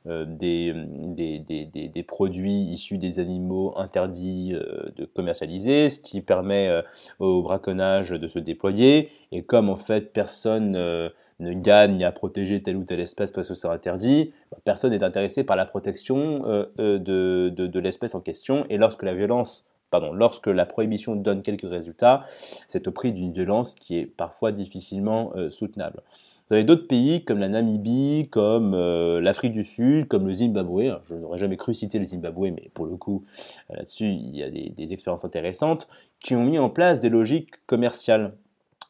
Des, 0.06 0.72
des, 1.16 2.02
produits 2.06 2.62
issus 2.70 2.96
des 2.96 3.18
animaux 3.18 3.74
interdits 3.76 4.52
de 4.52 5.04
commercialiser, 5.04 5.88
ce 5.88 5.98
qui 5.98 6.20
permet 6.20 6.70
au 7.18 7.42
braconnage 7.42 8.10
de 8.10 8.28
se 8.28 8.38
déployer. 8.38 9.08
Et 9.32 9.42
comme 9.42 9.68
en 9.68 9.76
fait 9.76 10.12
personne 10.12 11.10
ne 11.38 11.52
gagne 11.52 12.04
à 12.04 12.12
protéger 12.12 12.62
telle 12.62 12.76
ou 12.76 12.84
telle 12.84 13.00
espèce 13.00 13.30
parce 13.30 13.48
que 13.48 13.54
c'est 13.54 13.68
interdit, 13.68 14.32
bah, 14.50 14.58
personne 14.64 14.92
n'est 14.92 15.04
intéressé 15.04 15.44
par 15.44 15.56
la 15.56 15.66
protection 15.66 16.46
euh, 16.46 16.64
euh, 16.80 16.98
de, 16.98 17.50
de, 17.50 17.80
l'espèce 17.80 18.14
en 18.14 18.20
question. 18.20 18.64
Et 18.70 18.78
lorsque 18.78 19.02
la 19.02 19.12
violence, 19.12 19.66
pardon, 19.90 20.12
lorsque 20.12 20.46
la 20.46 20.66
prohibition 20.66 21.14
donne 21.14 21.42
quelques 21.42 21.68
résultats, 21.68 22.24
c'est 22.68 22.88
au 22.88 22.92
prix 22.92 23.12
d'une 23.12 23.32
violence 23.32 23.74
qui 23.74 23.98
est 23.98 24.06
parfois 24.06 24.52
difficilement 24.52 25.32
euh, 25.36 25.50
soutenable. 25.50 26.02
Vous 26.48 26.54
avez 26.54 26.64
d'autres 26.64 26.86
pays 26.86 27.24
comme 27.24 27.38
la 27.38 27.48
Namibie, 27.48 28.28
comme 28.30 28.76
l'Afrique 29.20 29.52
du 29.52 29.64
Sud, 29.64 30.06
comme 30.06 30.28
le 30.28 30.34
Zimbabwe. 30.34 31.00
je 31.08 31.14
n'aurais 31.16 31.38
jamais 31.38 31.56
cru 31.56 31.74
citer 31.74 31.98
le 31.98 32.04
Zimbabwe, 32.04 32.52
mais 32.54 32.70
pour 32.72 32.86
le 32.86 32.96
coup, 32.96 33.24
là-dessus, 33.68 34.06
il 34.06 34.36
y 34.36 34.42
a 34.44 34.50
des, 34.50 34.70
des 34.70 34.92
expériences 34.92 35.24
intéressantes 35.24 35.88
qui 36.20 36.36
ont 36.36 36.44
mis 36.44 36.58
en 36.58 36.70
place 36.70 37.00
des 37.00 37.08
logiques 37.08 37.50
commerciales 37.66 38.32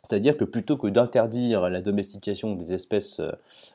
c'est-à-dire 0.06 0.36
que 0.36 0.44
plutôt 0.44 0.76
que 0.76 0.86
d'interdire 0.86 1.68
la 1.68 1.80
domestication 1.80 2.54
des 2.54 2.72
espèces 2.72 3.18
euh, 3.18 3.32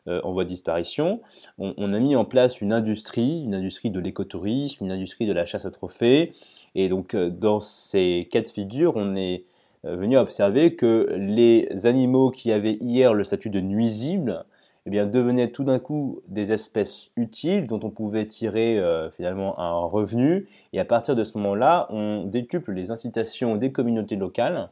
euh, 0.08 0.22
en 0.24 0.32
voie 0.32 0.46
de 0.46 0.50
disparition, 0.50 1.20
on, 1.58 1.94
a 1.94 2.00
mis 2.00 2.16
en 2.16 2.24
place 2.24 2.62
une 2.62 2.72
industrie, 2.72 3.44
une 3.44 3.54
industrie 3.54 3.92
de 3.92 4.00
l'écotourisme, 4.00 4.86
une 4.86 4.92
industrie 4.92 5.28
de 5.28 5.34
la 5.34 5.44
chasse 5.44 5.66
à 5.66 5.72
trophées. 5.72 6.32
Et 6.74 6.88
donc 6.88 7.16
euh, 7.16 7.30
dans 7.30 7.60
ces 7.60 8.30
cas 8.32 8.42
de 8.42 8.48
figure, 8.48 8.94
on 8.96 9.16
est 9.16 9.44
venu 9.84 10.18
observer 10.18 10.76
que 10.76 11.08
les 11.18 11.68
animaux 11.86 12.30
qui 12.32 12.52
avaient 12.52 12.78
hier 12.82 13.14
le 13.14 13.24
statut 13.24 13.50
de 13.50 13.60
nuisibles 13.60 14.46
eh 14.86 14.90
bien, 14.90 15.06
devenaient 15.06 15.52
tout 15.52 15.64
d'un 15.64 15.80
coup 15.80 16.22
des 16.28 16.52
espèces 16.52 17.12
utiles 17.16 17.68
dont 17.68 17.80
on 17.84 17.90
pouvait 17.90 18.26
tirer 18.26 18.82
finalement 19.16 19.60
un 19.60 19.86
revenu. 19.86 20.48
Et 20.74 20.80
à 20.80 20.86
partir 20.86 21.16
de 21.16 21.24
ce 21.24 21.38
moment-là, 21.38 21.88
on 21.90 22.26
décuple 22.26 22.72
les 22.72 22.92
incitations 22.92 23.58
des 23.58 23.72
communautés 23.72 24.16
locales 24.16 24.70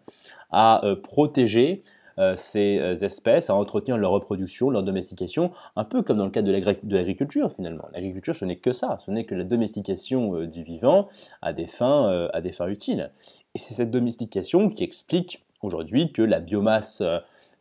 à 0.51 0.85
euh, 0.85 0.95
protéger 0.95 1.83
euh, 2.17 2.35
ces 2.35 2.79
euh, 2.79 2.95
espèces, 2.95 3.49
à 3.49 3.55
entretenir 3.55 3.97
leur 3.97 4.11
reproduction, 4.11 4.69
leur 4.69 4.83
domestication, 4.83 5.51
un 5.75 5.85
peu 5.85 6.01
comme 6.01 6.17
dans 6.17 6.25
le 6.25 6.31
cadre 6.31 6.47
de 6.47 6.95
l'agriculture 6.95 7.51
finalement. 7.53 7.85
L'agriculture, 7.93 8.35
ce 8.35 8.45
n'est 8.45 8.57
que 8.57 8.73
ça, 8.73 8.97
ce 9.05 9.11
n'est 9.11 9.23
que 9.23 9.35
la 9.35 9.45
domestication 9.45 10.43
du 10.45 10.63
vivant 10.63 11.07
à 11.41 11.53
des 11.53 11.67
fins, 11.67 12.29
à 12.33 12.41
des 12.41 12.51
fins 12.51 12.67
utiles. 12.67 13.11
Et 13.55 13.59
c'est 13.59 13.73
cette 13.73 13.91
domestication 13.91 14.69
qui 14.69 14.83
explique 14.83 15.43
aujourd'hui 15.61 16.11
que 16.11 16.21
la 16.21 16.39
biomasse 16.39 17.01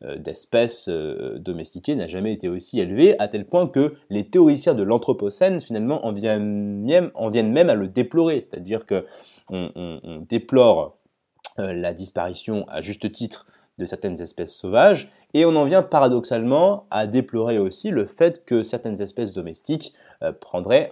d'espèces 0.03 0.89
domestiquées 0.89 1.97
n'a 1.97 2.07
jamais 2.07 2.33
été 2.33 2.49
aussi 2.49 2.79
élevée, 2.79 3.19
à 3.19 3.27
tel 3.27 3.47
point 3.47 3.67
que 3.67 3.95
les 4.11 4.29
théoriciens 4.29 4.75
de 4.75 4.85
l'Anthropocène, 4.85 5.61
finalement, 5.61 6.07
en 6.07 6.13
viennent, 6.13 6.83
même, 6.83 7.71
à 7.71 7.75
le 7.75 7.89
déplorer. 7.89 8.43
C'est-à-dire 8.43 8.87
qu'on 8.87 9.03
on 9.75 10.25
déplore 10.29 10.99
euh, 11.59 11.73
la 11.73 11.93
disparition 11.93 12.65
à 12.69 12.81
juste 12.81 13.11
titre 13.11 13.47
de 13.79 13.87
certaines 13.87 14.21
espèces 14.21 14.55
sauvages, 14.55 15.11
et 15.35 15.45
on 15.45 15.57
en 15.57 15.65
vient 15.65 15.83
paradoxalement 15.83 16.87
à 16.91 17.07
déplorer 17.07 17.59
aussi 17.59 17.91
le 17.91 18.07
fait 18.07 18.45
que 18.45 18.63
certaines 18.63 19.03
espèces 19.03 19.33
domestiques 19.33 19.93
euh, 20.23 20.33
prendraient 20.33 20.91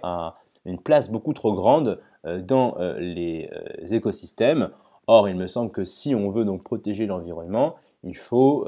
une 0.65 0.79
place 0.79 1.09
beaucoup 1.09 1.33
trop 1.33 1.53
grande 1.53 1.99
euh, 2.25 2.41
dans 2.41 2.75
les 2.99 3.49
écosystèmes. 3.91 4.71
Or, 5.07 5.29
il 5.29 5.35
me 5.35 5.47
semble 5.47 5.71
que 5.71 5.83
si 5.83 6.13
on 6.15 6.29
veut 6.31 6.45
donc 6.45 6.63
protéger 6.63 7.05
l'environnement, 7.05 7.75
il 8.03 8.17
faut 8.17 8.67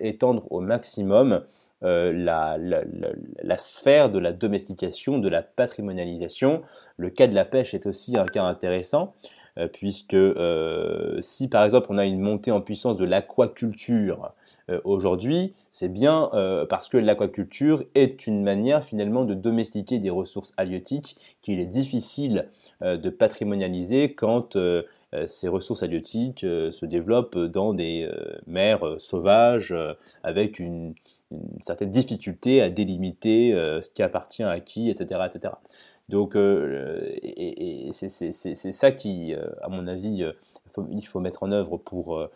étendre 0.00 0.46
au 0.50 0.60
maximum 0.60 1.42
la, 1.80 2.56
la, 2.58 3.58
sphère 3.58 4.10
de 4.10 4.18
la 4.18 4.32
domestication, 4.32 5.18
de 5.18 5.28
la 5.28 5.42
patrimonialisation. 5.42 6.62
Le 6.96 7.10
cas 7.10 7.26
de 7.26 7.34
la 7.34 7.44
pêche 7.44 7.74
est 7.74 7.86
aussi 7.86 8.16
un 8.16 8.26
cas 8.26 8.44
intéressant. 8.44 9.14
Euh, 9.58 9.68
puisque 9.68 10.14
euh, 10.14 11.18
si 11.20 11.48
par 11.48 11.62
exemple 11.64 11.88
on 11.90 11.98
a 11.98 12.06
une 12.06 12.20
montée 12.20 12.50
en 12.50 12.62
puissance 12.62 12.96
de 12.96 13.04
l'aquaculture 13.04 14.32
euh, 14.70 14.80
aujourd'hui, 14.84 15.52
c'est 15.70 15.92
bien 15.92 16.30
parce 16.68 16.88
que 16.88 16.96
l'aquaculture 16.96 17.84
est 17.94 18.26
une 18.26 18.42
manière 18.42 18.82
finalement 18.82 19.24
de 19.24 19.34
domestiquer 19.34 19.98
des 19.98 20.10
ressources 20.10 20.52
halieutiques 20.56 21.16
qu'il 21.42 21.60
est 21.60 21.66
difficile 21.66 22.48
de 22.80 23.10
patrimonialiser 23.10 24.14
quand 24.14 24.56
ces 25.26 25.48
ressources 25.48 25.82
halieutiques 25.82 26.40
se 26.40 26.86
développent 26.86 27.38
dans 27.38 27.74
des 27.74 28.10
mers 28.46 28.98
sauvages 28.98 29.74
avec 30.22 30.58
une, 30.58 30.94
certaine 31.60 31.90
difficulté 31.90 32.60
à 32.60 32.70
délimiter 32.70 33.52
ce 33.52 33.88
qui 33.88 34.02
appartient 34.02 34.42
à 34.42 34.60
qui, 34.60 34.90
etc. 34.90 35.20
etc. 35.26 35.54
Donc, 36.08 36.36
c'est 37.92 38.72
ça 38.72 38.92
qui, 38.92 39.34
à 39.62 39.68
mon 39.68 39.86
avis, 39.86 40.24
il 40.90 41.06
faut 41.06 41.20
mettre 41.20 41.42
en 41.42 41.52
œuvre 41.52 41.76
pour 41.76 42.28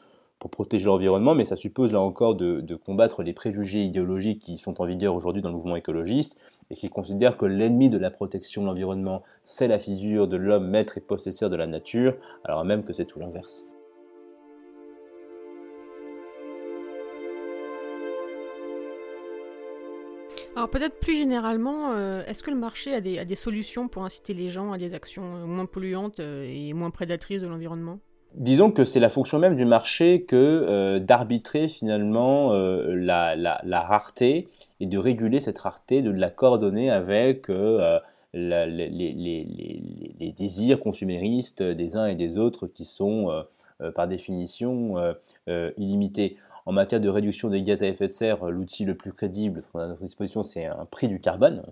protéger 0.51 0.87
l'environnement, 0.87 1.35
mais 1.35 1.45
ça 1.45 1.57
suppose 1.57 1.93
là 1.93 2.01
encore 2.01 2.35
de, 2.35 2.75
combattre 2.75 3.23
les 3.23 3.33
préjugés 3.33 3.83
idéologiques 3.83 4.43
qui 4.43 4.57
sont 4.57 4.81
en 4.81 4.87
vigueur 4.87 5.15
aujourd'hui 5.15 5.43
dans 5.43 5.49
le 5.49 5.57
mouvement 5.57 5.77
écologiste 5.77 6.39
et 6.71 6.75
qui 6.75 6.89
considèrent 6.89 7.37
que 7.37 7.47
l'ennemi 7.47 7.91
de 7.91 7.99
la 7.99 8.11
protection 8.11 8.63
de 8.63 8.67
l'environnement, 8.67 9.23
c'est 9.43 9.69
la 9.69 9.79
figure 9.79 10.29
de 10.29 10.37
l'homme 10.37 10.69
maître 10.69 10.99
et 10.99 11.01
possesseur 11.01 11.51
de 11.51 11.57
la 11.57 11.67
nature, 11.67 12.17
alors 12.45 12.65
même 12.65 12.85
que 12.85 12.93
c'est 12.93 13.05
tout 13.05 13.19
l'inverse. 13.19 13.67
Alors 20.57 20.71
peut-être 20.71 20.99
plus 20.99 21.19
généralement, 21.19 21.93
euh, 21.93 22.25
est-ce 22.25 22.43
que 22.43 22.51
le 22.51 22.57
marché 22.57 22.95
a 22.95 23.03
des, 23.03 23.19
a 23.19 23.27
des, 23.27 23.37
solutions 23.37 23.89
pour 23.89 24.05
inciter 24.05 24.33
les 24.33 24.49
gens 24.49 24.73
à 24.73 24.79
des 24.79 24.95
actions 24.95 25.37
euh, 25.37 25.45
moins 25.45 25.67
polluantes 25.67 26.19
euh, 26.19 26.49
et 26.49 26.73
moins 26.73 26.91
prédatrices 26.91 27.43
de 27.43 27.47
l'environnement? 27.47 28.01
Disons 28.37 28.71
que 28.71 28.85
c'est 28.85 29.01
la 29.01 29.09
fonction 29.09 29.39
même 29.39 29.57
du 29.57 29.65
marché 29.65 30.23
que 30.23 30.37
euh, 30.37 30.99
d'arbitrer 30.99 31.69
finalement 31.69 32.53
euh, 32.53 32.95
la, 32.95 33.81
rareté 33.83 34.49
et 34.81 34.87
de 34.87 34.99
réguler 34.99 35.41
cette 35.41 35.59
rareté, 35.59 36.03
de 36.03 36.11
la 36.11 36.31
coordonner 36.31 36.91
avec 36.91 37.49
euh, 37.49 37.99
les, 38.35 38.63
désirs 40.37 40.79
consuméristes 40.79 41.63
des 41.63 41.97
uns 41.97 42.07
et 42.07 42.15
des 42.15 42.39
autres 42.39 42.67
qui 42.67 42.85
sont 42.85 43.45
par 43.95 44.07
définition 44.07 44.97
illimités. 45.79 46.37
En 46.67 46.73
matière 46.73 47.01
de 47.01 47.09
réduction 47.09 47.49
des 47.49 47.63
gaz 47.63 47.83
à 47.83 47.87
effet 47.87 48.09
de 48.09 48.13
serre, 48.13 48.51
l'outil 48.51 48.85
le 48.85 48.95
plus 48.95 49.13
crédible 49.13 49.63
à 49.75 49.87
notre 49.87 50.03
disposition, 50.03 50.43
c'est 50.43 50.67
un 50.67 50.85
prix 50.85 51.09
du 51.09 51.19
carbone, 51.21 51.63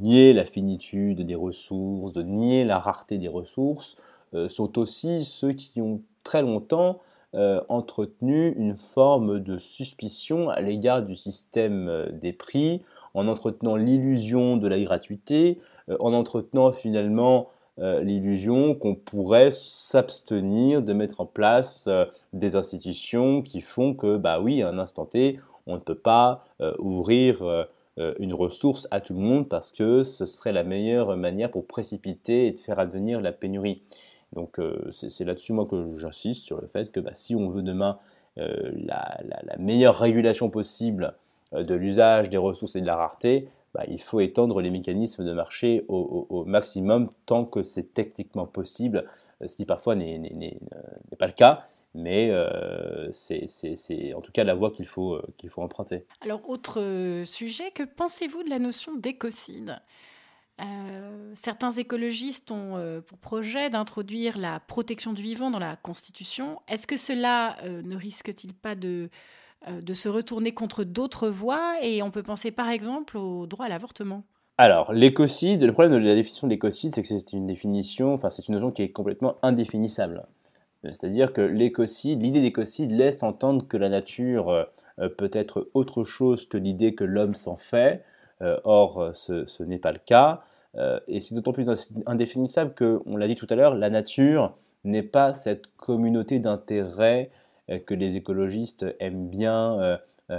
nier 0.00 0.32
la 0.32 0.44
finitude 0.44 1.20
des 1.20 1.36
ressources, 1.36 2.12
de 2.12 2.22
nier 2.22 2.64
la 2.64 2.78
rareté 2.80 3.18
des 3.18 3.28
ressources, 3.28 3.96
sont 4.48 4.78
aussi 4.78 5.22
ceux 5.22 5.52
qui 5.52 5.80
ont 5.80 6.02
très 6.24 6.42
longtemps 6.42 7.00
euh, 7.36 7.60
entretenu 7.68 8.54
une 8.56 8.78
forme 8.78 9.40
de 9.40 9.58
suspicion 9.58 10.48
à 10.48 10.62
l'égard 10.62 11.02
du 11.02 11.16
système 11.16 11.86
euh, 11.86 12.06
des 12.10 12.32
prix, 12.32 12.80
en 13.12 13.28
entretenant 13.28 13.76
l'illusion 13.76 14.56
de 14.56 14.66
la 14.66 14.80
gratuité, 14.80 15.58
euh, 15.90 15.98
en 16.00 16.14
entretenant 16.14 16.72
finalement 16.72 17.50
l'illusion 17.78 18.74
qu'on 18.74 18.94
pourrait 18.94 19.50
s'abstenir 19.50 20.80
de 20.80 20.94
mettre 20.94 21.20
en 21.20 21.26
place 21.26 21.90
des 22.32 22.56
institutions 22.56 23.42
qui 23.42 23.60
font 23.60 23.92
que, 23.92 24.16
bah 24.16 24.40
oui, 24.40 24.62
à 24.62 24.70
un 24.70 24.78
instant 24.78 25.04
T, 25.04 25.38
on 25.66 25.74
ne 25.74 25.80
peut 25.80 25.94
pas 25.94 26.42
ouvrir 26.78 27.66
une 27.98 28.32
ressource 28.32 28.88
à 28.90 29.02
tout 29.02 29.12
le 29.12 29.20
monde 29.20 29.50
parce 29.50 29.72
que 29.72 30.04
ce 30.04 30.24
serait 30.24 30.52
la 30.52 30.64
meilleure 30.64 31.18
manière 31.18 31.50
pour 31.50 31.66
précipiter 31.66 32.46
et 32.46 32.52
de 32.52 32.60
faire 32.60 32.78
advenir 32.78 33.20
la 33.20 33.32
pénurie. 33.32 33.82
Donc 34.32 34.58
euh, 34.58 34.90
c'est 34.92 35.24
là-dessus 35.24 35.52
moi 35.52 35.66
que 35.66 35.96
j'insiste 35.96 36.44
sur 36.44 36.60
le 36.60 36.66
fait 36.66 36.90
que 36.92 37.00
bah, 37.00 37.12
si 37.14 37.34
on 37.34 37.48
veut 37.48 37.62
demain 37.62 37.98
euh, 38.38 38.70
la, 38.74 39.18
meilleure 39.58 39.98
régulation 39.98 40.50
possible 40.50 41.14
euh, 41.54 41.62
de 41.62 41.74
l'usage 41.74 42.28
des 42.28 42.36
ressources 42.36 42.76
et 42.76 42.80
de 42.80 42.86
la 42.86 42.96
rareté, 42.96 43.48
bah, 43.74 43.84
il 43.88 44.00
faut 44.00 44.20
étendre 44.20 44.60
les 44.60 44.70
mécanismes 44.70 45.24
de 45.24 45.32
marché 45.32 45.84
au, 45.88 46.44
maximum 46.46 47.10
tant 47.26 47.44
que 47.44 47.62
c'est 47.62 47.94
techniquement 47.94 48.46
possible, 48.46 49.08
ce 49.44 49.54
qui 49.56 49.64
parfois 49.64 49.94
n'est 49.94 50.58
pas 51.18 51.26
le 51.26 51.32
cas 51.32 51.66
mais 51.98 52.30
c'est 53.12 54.12
en 54.14 54.20
tout 54.20 54.32
cas 54.32 54.44
la 54.44 54.54
voie 54.54 54.70
qu'il 54.70 54.86
faut, 54.86 55.18
qu'il 55.38 55.48
faut 55.48 55.62
emprunter. 55.62 56.04
Alors, 56.20 56.46
autre 56.48 57.22
sujet, 57.24 57.70
que 57.70 57.84
pensez-vous 57.84 58.42
de 58.42 58.50
la 58.50 58.58
notion 58.58 58.94
d'écocide? 58.96 59.78
Euh, 60.62 61.32
certains 61.34 61.70
écologistes 61.72 62.50
ont 62.50 62.76
euh, 62.76 63.00
pour 63.02 63.18
projet 63.18 63.68
d'introduire 63.68 64.38
la 64.38 64.60
protection 64.60 65.12
du 65.12 65.22
vivant 65.22 65.50
dans 65.50 65.58
la 65.58 65.76
Constitution. 65.76 66.60
Est-ce 66.68 66.86
que 66.86 66.96
cela 66.96 67.56
euh, 67.64 67.82
ne 67.82 67.94
risque-t-il 67.94 68.54
pas 68.54 68.74
de, 68.74 69.10
de 69.68 69.94
se 69.94 70.08
retourner 70.08 70.54
contre 70.54 70.84
d'autres 70.84 71.28
voies 71.28 71.74
Et 71.82 72.02
on 72.02 72.10
peut 72.10 72.22
penser 72.22 72.50
par 72.50 72.70
exemple 72.70 73.18
au 73.18 73.46
droit 73.46 73.66
à 73.66 73.68
l'avortement? 73.68 74.24
Alors, 74.58 74.94
l'écocide, 74.94 75.62
le 75.62 75.72
problème 75.72 75.92
de 75.92 76.06
la 76.06 76.14
définition 76.14 76.46
de 76.46 76.52
l'écocide, 76.52 76.94
c'est 76.94 77.02
que 77.02 77.08
c'est 77.08 77.32
une 77.34 77.46
définition, 77.46 78.14
enfin 78.14 78.30
c'est 78.30 78.48
une 78.48 78.54
notion 78.54 78.70
qui 78.70 78.80
est 78.80 78.88
complètement 78.88 79.36
indéfinissable. 79.42 80.24
C'est-à-dire 80.84 81.34
que 81.34 81.42
l'écocide, 81.42 82.22
l'idée 82.22 82.40
d'écocide 82.40 82.90
laisse 82.90 83.22
entendre 83.22 83.66
que 83.68 83.76
la 83.76 83.90
nature 83.90 84.66
peut 85.18 85.30
être 85.32 85.68
autre 85.74 86.04
chose 86.04 86.46
que 86.48 86.56
l'idée 86.56 86.94
que 86.94 87.04
l'homme 87.04 87.34
s'en 87.34 87.56
fait, 87.56 88.04
or, 88.40 89.10
ce, 89.14 89.62
n'est 89.62 89.78
pas 89.78 89.92
le 89.92 89.98
cas. 90.04 90.42
Euh, 90.76 91.00
et 91.08 91.20
c'est 91.20 91.34
d'autant 91.34 91.52
plus 91.52 91.70
indéfinissable 92.06 92.74
que, 92.74 93.00
on 93.06 93.16
l'a 93.16 93.26
dit 93.28 93.34
tout 93.34 93.46
à 93.50 93.54
l'heure, 93.54 93.74
la 93.74 93.90
nature 93.90 94.54
n'est 94.84 95.02
pas 95.02 95.32
cette 95.32 95.66
communauté 95.76 96.38
d'intérêts 96.38 97.30
euh, 97.70 97.78
que 97.78 97.94
les 97.94 98.16
écologistes 98.16 98.86
aiment 99.00 99.28
bien 99.28 99.98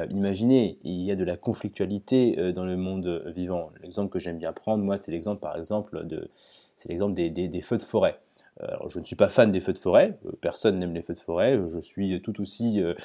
imaginer. 0.10 0.80
Il 0.84 1.02
y 1.02 1.12
a 1.12 1.16
de 1.16 1.24
la 1.24 1.38
conflictualité 1.38 2.52
dans 2.52 2.66
le 2.66 2.76
monde 2.76 3.24
vivant. 3.34 3.70
L'exemple 3.82 4.10
que 4.12 4.20
j'aime 4.20 4.38
bien 4.38 4.52
prendre, 4.52 4.84
moi, 4.84 4.98
c'est 4.98 5.14
l'exemple, 5.14 5.40
par 5.40 5.56
exemple, 5.56 6.06
de, 6.06 6.30
c'est 6.76 6.90
l'exemple 6.90 7.14
des, 7.14 7.62
feux 7.62 7.78
de 7.78 7.82
forêt. 7.82 8.20
Euh, 8.64 8.76
je 8.88 9.00
ne 9.00 9.04
suis 9.04 9.16
pas 9.16 9.30
fan 9.30 9.52
des 9.52 9.60
feux 9.60 9.74
de 9.74 9.78
forêt, 9.78 10.18
euh, 10.26 10.32
personne 10.42 10.80
n'aime 10.80 10.94
les 10.94 11.04
feux 11.04 11.14
de 11.14 11.20
forêt, 11.20 11.60
je 11.72 11.80
suis 11.80 12.20
tout 12.22 12.42
aussi 12.42 12.82
euh, 12.82 12.96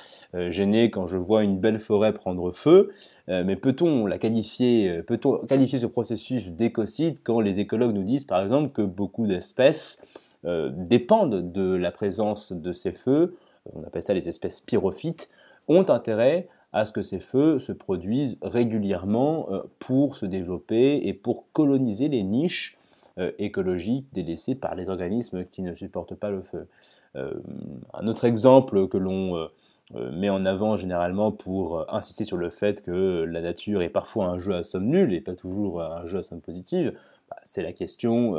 gêné 0.51 0.91
quand 0.91 1.07
je 1.07 1.19
vois 1.19 1.43
une 1.45 1.59
belle 1.59 1.79
forêt 1.79 2.15
prendre 2.15 2.53
feu, 2.53 2.91
mais 3.29 3.57
peut-on 3.57 4.07
la 4.07 4.19
qualifier, 4.19 5.03
peut-on 5.03 5.39
qualifier 5.47 5.79
ce 5.79 5.87
processus 5.87 6.49
d'écocide 6.49 7.19
quand 7.23 7.41
les 7.41 7.61
écologues 7.61 7.95
nous 7.95 8.03
disent 8.03 8.25
par 8.25 8.43
exemple 8.43 8.71
que 8.71 8.83
beaucoup 8.83 9.27
d'espèces 9.27 10.05
dépendent 10.45 11.53
de 11.53 11.75
la 11.75 11.93
présence 11.93 12.53
de 12.53 12.73
ces 12.73 12.93
feux, 12.93 13.37
on 13.73 13.85
appelle 13.85 14.03
ça 14.03 14.13
les 14.13 14.29
espèces 14.29 14.61
pyrophytes, 14.61 15.31
ont 15.69 15.89
intérêt 15.89 16.49
à 16.73 16.85
ce 16.85 16.93
que 16.93 17.01
ces 17.01 17.21
feux 17.21 17.59
se 17.59 17.73
produisent 17.73 18.39
régulièrement 18.43 19.49
pour 19.79 20.17
se 20.17 20.27
développer 20.27 21.01
et 21.05 21.15
pour 21.15 21.51
coloniser 21.53 22.09
les 22.09 22.25
niches 22.25 22.77
euh, 22.77 22.82
écologiques 23.39 24.07
délaissés 24.13 24.55
par 24.55 24.75
les 24.75 24.89
organismes 24.89 25.45
qui 25.45 25.63
ne 25.63 25.75
supportent 25.75 26.15
pas 26.15 26.31
le 26.31 26.43
feu. 26.43 26.67
Euh, 27.17 27.35
un 27.93 28.07
autre 28.07 28.25
exemple 28.25 28.89
que 28.89 28.97
l'on 28.97 29.37
euh, 29.37 30.11
met 30.13 30.31
en 30.31 30.47
avant 30.47 30.77
généralement 30.77 31.31
pour 31.31 31.93
insister 31.93 32.25
sur 32.25 32.39
le 32.39 32.49
fait 32.49 32.83
que 32.83 33.25
la 33.25 33.43
nature 33.43 33.83
est 33.83 33.91
parfois 33.91 34.27
un 34.27 34.39
jeu 34.39 34.55
à 34.55 34.65
somme 34.65 34.87
nulle 34.87 35.13
et 35.13 35.21
pas 35.21 35.35
toujours 35.35 35.83
un 35.83 36.07
jeu 36.07 36.19
à 36.19 36.23
somme 36.23 36.41
positive, 36.41 36.97
bah, 37.29 37.37
c'est 37.43 37.63
la 37.63 37.73
question 37.73 38.35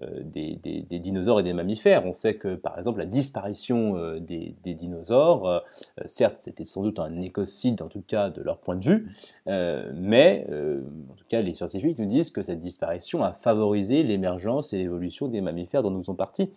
euh, 0.00 0.22
des, 0.24 0.56
dinosaures 1.00 1.40
et 1.40 1.42
des 1.42 1.52
mammifères. 1.52 2.06
On 2.06 2.14
sait 2.14 2.36
que, 2.36 2.54
par 2.54 2.78
exemple, 2.78 2.98
la 2.98 3.04
disparition 3.04 3.98
euh, 3.98 4.20
des, 4.20 4.54
dinosaures, 4.64 5.46
euh, 5.46 5.60
certes, 6.06 6.38
c'était 6.38 6.64
sans 6.64 6.82
doute 6.82 6.98
un 6.98 7.20
écocide, 7.20 7.82
en 7.82 7.88
tout 7.88 8.00
cas 8.00 8.30
de 8.30 8.40
leur 8.40 8.56
point 8.56 8.74
de 8.74 8.84
vue, 8.84 9.10
mais 9.46 10.46
en 10.48 11.14
tout 11.14 11.26
cas, 11.28 11.42
les 11.42 11.54
scientifiques 11.54 11.98
nous 11.98 12.06
disent 12.06 12.30
que 12.30 12.40
cette 12.42 12.60
disparition 12.60 13.22
a 13.22 13.34
favorisé 13.34 14.02
l'émergence 14.02 14.72
et 14.72 14.78
l'évolution 14.78 15.28
des 15.28 15.42
mammifères 15.42 15.82
dont 15.82 15.90
nous 15.90 16.04
sommes 16.04 16.16
partis. 16.16 16.48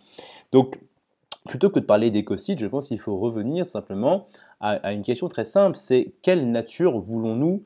Donc, 0.50 0.80
plutôt 1.44 1.68
que 1.68 1.78
de 1.78 1.84
parler 1.84 2.10
d'écocide, 2.10 2.58
je 2.58 2.66
pense 2.66 2.88
qu'il 2.88 2.98
faut 2.98 3.18
revenir 3.18 3.66
simplement 3.66 4.26
à, 4.60 4.94
une 4.94 5.02
question 5.02 5.28
très 5.28 5.44
simple, 5.44 5.76
c'est 5.76 6.14
quelle 6.22 6.50
nature 6.50 6.98
voulons-nous, 6.98 7.64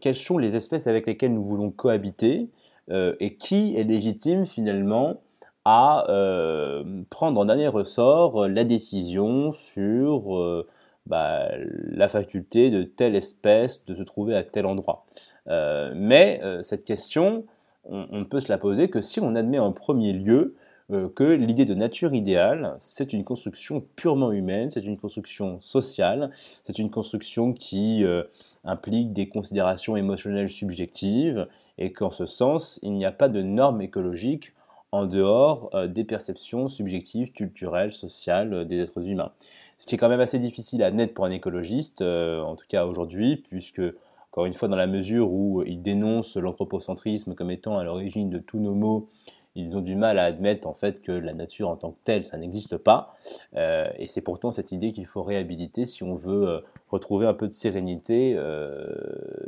quelles 0.00 0.16
sont 0.16 0.38
les 0.38 0.56
espèces 0.56 0.88
avec 0.88 1.06
lesquelles 1.06 1.32
nous 1.32 1.44
voulons 1.44 1.70
cohabiter, 1.70 2.48
et 2.90 3.36
qui 3.36 3.76
est 3.76 3.84
légitime 3.84 4.46
finalement 4.46 5.20
à 5.64 6.08
euh, 6.08 7.02
prendre 7.10 7.40
en 7.40 7.44
dernier 7.44 7.66
ressort 7.66 8.46
la 8.46 8.62
décision 8.64 9.52
sur 9.52 10.64
bah, 11.06 11.48
la 11.56 12.08
faculté 12.08 12.70
de 12.70 12.84
telle 12.84 13.16
espèce 13.16 13.84
de 13.86 13.94
se 13.94 14.02
trouver 14.02 14.36
à 14.36 14.44
tel 14.44 14.66
endroit. 14.66 15.06
mais 15.46 16.40
cette 16.62 16.84
question, 16.84 17.44
on, 17.84 18.18
ne 18.18 18.24
peut 18.24 18.40
se 18.40 18.48
la 18.48 18.58
poser 18.58 18.88
que 18.88 19.00
si 19.00 19.20
on 19.20 19.34
admet 19.34 19.58
en 19.58 19.72
premier 19.72 20.12
lieu 20.12 20.36
euh, 20.36 20.65
que 20.88 21.24
l'idée 21.24 21.64
de 21.64 21.74
nature 21.74 22.14
idéale, 22.14 22.76
c'est 22.78 23.12
une 23.12 23.24
construction 23.24 23.84
purement 23.96 24.30
humaine, 24.30 24.70
c'est 24.70 24.84
une 24.84 24.96
construction 24.96 25.60
sociale, 25.60 26.30
c'est 26.64 26.78
une 26.78 26.90
construction 26.90 27.52
qui 27.52 28.04
euh, 28.04 28.22
implique 28.64 29.12
des 29.12 29.28
considérations 29.28 29.96
émotionnelles 29.96 30.48
subjectives, 30.48 31.48
et 31.78 31.92
qu'en 31.92 32.10
ce 32.10 32.24
sens, 32.24 32.78
il 32.82 32.92
n'y 32.92 33.04
a 33.04 33.10
pas 33.10 33.28
de 33.28 33.42
normes 33.42 33.82
écologiques 33.82 34.52
en 34.92 35.06
dehors 35.06 35.70
euh, 35.74 35.88
des 35.88 36.04
perceptions 36.04 36.68
subjectives, 36.68 37.32
culturelles, 37.32 37.92
sociales 37.92 38.64
des 38.66 38.78
êtres 38.78 39.08
humains. 39.08 39.32
Ce 39.78 39.86
qui 39.86 39.96
est 39.96 39.98
quand 39.98 40.08
même 40.08 40.20
assez 40.20 40.38
difficile 40.38 40.84
à 40.84 40.86
admettre 40.86 41.14
pour 41.14 41.24
un 41.24 41.32
écologiste, 41.32 42.00
en 42.00 42.54
tout 42.54 42.64
cas 42.68 42.86
aujourd'hui, 42.86 43.36
puisque, 43.36 43.82
encore 44.30 44.46
une 44.46 44.54
fois, 44.54 44.68
dans 44.68 44.76
la 44.76 44.86
mesure 44.86 45.32
où 45.32 45.64
il 45.64 45.82
dénonce 45.82 46.36
l'anthropocentrisme 46.36 47.34
comme 47.34 47.50
étant 47.50 47.76
à 47.76 47.84
l'origine 47.84 48.30
de 48.30 48.38
tous 48.38 48.58
nos 48.58 48.74
maux, 48.74 49.10
ils 49.56 49.76
ont 49.76 49.80
du 49.80 49.96
mal 49.96 50.18
à 50.18 50.24
admettre 50.24 50.68
en 50.68 50.74
fait 50.74 51.02
que 51.02 51.12
la 51.12 51.32
nature 51.32 51.68
en 51.68 51.76
tant 51.76 51.90
que 51.90 51.98
telle, 52.04 52.22
ça 52.22 52.36
n'existe 52.36 52.76
pas. 52.76 53.16
Euh, 53.56 53.88
et 53.98 54.06
c'est 54.06 54.20
pourtant 54.20 54.52
cette 54.52 54.70
idée 54.70 54.92
qu'il 54.92 55.06
faut 55.06 55.22
réhabiliter 55.22 55.86
si 55.86 56.02
on 56.02 56.14
veut 56.14 56.48
euh, 56.48 56.60
retrouver 56.90 57.26
un 57.26 57.34
peu 57.34 57.48
de 57.48 57.52
sérénité 57.52 58.34
euh, 58.36 58.86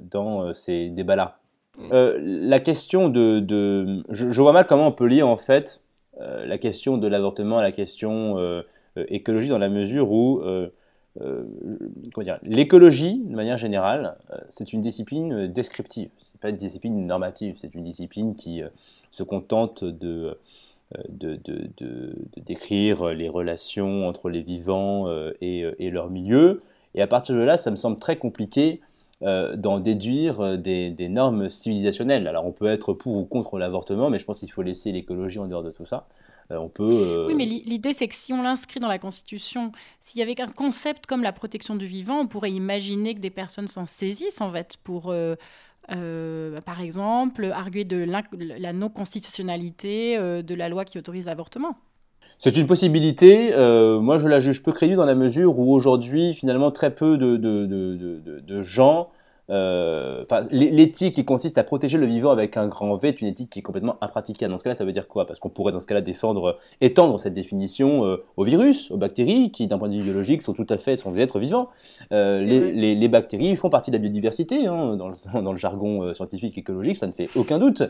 dans 0.00 0.52
ces 0.52 0.88
débats-là. 0.88 1.38
la 1.90 2.60
question 2.60 3.08
de, 3.08 3.38
de 3.38 4.02
je, 4.08 4.40
vois 4.40 4.52
mal 4.52 4.66
comment 4.66 4.88
on 4.88 4.92
peut 4.92 5.06
lier 5.06 5.22
en 5.22 5.36
fait 5.36 5.82
la 6.18 6.58
question 6.58 6.98
de 6.98 7.06
l'avortement 7.06 7.58
à 7.58 7.62
la 7.62 7.70
question 7.70 8.36
écologie 8.96 9.50
dans 9.50 9.58
la 9.58 9.68
mesure 9.68 10.10
où 10.10 10.42
l'écologie, 12.42 13.22
de 13.24 13.34
manière 13.34 13.58
générale, 13.58 14.16
c'est 14.48 14.72
une 14.72 14.80
discipline 14.80 15.46
descriptive. 15.48 16.10
C'est 16.18 16.40
pas 16.40 16.50
une 16.50 16.56
discipline 16.56 17.06
normative. 17.06 17.54
C'est 17.58 17.74
une 17.74 17.84
discipline 17.84 18.34
qui 18.36 18.62
se 19.10 19.22
contente 19.22 19.84
euh, 20.96 21.04
de, 21.10 21.38
décrire 22.46 23.08
les 23.08 23.28
relations 23.28 24.08
entre 24.08 24.30
les 24.30 24.40
vivants 24.40 25.06
euh, 25.06 25.32
et, 25.42 25.62
euh, 25.62 25.74
leur 25.90 26.08
milieu. 26.08 26.62
Et 26.94 27.02
à 27.02 27.06
partir 27.06 27.34
de 27.34 27.40
là, 27.40 27.58
ça 27.58 27.70
me 27.70 27.76
semble 27.76 27.98
très 27.98 28.16
compliqué 28.16 28.80
d'en 29.20 29.80
déduire 29.80 30.56
des, 30.56 31.08
normes 31.10 31.48
civilisationnelles. 31.48 32.28
Alors 32.28 32.46
on 32.46 32.52
peut 32.52 32.66
être 32.68 32.92
pour 32.92 33.16
ou 33.16 33.24
contre 33.24 33.58
l'avortement, 33.58 34.10
mais 34.10 34.20
je 34.20 34.24
pense 34.24 34.38
qu'il 34.38 34.50
faut 34.50 34.62
laisser 34.62 34.92
l'écologie 34.92 35.40
en 35.40 35.46
dehors 35.46 35.64
de 35.64 35.72
tout 35.72 35.86
ça. 35.86 36.06
On 36.50 36.68
peut, 36.68 37.26
Oui, 37.26 37.34
mais 37.34 37.44
l'idée 37.44 37.92
c'est 37.94 38.08
que 38.08 38.14
si 38.14 38.32
on 38.32 38.42
l'inscrit 38.42 38.80
dans 38.80 38.88
la 38.88 38.98
Constitution, 38.98 39.72
s'il 40.00 40.20
y 40.20 40.22
avait 40.22 40.40
un 40.40 40.48
concept 40.48 41.06
comme 41.06 41.22
la 41.22 41.32
protection 41.32 41.76
du 41.76 41.86
vivant, 41.86 42.20
on 42.20 42.26
pourrait 42.26 42.52
imaginer 42.52 43.14
que 43.14 43.20
des 43.20 43.30
personnes 43.30 43.68
s'en 43.68 43.86
saisissent 43.86 44.40
en 44.40 44.50
fait 44.50 44.76
pour 44.82 45.12
euh, 45.90 46.60
par 46.60 46.80
exemple, 46.80 47.46
arguer 47.46 47.84
de 47.84 48.04
la 48.58 48.72
non-constitutionnalité 48.72 50.18
euh, 50.18 50.42
de 50.42 50.54
la 50.54 50.68
loi 50.68 50.84
qui 50.84 50.98
autorise 50.98 51.26
l'avortement. 51.26 51.76
C'est 52.36 52.56
une 52.56 52.66
possibilité. 52.66 53.54
Euh, 53.54 53.98
moi, 54.00 54.18
je 54.18 54.28
la 54.28 54.38
juge 54.38 54.62
peu 54.62 54.72
crédible 54.72 54.98
dans 54.98 55.06
la 55.06 55.14
mesure 55.14 55.58
où 55.58 55.72
aujourd'hui, 55.72 56.34
finalement, 56.34 56.70
très 56.70 56.94
peu 56.94 57.16
de, 57.16 57.36
de, 57.36 57.64
de, 57.64 58.40
de 58.40 58.62
gens 58.62 59.08
euh, 59.50 60.24
l'éthique 60.50 61.14
qui 61.14 61.24
consiste 61.24 61.56
à 61.56 61.64
protéger 61.64 61.96
le 61.96 62.06
vivant 62.06 62.30
avec 62.30 62.56
un 62.56 62.66
grand 62.66 62.96
V 62.96 63.08
est 63.08 63.20
une 63.22 63.28
éthique 63.28 63.50
qui 63.50 63.60
est 63.60 63.62
complètement 63.62 63.96
impraticable. 64.00 64.50
Dans 64.50 64.58
ce 64.58 64.64
cas-là, 64.64 64.74
ça 64.74 64.84
veut 64.84 64.92
dire 64.92 65.08
quoi? 65.08 65.26
Parce 65.26 65.40
qu'on 65.40 65.48
pourrait 65.48 65.72
dans 65.72 65.80
ce 65.80 65.86
cas-là 65.86 66.02
défendre, 66.02 66.58
étendre 66.80 67.18
cette 67.18 67.34
défication 67.34 68.04
euh, 68.04 68.24
aux 68.36 68.44
virus, 68.44 68.90
aux 68.90 68.98
bactéries, 68.98 69.50
qui 69.50 69.66
d'un 69.66 69.78
point 69.78 69.88
de 69.88 69.94
vue 69.94 70.02
biologique 70.02 70.42
sont 70.42 70.52
tout 70.52 70.66
à 70.68 70.76
fait 70.76 70.96
sont 70.96 71.12
des 71.12 71.20
êtres 71.20 71.38
vivants. 71.38 71.68
Euh, 72.12 72.42
les, 72.42 72.94
les, 72.94 73.08
bactéries 73.08 73.56
font 73.56 73.70
partie 73.70 73.90
de 73.90 73.96
la 73.96 74.00
biodiversité 74.00 74.66
hein, 74.66 74.96
dans, 74.96 75.08
le, 75.08 75.14
dans, 75.42 75.52
le, 75.52 75.58
jargon 75.58 76.12
scientifique 76.12 76.58
écologique, 76.58 76.96
ça 76.96 77.06
ne 77.06 77.12
fait 77.12 77.28
aucun 77.36 77.58
doute. 77.58 77.82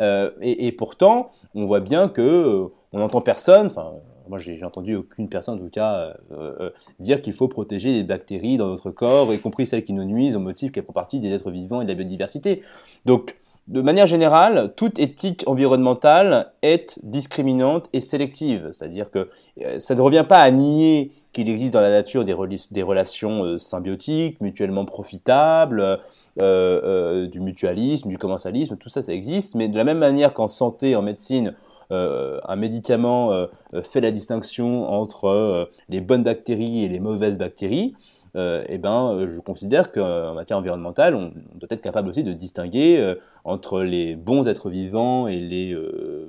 Et, 0.00 0.66
et, 0.66 0.72
pourtant, 0.72 1.30
on 1.54 1.64
voit 1.64 1.80
bien 1.80 2.08
que 2.08 2.68
on 2.92 2.98
n'entend 2.98 3.20
personne. 3.20 3.66
Enfin, 3.66 3.92
moi, 4.28 4.38
j'ai 4.38 4.62
entendu 4.64 4.94
aucune 4.96 5.28
personne, 5.28 5.54
en 5.54 5.58
tout 5.58 5.70
cas, 5.70 6.14
euh, 6.32 6.54
euh, 6.60 6.70
dire 7.00 7.20
qu'il 7.20 7.32
faut 7.32 7.48
protéger 7.48 7.92
les 7.92 8.02
bactéries 8.02 8.56
dans 8.56 8.68
notre 8.68 8.90
corps, 8.90 9.32
y 9.32 9.38
compris 9.38 9.66
celles 9.66 9.84
qui 9.84 9.92
nous 9.92 10.04
nuisent, 10.04 10.36
au 10.36 10.40
motif 10.40 10.72
qu'elles 10.72 10.84
font 10.84 10.92
partie 10.92 11.20
des 11.20 11.32
êtres 11.32 11.50
vivants 11.50 11.80
et 11.80 11.84
de 11.84 11.88
la 11.88 11.94
biodiversité. 11.94 12.62
Donc, 13.04 13.36
de 13.68 13.80
manière 13.80 14.06
générale, 14.06 14.72
toute 14.76 15.00
éthique 15.00 15.42
environnementale 15.46 16.52
est 16.62 17.00
discriminante 17.02 17.88
et 17.92 17.98
sélective. 17.98 18.70
C'est-à-dire 18.72 19.10
que 19.10 19.28
euh, 19.62 19.78
ça 19.78 19.94
ne 19.94 20.00
revient 20.00 20.24
pas 20.28 20.38
à 20.38 20.50
nier 20.50 21.10
qu'il 21.32 21.50
existe 21.50 21.72
dans 21.72 21.80
la 21.80 21.90
nature 21.90 22.24
des, 22.24 22.32
relations 22.32 23.58
symbiotiques, 23.58 24.40
mutuellement 24.40 24.86
profitables, 24.86 26.00
du 26.40 27.40
mutualisme, 27.40 28.08
du 28.08 28.16
commensalisme, 28.16 28.78
tout 28.78 28.88
ça, 28.88 29.02
ça 29.02 29.12
existe. 29.12 29.54
Mais 29.54 29.68
de 29.68 29.76
la 29.76 29.84
même 29.84 29.98
manière 29.98 30.32
qu'en 30.32 30.48
santé, 30.48 30.96
en 30.96 31.02
médecine, 31.02 31.48
euh, 31.48 31.52
un 31.90 32.56
médicament 32.56 33.32
euh, 33.74 33.82
fait 33.82 34.00
la 34.00 34.10
distinction 34.10 34.88
entre 34.88 35.26
euh, 35.26 35.64
les 35.88 36.00
bonnes 36.00 36.22
bactéries 36.22 36.84
et 36.84 36.88
les 36.88 37.00
mauvaises 37.00 37.38
bactéries, 37.38 37.94
eh 38.38 38.76
ben, 38.76 39.24
je 39.26 39.40
considère 39.40 39.90
qu'en 39.92 40.34
matière 40.34 40.58
environnementale, 40.58 41.14
on, 41.14 41.32
doit 41.54 41.68
être 41.70 41.80
capable 41.80 42.10
aussi 42.10 42.22
de 42.22 42.34
distinguer 42.34 43.14
entre 43.44 43.80
les 43.80 44.14
bons 44.14 44.46
êtres 44.46 44.68
vivants 44.68 45.26
et 45.26 45.40
les 45.40 45.74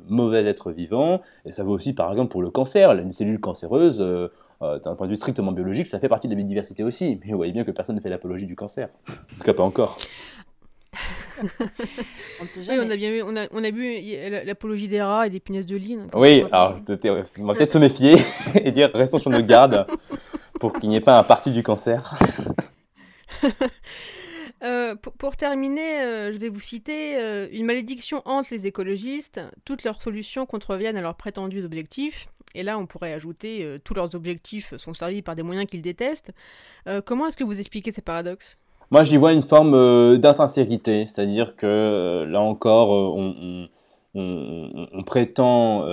mauvais 0.08 0.46
êtres 0.46 0.72
vivants. 0.72 1.20
Et 1.44 1.52
ça 1.52 1.66
vaut 1.66 1.74
aussi, 1.74 1.92
par 1.92 2.10
exemple, 2.10 2.32
pour 2.32 2.42
le 2.42 2.50
cancer. 2.50 2.94
Une 2.94 3.12
cellule 3.12 3.42
cancéreuse, 3.42 4.00
d'un 4.62 4.96
point 4.96 5.08
de 5.08 5.12
vue 5.12 5.18
strictement 5.18 5.52
biologique, 5.52 5.88
ça 5.88 6.00
fait 6.00 6.08
partie 6.08 6.30
de 6.30 6.32
la 6.32 6.38
biodiversité 6.38 6.82
aussi. 6.82 7.20
Mais 7.26 7.32
vous 7.32 7.36
voyez 7.36 7.52
bien 7.52 7.66
que 7.66 7.72
personne 7.72 7.98
ne 7.98 8.02
fait 8.02 8.10
l'apologie 8.10 8.46
du 8.46 8.56
cancer. 8.56 8.88
En 9.10 9.38
tout 9.40 9.44
cas, 9.44 9.54
pas 9.54 9.64
encore. 9.64 9.98
On 12.42 12.46
Oui, 12.58 12.78
on 12.80 12.90
a 12.90 12.96
bien 12.96 13.12
vu, 13.12 13.22
on 13.22 13.36
a, 13.36 13.48
on 13.52 13.64
a 13.64 13.72
vu 13.72 14.00
l'apologie 14.46 14.88
des 14.88 15.02
rats 15.02 15.28
et 15.28 15.30
des 15.30 15.40
punaises 15.40 15.66
de 15.66 15.76
lit. 15.76 15.98
Oui, 16.14 16.44
alors 16.52 16.76
on 17.40 17.46
va 17.46 17.54
peut-être 17.54 17.72
se 17.72 17.78
méfier 17.78 18.16
et 18.56 18.72
dire 18.72 18.92
restons 18.94 19.20
sur 19.20 19.30
nos 19.30 19.42
gardes 19.42 19.86
pour 20.60 20.74
qu'il 20.74 20.90
n'y 20.90 20.96
ait 20.96 21.02
pas 21.02 21.20
un 21.20 21.24
parti 21.24 21.52
du 21.52 21.64
cancer. 21.64 22.16
Euh, 24.64 24.96
pour, 24.96 25.36
terminer, 25.36 26.02
euh, 26.02 26.32
je 26.32 26.38
vais 26.40 26.50
vous 26.50 26.60
citer 26.60 27.18
euh, 27.18 27.48
Une 27.52 27.66
malédiction 27.66 28.24
hante 28.26 28.50
les 28.50 28.66
écologistes, 28.66 29.40
toutes 29.66 29.84
leurs 29.84 30.02
solutions 30.02 30.48
contreviennent 30.48 30.98
à 30.98 31.02
leurs 31.02 31.16
prétendus 31.16 31.64
objectifs. 31.64 32.28
Et 32.56 32.64
là, 32.64 32.80
on 32.80 32.88
pourrait 32.88 33.14
ajouter 33.14 33.78
Tous 33.84 33.94
leurs 33.94 34.16
objectifs 34.16 34.76
sont 34.78 34.96
servis 34.96 35.22
par 35.22 35.36
des 35.36 35.44
moyens 35.44 35.70
qu'ils 35.70 35.84
détestent. 35.84 36.32
comment 37.06 37.28
est-ce 37.28 37.38
que 37.38 37.44
vous 37.44 37.60
expliquez 37.60 37.92
ces 37.92 38.02
paradoxes? 38.02 38.58
Moi, 38.90 39.04
j'y 39.04 39.18
vois 39.18 39.34
une 39.34 39.42
forme 39.42 39.74
euh, 39.74 40.18
d'insincérité, 40.18 41.06
c'est-à-dire 41.06 41.58
que 41.58 41.66
euh, 41.66 42.26
là 42.26 42.40
encore, 42.40 42.96
euh, 42.96 43.68
on, 44.16 45.04
prétend, 45.04 45.86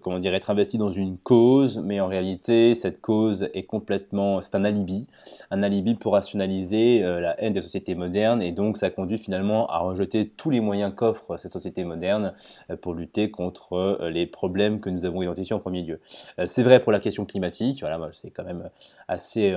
comment 0.00 0.18
dire, 0.18 0.32
être 0.34 0.48
investi 0.48 0.78
dans 0.78 0.90
une 0.90 1.18
cause, 1.18 1.82
mais 1.84 2.00
en 2.00 2.06
réalité, 2.06 2.74
cette 2.74 3.02
cause 3.02 3.50
est 3.52 3.64
complètement, 3.64 4.40
c'est 4.40 4.54
un 4.54 4.64
alibi, 4.64 5.06
un 5.50 5.62
alibi 5.62 5.94
pour 5.94 6.14
rationaliser 6.14 7.00
la 7.00 7.38
haine 7.42 7.52
des 7.52 7.60
sociétés 7.60 7.94
modernes, 7.94 8.40
et 8.40 8.52
donc 8.52 8.78
ça 8.78 8.88
conduit 8.88 9.18
finalement 9.18 9.66
à 9.66 9.80
rejeter 9.80 10.28
tous 10.28 10.48
les 10.48 10.60
moyens 10.60 10.94
qu'offre 10.96 11.36
cette 11.36 11.52
société 11.52 11.84
moderne 11.84 12.32
pour 12.80 12.94
lutter 12.94 13.30
contre 13.30 14.08
les 14.08 14.24
problèmes 14.24 14.80
que 14.80 14.88
nous 14.88 15.04
avons 15.04 15.20
identifiés 15.20 15.54
en 15.54 15.60
premier 15.60 15.82
lieu. 15.82 16.00
c'est 16.46 16.62
vrai 16.62 16.80
pour 16.80 16.90
la 16.90 17.00
question 17.00 17.26
climatique, 17.26 17.80
voilà, 17.80 18.00
c'est 18.12 18.30
quand 18.30 18.44
même 18.44 18.70
assez 19.08 19.54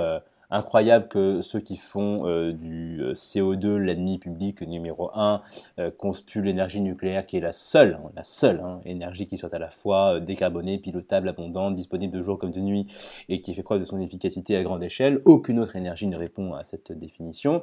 incroyable 0.55 1.07
que 1.07 1.41
ceux 1.41 1.59
qui 1.59 1.75
font 1.75 2.27
euh, 2.27 2.53
du 2.53 3.01
euh, 3.01 3.13
CO2 3.13 3.75
l'ennemi 3.75 4.17
public 4.17 4.61
numéro 4.61 5.11
1 5.13 5.41
euh, 5.79 5.91
conspuent 5.91 6.41
l'énergie 6.41 6.81
nucléaire 6.81 7.25
qui 7.25 7.37
est 7.37 7.41
la 7.41 7.51
seule, 7.51 7.99
hein, 8.01 8.09
la 8.15 8.23
seule 8.23 8.61
hein, 8.63 8.79
énergie 8.85 9.27
qui 9.27 9.37
soit 9.37 9.53
à 9.53 9.59
la 9.59 9.69
fois 9.69 10.19
décarbonée, 10.19 10.77
pilotable, 10.77 11.29
abondante, 11.29 11.75
disponible 11.75 12.15
de 12.15 12.21
jour 12.21 12.39
comme 12.39 12.51
de 12.51 12.61
nuit 12.61 12.87
et 13.29 13.41
qui 13.41 13.53
fait 13.53 13.63
preuve 13.63 13.81
de 13.81 13.85
son 13.85 13.99
efficacité 13.99 14.55
à 14.55 14.63
grande 14.63 14.83
échelle. 14.83 15.21
Aucune 15.25 15.59
autre 15.59 15.75
énergie 15.75 16.07
ne 16.07 16.17
répond 16.17 16.53
à 16.53 16.63
cette 16.63 16.91
définition. 16.91 17.61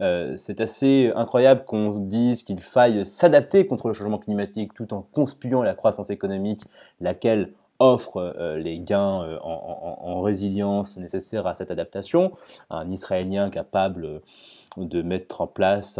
C'est 0.00 0.60
assez 0.60 1.12
incroyable 1.14 1.64
qu'on 1.64 1.98
dise 1.98 2.42
qu'il 2.42 2.60
faille 2.60 3.04
s'adapter 3.04 3.66
contre 3.66 3.88
le 3.88 3.94
changement 3.94 4.18
climatique 4.18 4.74
tout 4.74 4.92
en 4.92 5.02
conspuant 5.02 5.62
la 5.62 5.74
croissance 5.74 6.10
économique, 6.10 6.62
laquelle 7.00 7.52
offre 7.78 8.56
les 8.56 8.78
gains 8.78 9.38
en, 9.42 10.20
résilience 10.22 10.96
nécessaires 10.96 11.46
à 11.46 11.54
cette 11.54 11.70
adaptation. 11.70 12.32
Un 12.70 12.90
Israélien 12.90 13.50
capable 13.50 14.22
de 14.76 15.02
mettre 15.02 15.40
en 15.40 15.46
place 15.46 15.98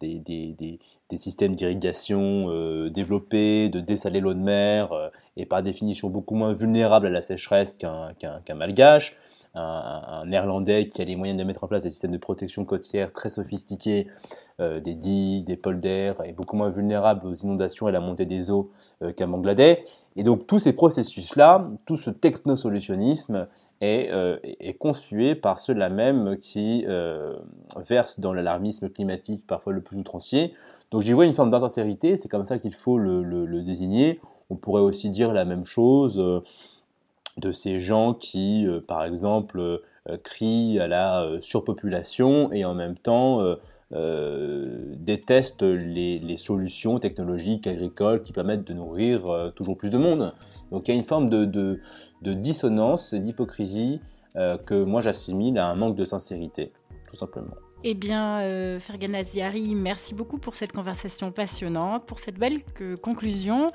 des, 0.00 0.18
des, 0.20 0.78
systèmes 1.16 1.54
d'irrigation 1.54 2.88
développés, 2.88 3.68
de 3.68 3.80
dessaler 3.80 4.20
l'eau 4.20 4.34
de 4.34 4.38
mer, 4.38 5.10
et 5.36 5.44
par 5.44 5.62
définition 5.62 6.08
beaucoup 6.08 6.34
moins 6.34 6.52
vulnérable 6.52 7.06
à 7.06 7.10
la 7.10 7.22
sécheresse 7.22 7.76
qu'un 7.76 8.54
malgache 8.54 9.16
un, 9.54 10.24
néerlandais 10.26 10.86
qui 10.88 11.02
a 11.02 11.04
les 11.04 11.16
moyens 11.16 11.38
de 11.38 11.44
mettre 11.44 11.64
en 11.64 11.68
place 11.68 11.82
des 11.82 11.90
systèmes 11.90 12.12
de 12.12 12.18
protection 12.18 12.64
côtière 12.64 13.12
très 13.12 13.28
sophistiqués, 13.28 14.06
euh, 14.51 14.51
des 14.58 14.94
digues, 14.94 15.44
des 15.44 15.56
polders, 15.56 16.24
et 16.24 16.32
beaucoup 16.32 16.56
moins 16.56 16.70
vulnérables 16.70 17.26
aux 17.26 17.34
inondations 17.34 17.86
et 17.86 17.90
à 17.90 17.92
la 17.92 18.00
montée 18.00 18.26
des 18.26 18.50
eaux 18.50 18.70
euh, 19.02 19.12
qu'un 19.12 19.28
Bangladesh. 19.28 19.78
Et 20.16 20.22
donc 20.22 20.46
tous 20.46 20.58
ces 20.58 20.72
processus-là, 20.72 21.68
tout 21.86 21.96
ce 21.96 22.10
technosolutionnisme 22.10 23.48
est, 23.80 24.10
euh, 24.10 24.38
est 24.42 25.34
par 25.34 25.58
ceux-là 25.58 25.88
même 25.88 26.36
qui 26.38 26.86
versent 27.76 28.20
dans 28.20 28.32
l'alarmisme 28.32 28.88
climatique 28.88 29.46
parfois 29.46 29.72
le 29.72 29.80
plus 29.80 29.98
outrancier. 29.98 30.54
Donc 30.90 31.00
j'y 31.00 31.12
vois 31.12 31.24
une 31.24 31.32
forme 31.32 31.50
d'insincérité, 31.50 32.16
c'est 32.16 32.28
comme 32.28 32.44
ça 32.44 32.58
qu'il 32.58 32.74
faut 32.74 32.98
le, 32.98 33.62
désigner. 33.62 34.20
On 34.50 34.56
pourrait 34.56 34.82
aussi 34.82 35.10
dire 35.10 35.32
la 35.32 35.44
même 35.44 35.64
chose 35.64 36.42
de 37.36 37.52
ces 37.52 37.78
gens 37.78 38.14
qui, 38.14 38.66
euh, 38.66 38.80
par 38.80 39.04
exemple, 39.04 39.60
euh, 39.60 40.16
crient 40.22 40.78
à 40.80 40.86
la 40.86 41.22
euh, 41.22 41.40
surpopulation 41.40 42.52
et 42.52 42.64
en 42.64 42.74
même 42.74 42.96
temps 42.96 43.40
détestent 43.92 45.62
les, 45.62 46.36
solutions 46.36 46.98
technologiques, 46.98 47.66
agricoles 47.66 48.22
qui 48.22 48.32
permettent 48.32 48.66
de 48.66 48.72
nourrir 48.72 49.52
toujours 49.54 49.76
plus 49.76 49.90
de 49.90 49.98
monde. 49.98 50.34
Donc 50.70 50.88
il 50.88 50.92
y 50.92 50.94
a 50.94 50.96
une 50.96 51.04
forme 51.04 51.28
de, 51.28 51.44
de, 51.44 52.32
dissonance, 52.32 53.14
d'hypocrisie 53.14 54.00
que 54.34 54.82
moi 54.82 55.02
j'assimile 55.02 55.58
à 55.58 55.68
un 55.68 55.74
manque 55.74 55.96
de 55.96 56.04
sincérité, 56.04 56.72
tout 57.08 57.16
simplement. 57.16 57.54
Eh 57.84 57.94
bien, 57.94 58.40
euh, 58.42 58.78
merci 59.74 60.14
beaucoup 60.14 60.38
pour 60.38 60.54
cette 60.54 60.72
conversation 60.72 61.32
passionnante, 61.32 62.06
pour 62.06 62.20
cette 62.20 62.38
belle 62.38 62.60
conclusion. 63.02 63.72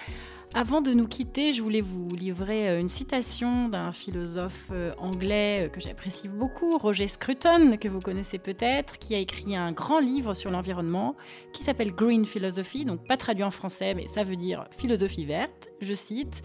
Avant 0.53 0.82
de 0.82 0.93
nous 0.93 1.08
quitter, 1.08 1.51
je 1.51 1.62
voulais 1.62 1.82
vous 1.82 2.08
livrer 2.16 2.70
euh, 2.70 2.80
une 2.80 2.88
citation 2.88 3.68
d'un 3.68 3.91
philosophe 3.91 4.70
euh, 4.72 4.93
anglais 4.97 5.66
euh, 5.66 5.70
que 5.70 5.82
j'apprécie 5.82 6.30
beaucoup, 6.30 6.78
Roger 6.78 7.08
Scruton, 7.08 7.76
que 7.78 7.89
vous 7.89 7.99
connaissez 7.99 8.39
peut-être, 8.39 8.97
qui 8.97 9.14
a 9.14 9.20
écrit 9.20 9.58
un 9.58 9.74
grand 9.74 9.99
livre 9.99 10.34
sur 10.34 10.49
l'environnement 10.49 11.16
qui 11.51 11.64
s'appelle 11.64 11.91
Green 11.91 12.24
Philosophy, 12.24 12.86
donc 12.86 13.05
pas 13.05 13.18
traduit 13.18 13.43
en 13.43 13.51
français, 13.51 13.93
mais 13.93 14.08
ça 14.08 14.24
veut 14.24 14.38
dire 14.38 14.66
philosophie 14.72 15.26
verte. 15.26 15.68
Je 15.82 15.93
cite 15.93 16.43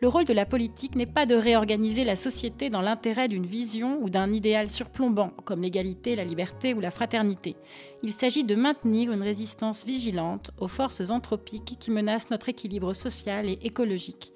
le 0.00 0.08
rôle 0.08 0.24
de 0.24 0.32
la 0.32 0.46
politique 0.46 0.94
n'est 0.94 1.04
pas 1.04 1.26
de 1.26 1.34
réorganiser 1.34 2.04
la 2.04 2.16
société 2.16 2.70
dans 2.70 2.80
l'intérêt 2.80 3.28
d'une 3.28 3.44
vision 3.44 3.98
ou 4.00 4.08
d'un 4.08 4.32
idéal 4.32 4.70
surplombant, 4.70 5.30
comme 5.44 5.60
l'égalité, 5.60 6.16
la 6.16 6.24
liberté 6.24 6.72
ou 6.72 6.80
la 6.80 6.90
fraternité. 6.90 7.54
Il 8.02 8.12
s'agit 8.12 8.44
de 8.44 8.54
maintenir 8.54 9.12
une 9.12 9.22
résistance 9.22 9.84
vigilante 9.84 10.52
aux 10.58 10.68
forces 10.68 11.10
anthropiques 11.10 11.76
qui 11.78 11.90
menacent 11.90 12.30
notre 12.30 12.48
équilibre 12.48 12.94
social 12.94 13.46
et 13.46 13.58
écologique. 13.62 14.32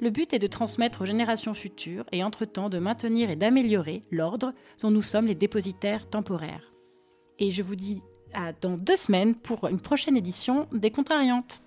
Le 0.00 0.10
but 0.10 0.34
est 0.34 0.38
de 0.38 0.46
transmettre 0.46 1.00
aux 1.00 1.06
générations 1.06 1.54
futures 1.54 2.04
et 2.12 2.22
entre-temps 2.22 2.68
de 2.68 2.78
maintenir 2.78 3.30
et 3.30 3.36
d'améliorer 3.36 4.02
l'ordre 4.10 4.52
dont 4.82 4.90
nous 4.90 5.00
sommes 5.00 5.26
les 5.26 5.34
dépositaires 5.34 6.10
temporaires. 6.10 6.70
Et 7.38 7.50
je 7.52 7.62
vous 7.62 7.76
dis 7.76 8.00
à 8.34 8.52
dans 8.52 8.76
deux 8.76 8.96
semaines 8.96 9.34
pour 9.34 9.66
une 9.66 9.80
prochaine 9.80 10.18
édition 10.18 10.68
des 10.72 10.90
Contrariantes. 10.90 11.62